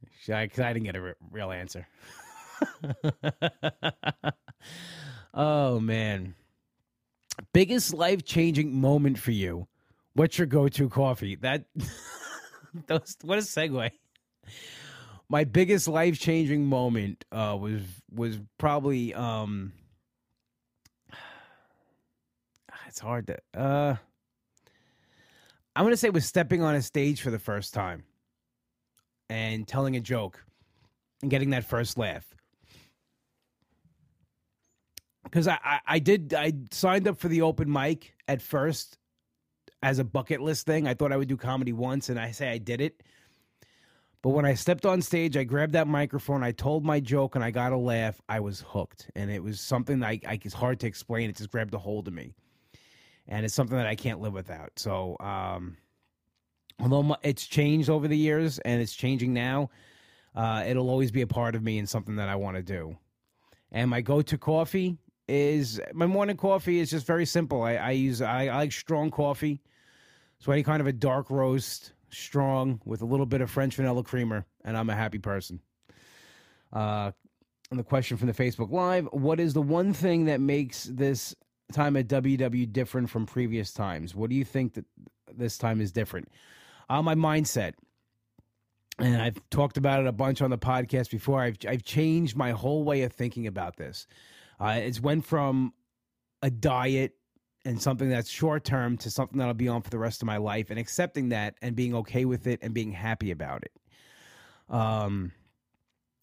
Because 0.01 0.59
I, 0.59 0.69
I, 0.69 0.73
didn't 0.73 0.85
get 0.85 0.97
a 0.97 1.03
re- 1.03 1.15
real 1.31 1.53
answer. 1.53 1.87
oh 5.35 5.81
man, 5.81 6.35
biggest 7.53 7.93
life 7.93 8.25
changing 8.25 8.75
moment 8.75 9.19
for 9.19 9.33
you? 9.33 9.69
What's 10.15 10.39
your 10.39 10.47
go 10.47 10.69
to 10.69 10.89
coffee? 10.89 11.37
That 11.37 11.65
those, 12.87 13.19
what 13.21 13.39
a 13.39 13.43
segue. 13.43 13.91
My 15.29 15.45
biggest 15.45 15.89
life 15.89 16.19
changing 16.19 16.65
moment 16.65 17.27
uh, 17.31 17.57
was 17.61 17.83
was 18.11 18.41
probably 18.57 19.13
um, 19.13 19.73
it's 22.93 23.01
hard 23.01 23.27
to. 23.29 23.39
Uh, 23.59 23.97
I'm 25.75 25.87
gonna 25.87 25.97
say 25.97 26.11
was 26.11 26.27
stepping 26.27 26.63
on 26.63 26.75
a 26.75 26.83
stage 26.83 27.23
for 27.23 27.31
the 27.31 27.39
first 27.39 27.73
time 27.73 28.05
and 29.31 29.67
telling 29.67 29.97
a 29.97 30.01
joke 30.01 30.45
and 31.23 31.31
getting 31.31 31.51
that 31.51 31.65
first 31.65 31.97
laugh. 31.97 32.27
Because 35.25 35.49
I, 35.49 35.59
I, 35.65 35.81
I 35.87 35.99
did 36.01 36.35
I 36.35 36.53
signed 36.71 37.09
up 37.09 37.19
for 37.19 37.29
the 37.29 37.41
open 37.41 37.73
mic 37.73 38.13
at 38.29 38.43
first 38.43 38.99
as 39.83 39.99
a 39.99 40.05
bucket 40.05 40.43
list 40.43 40.67
thing. 40.67 40.87
I 40.87 40.93
thought 40.93 41.13
I 41.13 41.17
would 41.17 41.29
do 41.29 41.39
comedy 41.39 41.73
once, 41.73 42.11
and 42.11 42.21
I 42.21 42.33
say 42.33 42.51
I 42.51 42.59
did 42.59 42.83
it. 42.83 43.03
But 44.21 44.31
when 44.31 44.45
I 44.45 44.53
stepped 44.53 44.85
on 44.85 45.01
stage, 45.01 45.35
I 45.39 45.45
grabbed 45.45 45.73
that 45.73 45.89
microphone, 45.89 46.45
I 46.45 46.53
told 46.53 46.85
my 46.85 47.01
joke, 47.01 47.37
and 47.37 47.43
I 47.43 47.53
got 47.53 47.73
a 47.73 47.79
laugh. 47.79 48.21
I 48.29 48.41
was 48.41 48.61
hooked, 48.69 49.11
and 49.17 49.31
it 49.31 49.43
was 49.43 49.63
something 49.63 50.05
I, 50.05 50.21
I 50.29 50.39
it's 50.45 50.53
hard 50.53 50.79
to 50.81 50.87
explain. 50.87 51.31
It 51.31 51.39
just 51.39 51.51
grabbed 51.51 51.73
a 51.73 51.79
hold 51.79 52.07
of 52.07 52.13
me 52.13 52.35
and 53.29 53.45
it's 53.45 53.55
something 53.55 53.77
that 53.77 53.87
I 53.87 53.95
can't 53.95 54.21
live 54.21 54.33
without. 54.33 54.73
So, 54.77 55.17
um, 55.21 55.77
although 56.81 57.17
it's 57.23 57.47
changed 57.47 57.89
over 57.89 58.09
the 58.09 58.17
years 58.17 58.59
and 58.61 58.81
it's 58.81 58.95
changing 58.95 59.33
now, 59.33 59.71
uh, 60.35 60.65
it'll 60.67 60.91
always 60.91 61.11
be 61.11 61.23
a 61.23 61.27
part 61.27 61.55
of 61.55 61.63
me 61.63 61.79
and 61.79 61.89
something 61.89 62.17
that 62.17 62.29
I 62.29 62.37
want 62.37 62.57
to 62.57 62.63
do. 62.63 62.97
And 63.71 63.89
my 63.91 64.01
go-to 64.01 64.39
coffee 64.39 64.99
is 65.29 65.81
my 65.93 66.07
morning 66.07 66.37
coffee 66.37 66.81
is 66.81 66.91
just 66.91 67.07
very 67.07 67.25
simple. 67.25 67.63
I, 67.63 67.75
I 67.75 67.91
use 67.93 68.21
I, 68.21 68.47
I, 68.47 68.57
like 68.57 68.73
strong 68.73 69.11
coffee, 69.11 69.61
So 70.39 70.53
any 70.53 70.63
kind 70.63 70.81
of 70.81 70.87
a 70.87 70.93
dark 70.93 71.31
roast, 71.31 71.93
strong 72.11 72.81
with 72.85 73.03
a 73.03 73.07
little 73.07 73.27
bit 73.27 73.41
of 73.41 73.51
French 73.51 73.77
vanilla 73.77 74.03
creamer, 74.03 74.45
and 74.65 74.77
I'm 74.77 74.91
a 74.91 74.95
happy 74.95 75.19
person. 75.19 75.61
Uh, 76.73 77.13
and 77.71 77.79
the 77.79 77.85
question 77.85 78.17
from 78.17 78.27
the 78.27 78.35
Facebook 78.35 78.71
Live: 78.71 79.09
What 79.13 79.41
is 79.41 79.55
the 79.55 79.63
one 79.63 79.93
thing 79.95 80.27
that 80.27 80.41
makes 80.41 80.85
this 80.85 81.35
time 81.73 81.97
at 81.97 82.09
WW 82.09 82.73
different 82.73 83.11
from 83.11 83.27
previous 83.27 83.73
times? 83.73 84.15
What 84.15 84.31
do 84.31 84.37
you 84.37 84.45
think 84.45 84.75
that 84.75 84.85
this 85.35 85.59
time 85.59 85.81
is 85.81 85.93
different? 85.93 86.29
Uh, 86.89 87.03
my 87.03 87.15
mindset 87.15 87.75
and 88.99 89.21
I've 89.21 89.41
talked 89.51 89.77
about 89.77 90.01
it 90.01 90.07
a 90.07 90.13
bunch 90.13 90.43
on 90.43 90.51
the 90.51 90.59
podcast 90.59 91.11
before. 91.11 91.43
I've 91.43 91.57
I've 91.67 91.83
changed 91.83 92.37
my 92.37 92.51
whole 92.51 92.85
way 92.85 93.03
of 93.03 93.13
thinking 93.13 93.47
about 93.47 93.77
this. 93.77 94.07
Uh, 94.61 94.81
it's 94.83 95.01
went 95.01 95.25
from 95.25 95.73
a 96.43 96.51
diet 96.51 97.13
and 97.65 97.81
something 97.81 98.09
that's 98.09 98.29
short 98.29 98.65
term 98.65 98.97
to 98.99 99.11
something 99.11 99.39
that'll 99.39 99.55
be 99.55 99.69
on 99.69 99.83
for 99.83 99.91
the 99.91 99.99
rest 99.99 100.23
of 100.23 100.27
my 100.27 100.37
life, 100.37 100.71
and 100.71 100.79
accepting 100.79 101.31
that 101.31 101.55
and 101.63 101.75
being 101.75 101.95
okay 101.95 102.25
with 102.25 102.47
it 102.47 102.61
and 102.63 102.75
being 102.75 102.93
happy 102.93 103.31
about 103.31 103.65
it. 103.65 103.73
Um, 104.69 105.33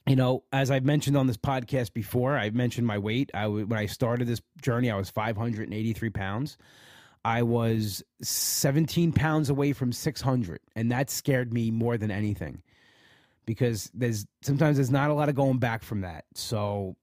you 0.10 0.16
know, 0.16 0.44
as 0.52 0.72
I've 0.72 0.86
mentioned 0.86 1.16
on 1.16 1.28
this 1.28 1.38
podcast 1.38 1.94
before, 1.94 2.36
I've 2.36 2.56
mentioned 2.56 2.88
my 2.88 2.98
weight. 2.98 3.30
I 3.36 3.48
when 3.48 3.74
I 3.74 3.86
started 3.86 4.28
this 4.28 4.42
journey, 4.60 4.90
I 4.90 4.96
was 4.96 5.12
583 5.12 6.10
pounds. 6.10 6.58
I 7.24 7.44
was 7.44 8.02
17 8.24 9.12
pounds 9.12 9.52
away 9.52 9.72
from 9.72 9.92
600, 9.92 10.62
and 10.76 10.92
that 10.92 11.12
scared 11.12 11.54
me 11.54 11.70
more 11.70 11.96
than 11.96 12.10
anything 12.10 12.64
because 13.46 13.92
there's 13.94 14.26
sometimes 14.42 14.78
there's 14.78 14.90
not 14.90 15.12
a 15.12 15.14
lot 15.14 15.30
of 15.30 15.36
going 15.36 15.60
back 15.60 15.84
from 15.84 16.02
that. 16.02 16.26
So 16.34 16.96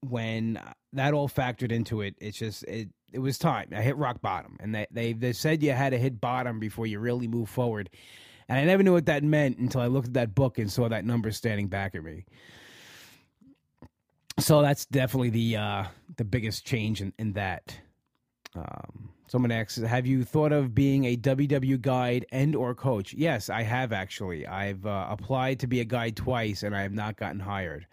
when 0.00 0.58
that 0.94 1.12
all 1.12 1.28
factored 1.28 1.70
into 1.70 2.00
it, 2.00 2.14
it's 2.18 2.38
just 2.38 2.64
it 2.64 2.88
it 3.12 3.18
was 3.18 3.36
time. 3.36 3.68
I 3.76 3.82
hit 3.82 3.98
rock 3.98 4.22
bottom, 4.22 4.56
and 4.60 4.74
they 4.74 4.86
they 4.90 5.12
they 5.12 5.34
said 5.34 5.62
you 5.62 5.72
had 5.72 5.90
to 5.90 5.98
hit 5.98 6.18
bottom 6.18 6.60
before 6.60 6.86
you 6.86 6.98
really 6.98 7.28
move 7.28 7.50
forward. 7.50 7.90
And 8.48 8.58
I 8.58 8.64
never 8.64 8.82
knew 8.82 8.92
what 8.92 9.06
that 9.06 9.22
meant 9.22 9.58
until 9.58 9.80
I 9.80 9.86
looked 9.86 10.08
at 10.08 10.14
that 10.14 10.34
book 10.34 10.58
and 10.58 10.70
saw 10.70 10.88
that 10.88 11.04
number 11.04 11.30
standing 11.30 11.68
back 11.68 11.94
at 11.94 12.02
me. 12.02 12.24
So 14.38 14.62
that's 14.62 14.86
definitely 14.86 15.30
the 15.30 15.56
uh, 15.56 15.84
the 16.16 16.24
biggest 16.24 16.64
change 16.64 17.02
in, 17.02 17.12
in 17.18 17.32
that. 17.32 17.76
Um, 18.54 19.10
someone 19.26 19.50
asks, 19.50 19.76
"Have 19.76 20.06
you 20.06 20.24
thought 20.24 20.52
of 20.52 20.74
being 20.74 21.04
a 21.04 21.16
WW 21.16 21.80
guide 21.80 22.24
and 22.30 22.54
or 22.54 22.74
coach?" 22.74 23.12
Yes, 23.12 23.50
I 23.50 23.62
have 23.62 23.92
actually. 23.92 24.46
I've 24.46 24.86
uh, 24.86 25.08
applied 25.10 25.58
to 25.60 25.66
be 25.66 25.80
a 25.80 25.84
guide 25.84 26.16
twice, 26.16 26.62
and 26.62 26.74
I 26.74 26.82
have 26.82 26.92
not 26.92 27.16
gotten 27.16 27.40
hired. 27.40 27.86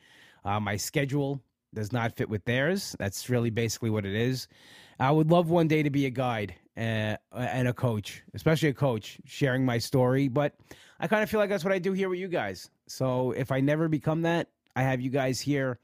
Uh, 0.46 0.60
my 0.60 0.78
schedule 0.78 1.42
does 1.74 1.92
not 1.92 2.16
fit 2.16 2.30
with 2.30 2.46
theirs. 2.46 2.96
That's 3.00 3.30
really 3.30 3.50
basically 3.50 3.90
what 3.90 4.06
it 4.06 4.16
is. 4.16 4.48
I 5.00 5.12
would 5.12 5.32
love 5.32 5.50
one 5.50 5.68
day 5.68 5.84
to 5.84 5.90
be 5.90 6.06
a 6.06 6.12
guide 6.12 6.56
uh, 6.78 7.16
and 7.34 7.68
a 7.68 7.74
coach, 7.74 8.24
especially 8.34 8.70
a 8.70 8.74
coach, 8.74 9.20
sharing 9.26 9.66
my 9.66 9.78
story. 9.78 10.28
But 10.28 10.56
I 11.00 11.08
kind 11.08 11.24
of 11.24 11.30
feel 11.30 11.40
like 11.40 11.50
that's 11.50 11.64
what 11.64 11.74
I 11.74 11.80
do 11.80 11.94
here 11.94 12.10
with 12.10 12.20
you 12.20 12.28
guys. 12.28 12.70
So 12.88 13.32
if 13.32 13.52
I 13.52 13.60
never 13.62 13.88
become 13.88 14.22
that, 14.24 14.50
I 14.76 14.84
have 14.84 15.02
you 15.02 15.10
guys 15.10 15.40
here 15.40 15.80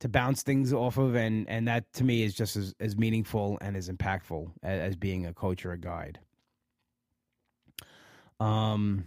to 0.00 0.08
bounce 0.08 0.42
things 0.42 0.72
off 0.72 0.98
of, 0.98 1.14
and 1.14 1.48
and 1.48 1.68
that 1.68 1.92
to 1.94 2.04
me 2.04 2.22
is 2.22 2.34
just 2.34 2.56
as, 2.56 2.74
as 2.80 2.96
meaningful 2.96 3.58
and 3.60 3.76
as 3.76 3.88
impactful 3.88 4.50
as, 4.62 4.80
as 4.80 4.96
being 4.96 5.26
a 5.26 5.32
coach 5.32 5.64
or 5.64 5.72
a 5.72 5.78
guide. 5.78 6.18
Um, 8.40 9.06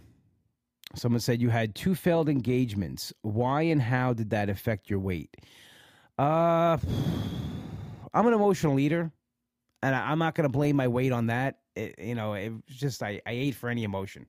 someone 0.94 1.20
said 1.20 1.40
you 1.40 1.50
had 1.50 1.74
two 1.74 1.94
failed 1.94 2.28
engagements. 2.28 3.12
Why 3.22 3.62
and 3.62 3.80
how 3.80 4.12
did 4.12 4.30
that 4.30 4.48
affect 4.48 4.90
your 4.90 4.98
weight? 4.98 5.36
Uh, 6.18 6.78
I'm 8.14 8.26
an 8.26 8.34
emotional 8.34 8.78
eater, 8.80 9.12
and 9.82 9.94
I, 9.94 10.12
am 10.12 10.18
not 10.18 10.34
going 10.34 10.44
to 10.44 10.52
blame 10.52 10.76
my 10.76 10.88
weight 10.88 11.12
on 11.12 11.26
that. 11.26 11.58
It, 11.74 11.96
you 11.98 12.14
know, 12.14 12.34
it 12.34 12.50
was 12.50 12.76
just 12.76 13.02
I, 13.02 13.20
I 13.26 13.32
ate 13.32 13.54
for 13.54 13.68
any 13.68 13.84
emotion, 13.84 14.26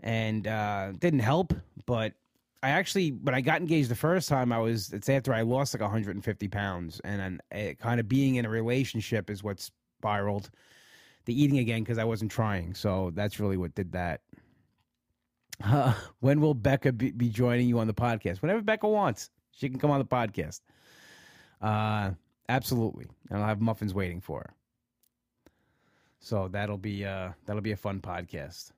and 0.00 0.46
uh, 0.46 0.92
didn't 0.92 1.20
help, 1.20 1.52
but 1.86 2.14
I 2.62 2.70
actually, 2.70 3.10
when 3.10 3.34
I 3.34 3.42
got 3.42 3.60
engaged 3.60 3.90
the 3.90 3.94
first 3.94 4.28
time, 4.28 4.52
I 4.52 4.58
was, 4.58 4.92
it's 4.92 5.08
after 5.08 5.32
I 5.32 5.42
lost 5.42 5.74
like 5.74 5.82
150 5.82 6.48
pounds. 6.48 7.00
And 7.04 7.40
it, 7.52 7.78
kind 7.78 8.00
of 8.00 8.08
being 8.08 8.36
in 8.36 8.44
a 8.44 8.48
relationship 8.48 9.30
is 9.30 9.44
what 9.44 9.60
spiraled 9.60 10.50
the 11.26 11.40
eating 11.40 11.58
again 11.58 11.82
because 11.82 11.98
I 11.98 12.04
wasn't 12.04 12.32
trying. 12.32 12.74
So 12.74 13.12
that's 13.14 13.38
really 13.38 13.56
what 13.56 13.74
did 13.74 13.92
that. 13.92 14.22
Uh, 15.62 15.94
when 16.20 16.40
will 16.40 16.54
Becca 16.54 16.92
be, 16.92 17.12
be, 17.12 17.28
joining 17.28 17.68
you 17.68 17.78
on 17.78 17.86
the 17.86 17.94
podcast? 17.94 18.42
Whenever 18.42 18.62
Becca 18.62 18.88
wants, 18.88 19.30
she 19.52 19.68
can 19.68 19.78
come 19.78 19.92
on 19.92 19.98
the 19.98 20.04
podcast. 20.04 20.60
Uh, 21.60 22.12
absolutely. 22.48 23.06
And 23.30 23.40
I'll 23.40 23.48
have 23.48 23.60
muffins 23.60 23.94
waiting 23.94 24.20
for 24.20 24.40
her. 24.40 24.54
So 26.18 26.48
that'll 26.48 26.78
be 26.78 27.04
uh 27.04 27.30
that'll 27.46 27.62
be 27.62 27.72
a 27.72 27.76
fun 27.76 28.00
podcast. 28.00 28.72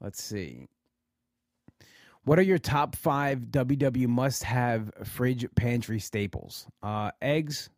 Let's 0.00 0.22
see. 0.22 0.66
What 2.24 2.40
are 2.40 2.42
your 2.42 2.58
top 2.58 2.96
five 2.96 3.38
WW 3.52 4.08
must 4.08 4.42
have 4.42 4.90
fridge 5.04 5.46
pantry 5.54 6.00
staples? 6.00 6.66
Uh, 6.82 7.12
eggs, 7.22 7.70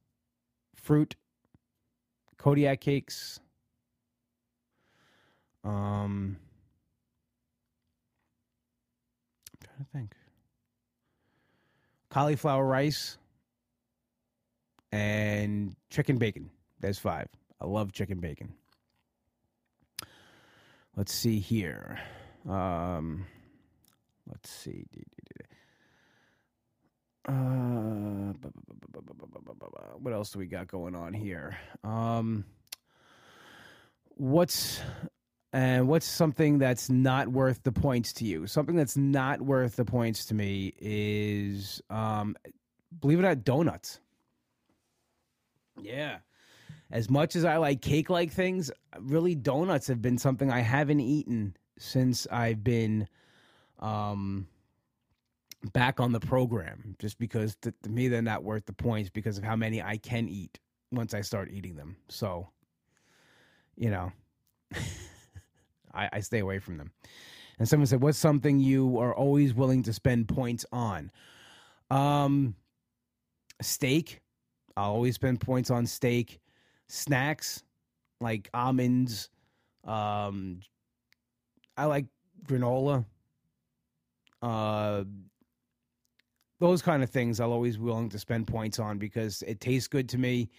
fruit, 0.74 1.16
Kodiak 2.38 2.80
cakes. 2.80 3.40
Um, 5.64 6.38
I'm 9.52 9.66
trying 9.66 9.78
to 9.78 9.92
think. 9.92 10.14
Cauliflower 12.08 12.64
rice 12.64 13.17
and 14.92 15.74
chicken 15.90 16.18
bacon. 16.18 16.50
There's 16.80 16.98
five. 16.98 17.28
I 17.60 17.66
love 17.66 17.92
chicken 17.92 18.20
bacon. 18.20 18.52
Let's 20.96 21.12
see 21.12 21.38
here. 21.38 21.98
Um, 22.48 23.26
Let's 24.30 24.50
see. 24.50 24.84
Uh, 27.26 27.32
what 29.98 30.12
else 30.12 30.30
do 30.30 30.38
we 30.38 30.46
got 30.46 30.66
going 30.66 30.94
on 30.94 31.12
here? 31.12 31.56
Um, 31.84 32.44
what's 34.16 34.80
and 35.52 35.88
what's 35.88 36.06
something 36.06 36.58
that's 36.58 36.90
not 36.90 37.28
worth 37.28 37.62
the 37.62 37.72
points 37.72 38.12
to 38.14 38.24
you? 38.24 38.46
Something 38.46 38.76
that's 38.76 38.96
not 38.96 39.40
worth 39.40 39.76
the 39.76 39.84
points 39.84 40.26
to 40.26 40.34
me 40.34 40.74
is, 40.78 41.80
um, 41.88 42.36
believe 43.00 43.18
it 43.18 43.22
or 43.22 43.28
not, 43.28 43.44
donuts. 43.44 44.00
Yeah. 45.82 46.18
As 46.90 47.10
much 47.10 47.36
as 47.36 47.44
I 47.44 47.58
like 47.58 47.82
cake 47.82 48.08
like 48.08 48.32
things, 48.32 48.70
really 48.98 49.34
donuts 49.34 49.86
have 49.88 50.00
been 50.00 50.18
something 50.18 50.50
I 50.50 50.60
haven't 50.60 51.00
eaten 51.00 51.56
since 51.78 52.26
I've 52.30 52.64
been 52.64 53.08
um, 53.78 54.46
back 55.72 56.00
on 56.00 56.12
the 56.12 56.20
program 56.20 56.96
just 56.98 57.18
because 57.18 57.56
to, 57.56 57.72
to, 57.82 57.90
me 57.90 58.08
they're 58.08 58.22
not 58.22 58.42
worth 58.42 58.66
the 58.66 58.72
points 58.72 59.10
because 59.10 59.38
of 59.38 59.44
how 59.44 59.56
many 59.56 59.82
I 59.82 59.98
can 59.98 60.28
eat 60.28 60.58
once 60.90 61.14
I 61.14 61.20
start 61.20 61.50
eating 61.52 61.76
them. 61.76 61.96
So, 62.08 62.48
you 63.76 63.90
know, 63.90 64.12
I, 65.94 66.08
I 66.12 66.20
stay 66.20 66.38
away 66.38 66.58
from 66.58 66.78
them. 66.78 66.92
And 67.58 67.68
someone 67.68 67.86
said, 67.86 68.00
"What's 68.00 68.18
something 68.18 68.60
you 68.60 68.98
are 68.98 69.14
always 69.14 69.52
willing 69.52 69.82
to 69.84 69.92
spend 69.92 70.28
points 70.28 70.64
on?" 70.72 71.10
Um, 71.90 72.54
steak. 73.60 74.20
I'll 74.78 74.92
always 74.92 75.14
spend 75.14 75.40
points 75.40 75.70
on 75.70 75.86
steak. 75.86 76.40
Snacks 76.86 77.62
like 78.20 78.48
almonds. 78.54 79.30
Um, 79.84 80.60
I 81.76 81.84
like 81.84 82.06
granola 82.46 83.04
uh, 84.42 85.04
those 86.60 86.82
kind 86.82 87.02
of 87.02 87.10
things 87.10 87.40
I'll 87.40 87.52
always 87.52 87.76
be 87.76 87.84
willing 87.84 88.08
to 88.10 88.18
spend 88.18 88.46
points 88.46 88.78
on 88.78 88.98
because 88.98 89.42
it 89.42 89.60
tastes 89.60 89.88
good 89.88 90.08
to 90.10 90.18
me 90.18 90.50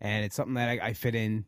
and 0.00 0.24
it's 0.24 0.36
something 0.36 0.54
that 0.54 0.68
I, 0.68 0.88
I 0.88 0.92
fit 0.92 1.14
in. 1.14 1.44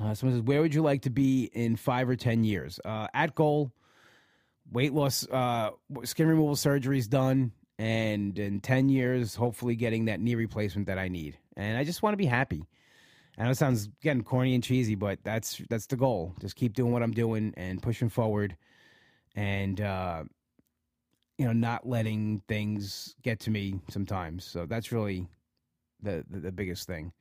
Uh, 0.00 0.14
someone 0.14 0.36
says, 0.38 0.42
Where 0.42 0.60
would 0.60 0.74
you 0.74 0.82
like 0.82 1.02
to 1.02 1.10
be 1.10 1.44
in 1.52 1.76
five 1.76 2.08
or 2.08 2.16
10 2.16 2.42
years? 2.42 2.80
Uh, 2.84 3.06
at 3.14 3.34
goal, 3.36 3.72
weight 4.72 4.92
loss, 4.92 5.26
uh, 5.28 5.70
skin 6.02 6.26
removal 6.26 6.56
surgery 6.56 6.98
is 6.98 7.06
done. 7.06 7.52
And 7.78 8.38
in 8.38 8.60
10 8.60 8.88
years, 8.88 9.34
hopefully 9.34 9.74
getting 9.74 10.04
that 10.04 10.20
knee 10.20 10.36
replacement 10.36 10.86
that 10.86 10.98
I 10.98 11.08
need. 11.08 11.36
And 11.56 11.76
I 11.76 11.84
just 11.84 12.02
want 12.02 12.12
to 12.12 12.18
be 12.18 12.26
happy. 12.26 12.64
I 13.36 13.44
know 13.44 13.50
it 13.50 13.56
sounds, 13.56 13.88
again, 14.00 14.22
corny 14.22 14.54
and 14.54 14.62
cheesy, 14.62 14.94
but 14.94 15.18
that's 15.24 15.60
that's 15.68 15.86
the 15.86 15.96
goal. 15.96 16.34
Just 16.40 16.54
keep 16.54 16.72
doing 16.72 16.92
what 16.92 17.02
I'm 17.02 17.12
doing 17.12 17.52
and 17.56 17.82
pushing 17.82 18.08
forward 18.08 18.56
and 19.34 19.80
uh, 19.80 20.24
you 21.38 21.46
know 21.46 21.52
not 21.52 21.86
letting 21.86 22.42
things 22.48 23.14
get 23.22 23.40
to 23.40 23.50
me 23.50 23.80
sometimes. 23.88 24.44
So 24.44 24.66
that's 24.66 24.92
really 24.92 25.26
the 26.02 26.24
the, 26.30 26.40
the 26.40 26.52
biggest 26.52 26.86
thing. 26.86 27.12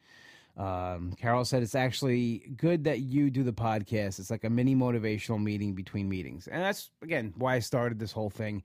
Um, 0.55 1.13
Carol 1.17 1.45
said 1.45 1.63
it's 1.63 1.73
actually 1.73 2.53
good 2.57 2.83
that 2.83 2.99
you 2.99 3.31
do 3.31 3.41
the 3.43 3.53
podcast. 3.53 4.19
It's 4.19 4.29
like 4.29 4.43
a 4.43 4.49
mini 4.49 4.75
motivational 4.75 5.41
meeting 5.41 5.73
between 5.73 6.07
meetings, 6.07 6.47
and 6.47 6.61
that's 6.61 6.91
again 7.01 7.33
why 7.37 7.55
I 7.55 7.59
started 7.59 7.99
this 7.99 8.11
whole 8.11 8.29
thing, 8.29 8.63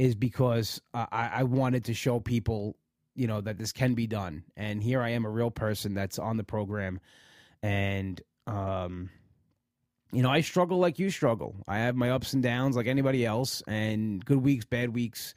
is 0.00 0.14
because 0.14 0.80
I, 0.94 1.30
I 1.34 1.42
wanted 1.42 1.84
to 1.84 1.94
show 1.94 2.20
people, 2.20 2.74
you 3.14 3.26
know, 3.26 3.42
that 3.42 3.58
this 3.58 3.70
can 3.70 3.92
be 3.92 4.06
done. 4.06 4.44
And 4.56 4.82
here 4.82 5.02
I 5.02 5.10
am, 5.10 5.26
a 5.26 5.28
real 5.28 5.50
person 5.50 5.92
that's 5.92 6.18
on 6.18 6.38
the 6.38 6.42
program, 6.42 7.00
And 7.62 8.18
um, 8.46 9.10
you 10.10 10.22
know, 10.22 10.30
I 10.30 10.40
struggle 10.40 10.78
like 10.78 10.98
you 10.98 11.10
struggle. 11.10 11.54
I 11.68 11.80
have 11.80 11.96
my 11.96 12.08
ups 12.12 12.32
and 12.32 12.42
downs 12.42 12.76
like 12.76 12.86
anybody 12.86 13.26
else, 13.26 13.62
and 13.66 14.24
good 14.24 14.42
weeks, 14.42 14.64
bad 14.64 14.94
weeks. 14.94 15.34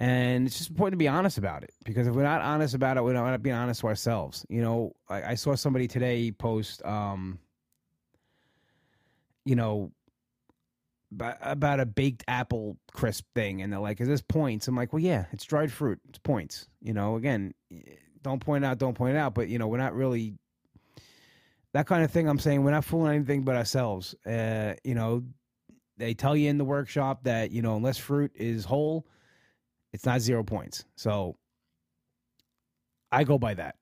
And 0.00 0.46
it's 0.46 0.56
just 0.56 0.70
important 0.70 0.94
to 0.94 0.98
be 1.04 1.08
honest 1.08 1.36
about 1.36 1.62
it 1.62 1.74
because 1.84 2.06
if 2.06 2.14
we're 2.14 2.22
not 2.22 2.40
honest 2.40 2.74
about 2.74 2.96
it, 2.96 3.04
we're 3.04 3.12
not 3.12 3.42
being 3.42 3.56
honest 3.56 3.82
to 3.82 3.88
ourselves. 3.88 4.46
You 4.48 4.62
know, 4.62 4.92
I, 5.10 5.32
I 5.32 5.34
saw 5.34 5.54
somebody 5.54 5.86
today 5.86 6.32
post, 6.32 6.82
um, 6.86 7.40
you 9.44 9.54
know, 9.54 9.92
about 11.12 11.80
a 11.80 11.86
baked 11.86 12.24
apple 12.28 12.76
crisp 12.92 13.24
thing, 13.34 13.62
and 13.62 13.72
they're 13.72 13.80
like, 13.80 14.00
"Is 14.00 14.08
this 14.08 14.22
points?" 14.22 14.68
I'm 14.68 14.76
like, 14.76 14.92
"Well, 14.92 15.02
yeah, 15.02 15.26
it's 15.32 15.44
dried 15.44 15.72
fruit. 15.72 16.00
It's 16.08 16.18
points." 16.18 16.68
You 16.80 16.92
know, 16.92 17.16
again, 17.16 17.54
don't 18.22 18.40
point 18.40 18.64
out, 18.64 18.78
don't 18.78 18.94
point 18.94 19.16
out, 19.16 19.34
but 19.34 19.48
you 19.48 19.58
know, 19.58 19.68
we're 19.68 19.78
not 19.78 19.94
really 19.94 20.34
that 21.72 21.86
kind 21.86 22.02
of 22.02 22.10
thing. 22.10 22.28
I'm 22.28 22.38
saying 22.38 22.64
we're 22.64 22.70
not 22.70 22.84
fooling 22.84 23.14
anything 23.14 23.44
but 23.44 23.56
ourselves. 23.56 24.14
Uh, 24.26 24.74
you 24.82 24.94
know, 24.94 25.24
they 25.96 26.14
tell 26.14 26.36
you 26.36 26.50
in 26.50 26.58
the 26.58 26.64
workshop 26.64 27.24
that 27.24 27.50
you 27.50 27.62
know 27.62 27.76
unless 27.76 27.98
fruit 27.98 28.32
is 28.34 28.64
whole, 28.64 29.06
it's 29.92 30.04
not 30.04 30.20
zero 30.20 30.42
points. 30.42 30.84
So 30.96 31.36
I 33.12 33.24
go 33.24 33.38
by 33.38 33.54
that. 33.54 33.76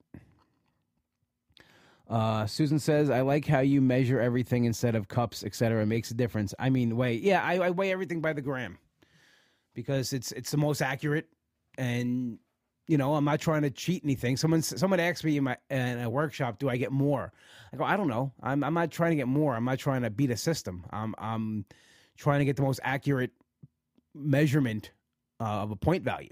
Uh, 2.09 2.45
Susan 2.45 2.79
says, 2.79 3.09
"I 3.09 3.21
like 3.21 3.45
how 3.45 3.59
you 3.59 3.81
measure 3.81 4.19
everything 4.19 4.65
instead 4.65 4.95
of 4.95 5.07
cups, 5.07 5.43
etc. 5.43 5.81
It 5.81 5.87
makes 5.87 6.11
a 6.11 6.13
difference. 6.13 6.53
I 6.59 6.69
mean, 6.69 6.95
weigh. 6.95 7.15
Yeah, 7.15 7.43
I, 7.43 7.55
I 7.55 7.69
weigh 7.71 7.91
everything 7.91 8.21
by 8.21 8.33
the 8.33 8.41
gram 8.41 8.77
because 9.73 10.13
it's 10.13 10.31
it's 10.33 10.51
the 10.51 10.57
most 10.57 10.81
accurate, 10.81 11.27
and 11.77 12.37
you 12.87 12.97
know, 12.97 13.15
I'm 13.15 13.25
not 13.25 13.39
trying 13.39 13.63
to 13.63 13.71
cheat 13.71 14.03
anything. 14.03 14.37
Someone 14.37 14.61
someone 14.61 14.99
asked 14.99 15.23
me 15.23 15.37
in 15.37 15.45
my 15.45 15.57
in 15.69 15.99
a 15.99 16.09
workshop, 16.09 16.59
"Do 16.59 16.69
I 16.69 16.77
get 16.77 16.91
more?" 16.91 17.33
I 17.73 17.77
go, 17.77 17.83
"I 17.83 17.97
don't 17.97 18.07
know. 18.07 18.31
I'm 18.43 18.63
I'm 18.63 18.75
not 18.75 18.91
trying 18.91 19.11
to 19.11 19.17
get 19.17 19.27
more. 19.27 19.55
I'm 19.55 19.65
not 19.65 19.79
trying 19.79 20.03
to 20.03 20.11
beat 20.11 20.29
a 20.29 20.37
system. 20.37 20.85
I'm 20.91 21.15
I'm 21.17 21.65
trying 22.17 22.39
to 22.39 22.45
get 22.45 22.55
the 22.55 22.61
most 22.61 22.79
accurate 22.83 23.31
measurement 24.13 24.91
uh, 25.39 25.63
of 25.63 25.71
a 25.71 25.75
point 25.75 26.03
value. 26.03 26.29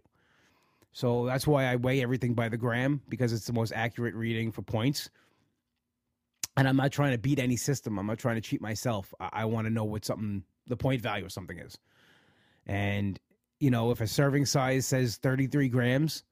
So 0.92 1.26
that's 1.26 1.48
why 1.48 1.66
I 1.66 1.76
weigh 1.76 2.04
everything 2.04 2.36
by 2.36 2.50
the 2.50 2.58
gram 2.58 3.02
because 3.10 3.34
it's 3.34 3.48
the 3.48 3.54
most 3.54 3.74
accurate 3.76 4.14
reading 4.14 4.52
for 4.52 4.62
points. 4.62 5.10
And 6.56 6.68
I'm 6.68 6.78
not 6.78 6.92
trying 6.92 7.14
to 7.14 7.18
beat 7.18 7.40
any 7.40 7.56
system. 7.56 7.98
I'm 7.98 8.06
not 8.06 8.20
trying 8.20 8.36
to 8.36 8.42
cheat 8.42 8.62
myself. 8.62 9.14
I, 9.20 9.30
I 9.34 9.46
want 9.46 9.66
to 9.66 9.74
know 9.74 9.84
what 9.84 10.06
something 10.06 10.44
the 10.68 10.78
point 10.78 11.02
value 11.02 11.26
of 11.26 11.32
something 11.32 11.58
is. 11.58 11.78
And 12.66 13.20
you 13.60 13.72
know, 13.72 13.92
if 13.92 14.02
a 14.02 14.08
serving 14.08 14.46
size 14.46 14.86
says 14.86 15.18
33 15.18 15.70
grams, 15.70 16.24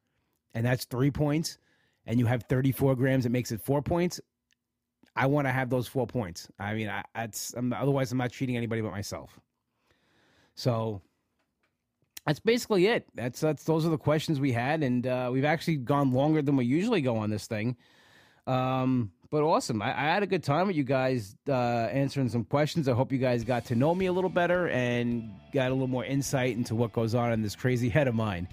and 0.53 0.65
that's 0.65 0.85
three 0.85 1.11
points, 1.11 1.57
and 2.05 2.19
you 2.19 2.25
have 2.25 2.43
34 2.43 2.95
grams, 2.95 3.25
it 3.25 3.29
makes 3.29 3.51
it 3.51 3.61
four 3.61 3.81
points. 3.81 4.19
I 5.15 5.27
want 5.27 5.47
to 5.47 5.51
have 5.51 5.69
those 5.69 5.87
four 5.87 6.07
points. 6.07 6.49
I 6.59 6.73
mean, 6.73 6.89
I, 6.89 7.03
that's 7.15 7.53
I'm, 7.53 7.73
otherwise 7.73 8.11
I'm 8.11 8.17
not 8.17 8.31
cheating 8.31 8.57
anybody 8.57 8.81
but 8.81 8.91
myself. 8.91 9.39
So 10.55 11.01
that's 12.25 12.39
basically 12.39 12.87
it. 12.87 13.07
That's 13.15 13.39
that's 13.39 13.63
those 13.63 13.85
are 13.85 13.89
the 13.89 13.97
questions 13.97 14.39
we 14.39 14.51
had, 14.51 14.83
and 14.83 15.07
uh, 15.07 15.29
we've 15.31 15.45
actually 15.45 15.77
gone 15.77 16.11
longer 16.11 16.41
than 16.41 16.55
we 16.55 16.65
usually 16.65 17.01
go 17.01 17.17
on 17.17 17.29
this 17.29 17.47
thing. 17.47 17.75
Um, 18.47 19.11
but 19.31 19.43
awesome. 19.43 19.81
I, 19.81 19.97
I, 19.97 20.13
had 20.13 20.23
a 20.23 20.27
good 20.27 20.43
time 20.43 20.67
with 20.67 20.75
you 20.75 20.83
guys 20.83 21.37
uh, 21.47 21.53
answering 21.53 22.27
some 22.27 22.43
questions. 22.43 22.89
I 22.89 22.93
hope 22.93 23.13
you 23.13 23.17
guys 23.17 23.45
got 23.45 23.63
to 23.65 23.75
know 23.75 23.95
me 23.95 24.07
a 24.07 24.11
little 24.11 24.29
better 24.29 24.67
and 24.67 25.31
got 25.53 25.69
a 25.69 25.73
little 25.73 25.87
more 25.87 26.03
insight 26.03 26.57
into 26.57 26.75
what 26.75 26.91
goes 26.91 27.15
on 27.15 27.31
in 27.31 27.41
this 27.41 27.55
crazy 27.55 27.87
head 27.87 28.09
of 28.09 28.13
mine. 28.13 28.49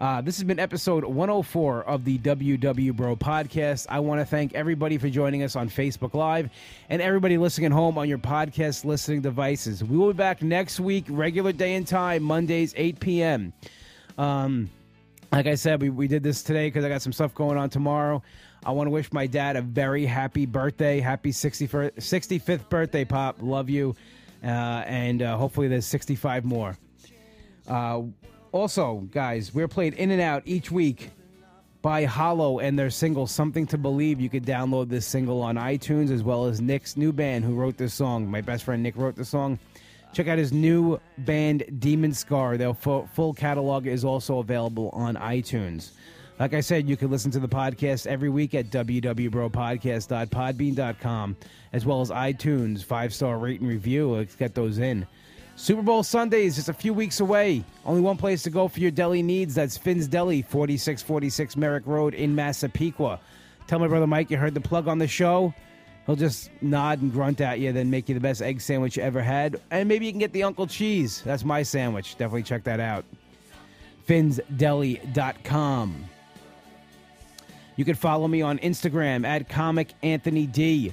Uh, 0.00 0.20
this 0.20 0.36
has 0.36 0.44
been 0.44 0.58
episode 0.58 1.04
104 1.04 1.84
of 1.84 2.04
the 2.04 2.18
WW 2.18 2.94
Bro 2.94 3.16
podcast. 3.16 3.86
I 3.88 4.00
want 4.00 4.20
to 4.20 4.24
thank 4.24 4.54
everybody 4.54 4.98
for 4.98 5.08
joining 5.08 5.44
us 5.44 5.54
on 5.54 5.68
Facebook 5.68 6.14
Live 6.14 6.50
and 6.88 7.00
everybody 7.00 7.38
listening 7.38 7.66
at 7.66 7.72
home 7.72 7.96
on 7.96 8.08
your 8.08 8.18
podcast 8.18 8.84
listening 8.84 9.20
devices. 9.20 9.84
We 9.84 9.96
will 9.96 10.08
be 10.08 10.16
back 10.16 10.42
next 10.42 10.80
week, 10.80 11.06
regular 11.08 11.52
day 11.52 11.74
and 11.76 11.86
time, 11.86 12.24
Mondays, 12.24 12.74
8 12.76 12.98
p.m. 12.98 13.52
Um, 14.18 14.68
like 15.30 15.46
I 15.46 15.54
said, 15.54 15.80
we, 15.80 15.90
we 15.90 16.08
did 16.08 16.22
this 16.22 16.42
today 16.42 16.68
because 16.68 16.84
I 16.84 16.88
got 16.88 17.02
some 17.02 17.12
stuff 17.12 17.34
going 17.34 17.56
on 17.56 17.70
tomorrow. 17.70 18.22
I 18.64 18.72
want 18.72 18.86
to 18.86 18.90
wish 18.90 19.12
my 19.12 19.26
dad 19.26 19.56
a 19.56 19.62
very 19.62 20.04
happy 20.04 20.46
birthday. 20.46 21.00
Happy 21.00 21.30
65th, 21.30 21.96
65th 21.96 22.68
birthday, 22.68 23.04
Pop. 23.04 23.36
Love 23.40 23.70
you. 23.70 23.94
Uh, 24.42 24.46
and 24.86 25.22
uh, 25.22 25.36
hopefully 25.36 25.68
there's 25.68 25.86
65 25.86 26.44
more. 26.44 26.76
Uh, 27.66 28.02
also, 28.52 29.06
guys, 29.12 29.54
we're 29.54 29.68
played 29.68 29.94
in 29.94 30.10
and 30.10 30.20
out 30.20 30.42
each 30.46 30.70
week 30.70 31.10
by 31.82 32.04
Hollow 32.04 32.58
and 32.58 32.78
their 32.78 32.90
single 32.90 33.26
"Something 33.26 33.66
to 33.68 33.78
Believe." 33.78 34.20
You 34.20 34.28
could 34.28 34.44
download 34.44 34.88
this 34.88 35.06
single 35.06 35.42
on 35.42 35.56
iTunes 35.56 36.10
as 36.10 36.22
well 36.22 36.46
as 36.46 36.60
Nick's 36.60 36.96
new 36.96 37.12
band, 37.12 37.44
who 37.44 37.54
wrote 37.54 37.76
this 37.76 37.94
song. 37.94 38.30
My 38.30 38.40
best 38.40 38.64
friend 38.64 38.82
Nick 38.82 38.96
wrote 38.96 39.16
the 39.16 39.24
song. 39.24 39.58
Check 40.14 40.28
out 40.28 40.38
his 40.38 40.52
new 40.52 40.98
band, 41.18 41.64
Demon 41.78 42.14
Scar. 42.14 42.56
Their 42.56 42.72
full 42.74 43.34
catalog 43.34 43.86
is 43.86 44.04
also 44.04 44.38
available 44.38 44.88
on 44.94 45.16
iTunes. 45.16 45.90
Like 46.38 46.54
I 46.54 46.60
said, 46.60 46.88
you 46.88 46.96
can 46.96 47.10
listen 47.10 47.32
to 47.32 47.40
the 47.40 47.48
podcast 47.48 48.06
every 48.06 48.28
week 48.28 48.54
at 48.54 48.70
www.bropodcast.podbean.com, 48.70 51.36
as 51.72 51.84
well 51.84 52.00
as 52.00 52.10
iTunes, 52.10 52.84
five 52.84 53.12
star 53.12 53.38
rate 53.38 53.60
and 53.60 53.68
review. 53.68 54.12
Let's 54.12 54.36
get 54.36 54.54
those 54.54 54.78
in. 54.78 55.04
Super 55.56 55.82
Bowl 55.82 56.04
Sunday 56.04 56.44
is 56.44 56.54
just 56.54 56.68
a 56.68 56.72
few 56.72 56.94
weeks 56.94 57.18
away. 57.18 57.64
Only 57.84 58.00
one 58.00 58.16
place 58.16 58.44
to 58.44 58.50
go 58.50 58.68
for 58.68 58.78
your 58.78 58.92
deli 58.92 59.24
needs. 59.24 59.56
That's 59.56 59.76
Finn's 59.76 60.06
Deli, 60.06 60.42
4646 60.42 61.56
Merrick 61.56 61.84
Road 61.84 62.14
in 62.14 62.32
Massapequa. 62.32 63.18
Tell 63.66 63.80
my 63.80 63.88
brother 63.88 64.06
Mike 64.06 64.30
you 64.30 64.36
heard 64.36 64.54
the 64.54 64.60
plug 64.60 64.86
on 64.86 64.98
the 64.98 65.08
show. 65.08 65.52
He'll 66.06 66.14
just 66.14 66.52
nod 66.62 67.02
and 67.02 67.12
grunt 67.12 67.40
at 67.40 67.58
you, 67.58 67.72
then 67.72 67.90
make 67.90 68.08
you 68.08 68.14
the 68.14 68.20
best 68.20 68.40
egg 68.40 68.60
sandwich 68.60 68.96
you 68.96 69.02
ever 69.02 69.20
had. 69.20 69.60
And 69.72 69.88
maybe 69.88 70.06
you 70.06 70.12
can 70.12 70.20
get 70.20 70.32
the 70.32 70.44
Uncle 70.44 70.68
Cheese. 70.68 71.22
That's 71.22 71.44
my 71.44 71.64
sandwich. 71.64 72.12
Definitely 72.12 72.44
check 72.44 72.62
that 72.62 72.78
out. 72.78 73.04
FinnsDeli.com. 74.06 76.04
You 77.78 77.84
can 77.84 77.94
follow 77.94 78.26
me 78.26 78.42
on 78.42 78.58
Instagram 78.58 79.24
at 79.24 79.48
Comic 79.48 79.94
Anthony 80.02 80.48
D. 80.48 80.92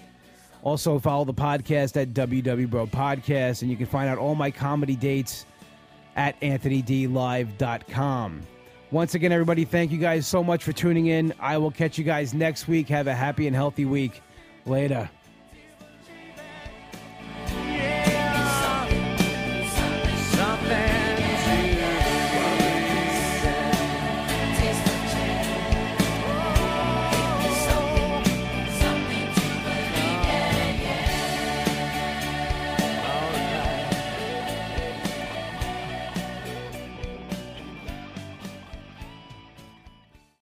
Also, 0.61 0.99
follow 0.99 1.25
the 1.25 1.33
podcast 1.33 1.99
at 1.99 2.13
WW 2.13 2.69
Bro 2.69 2.85
Podcast, 2.87 3.63
and 3.63 3.71
you 3.71 3.77
can 3.77 3.87
find 3.87 4.07
out 4.07 4.19
all 4.19 4.35
my 4.35 4.51
comedy 4.51 4.95
dates 4.95 5.47
at 6.15 6.39
AnthonyDLive.com. 6.41 8.41
Once 8.91 9.15
again, 9.15 9.31
everybody, 9.31 9.65
thank 9.65 9.91
you 9.91 9.97
guys 9.97 10.27
so 10.27 10.43
much 10.43 10.63
for 10.63 10.73
tuning 10.73 11.07
in. 11.07 11.33
I 11.39 11.57
will 11.57 11.71
catch 11.71 11.97
you 11.97 12.03
guys 12.03 12.35
next 12.35 12.67
week. 12.67 12.87
Have 12.89 13.07
a 13.07 13.15
happy 13.15 13.47
and 13.47 13.55
healthy 13.55 13.85
week. 13.85 14.21
Later. 14.67 15.09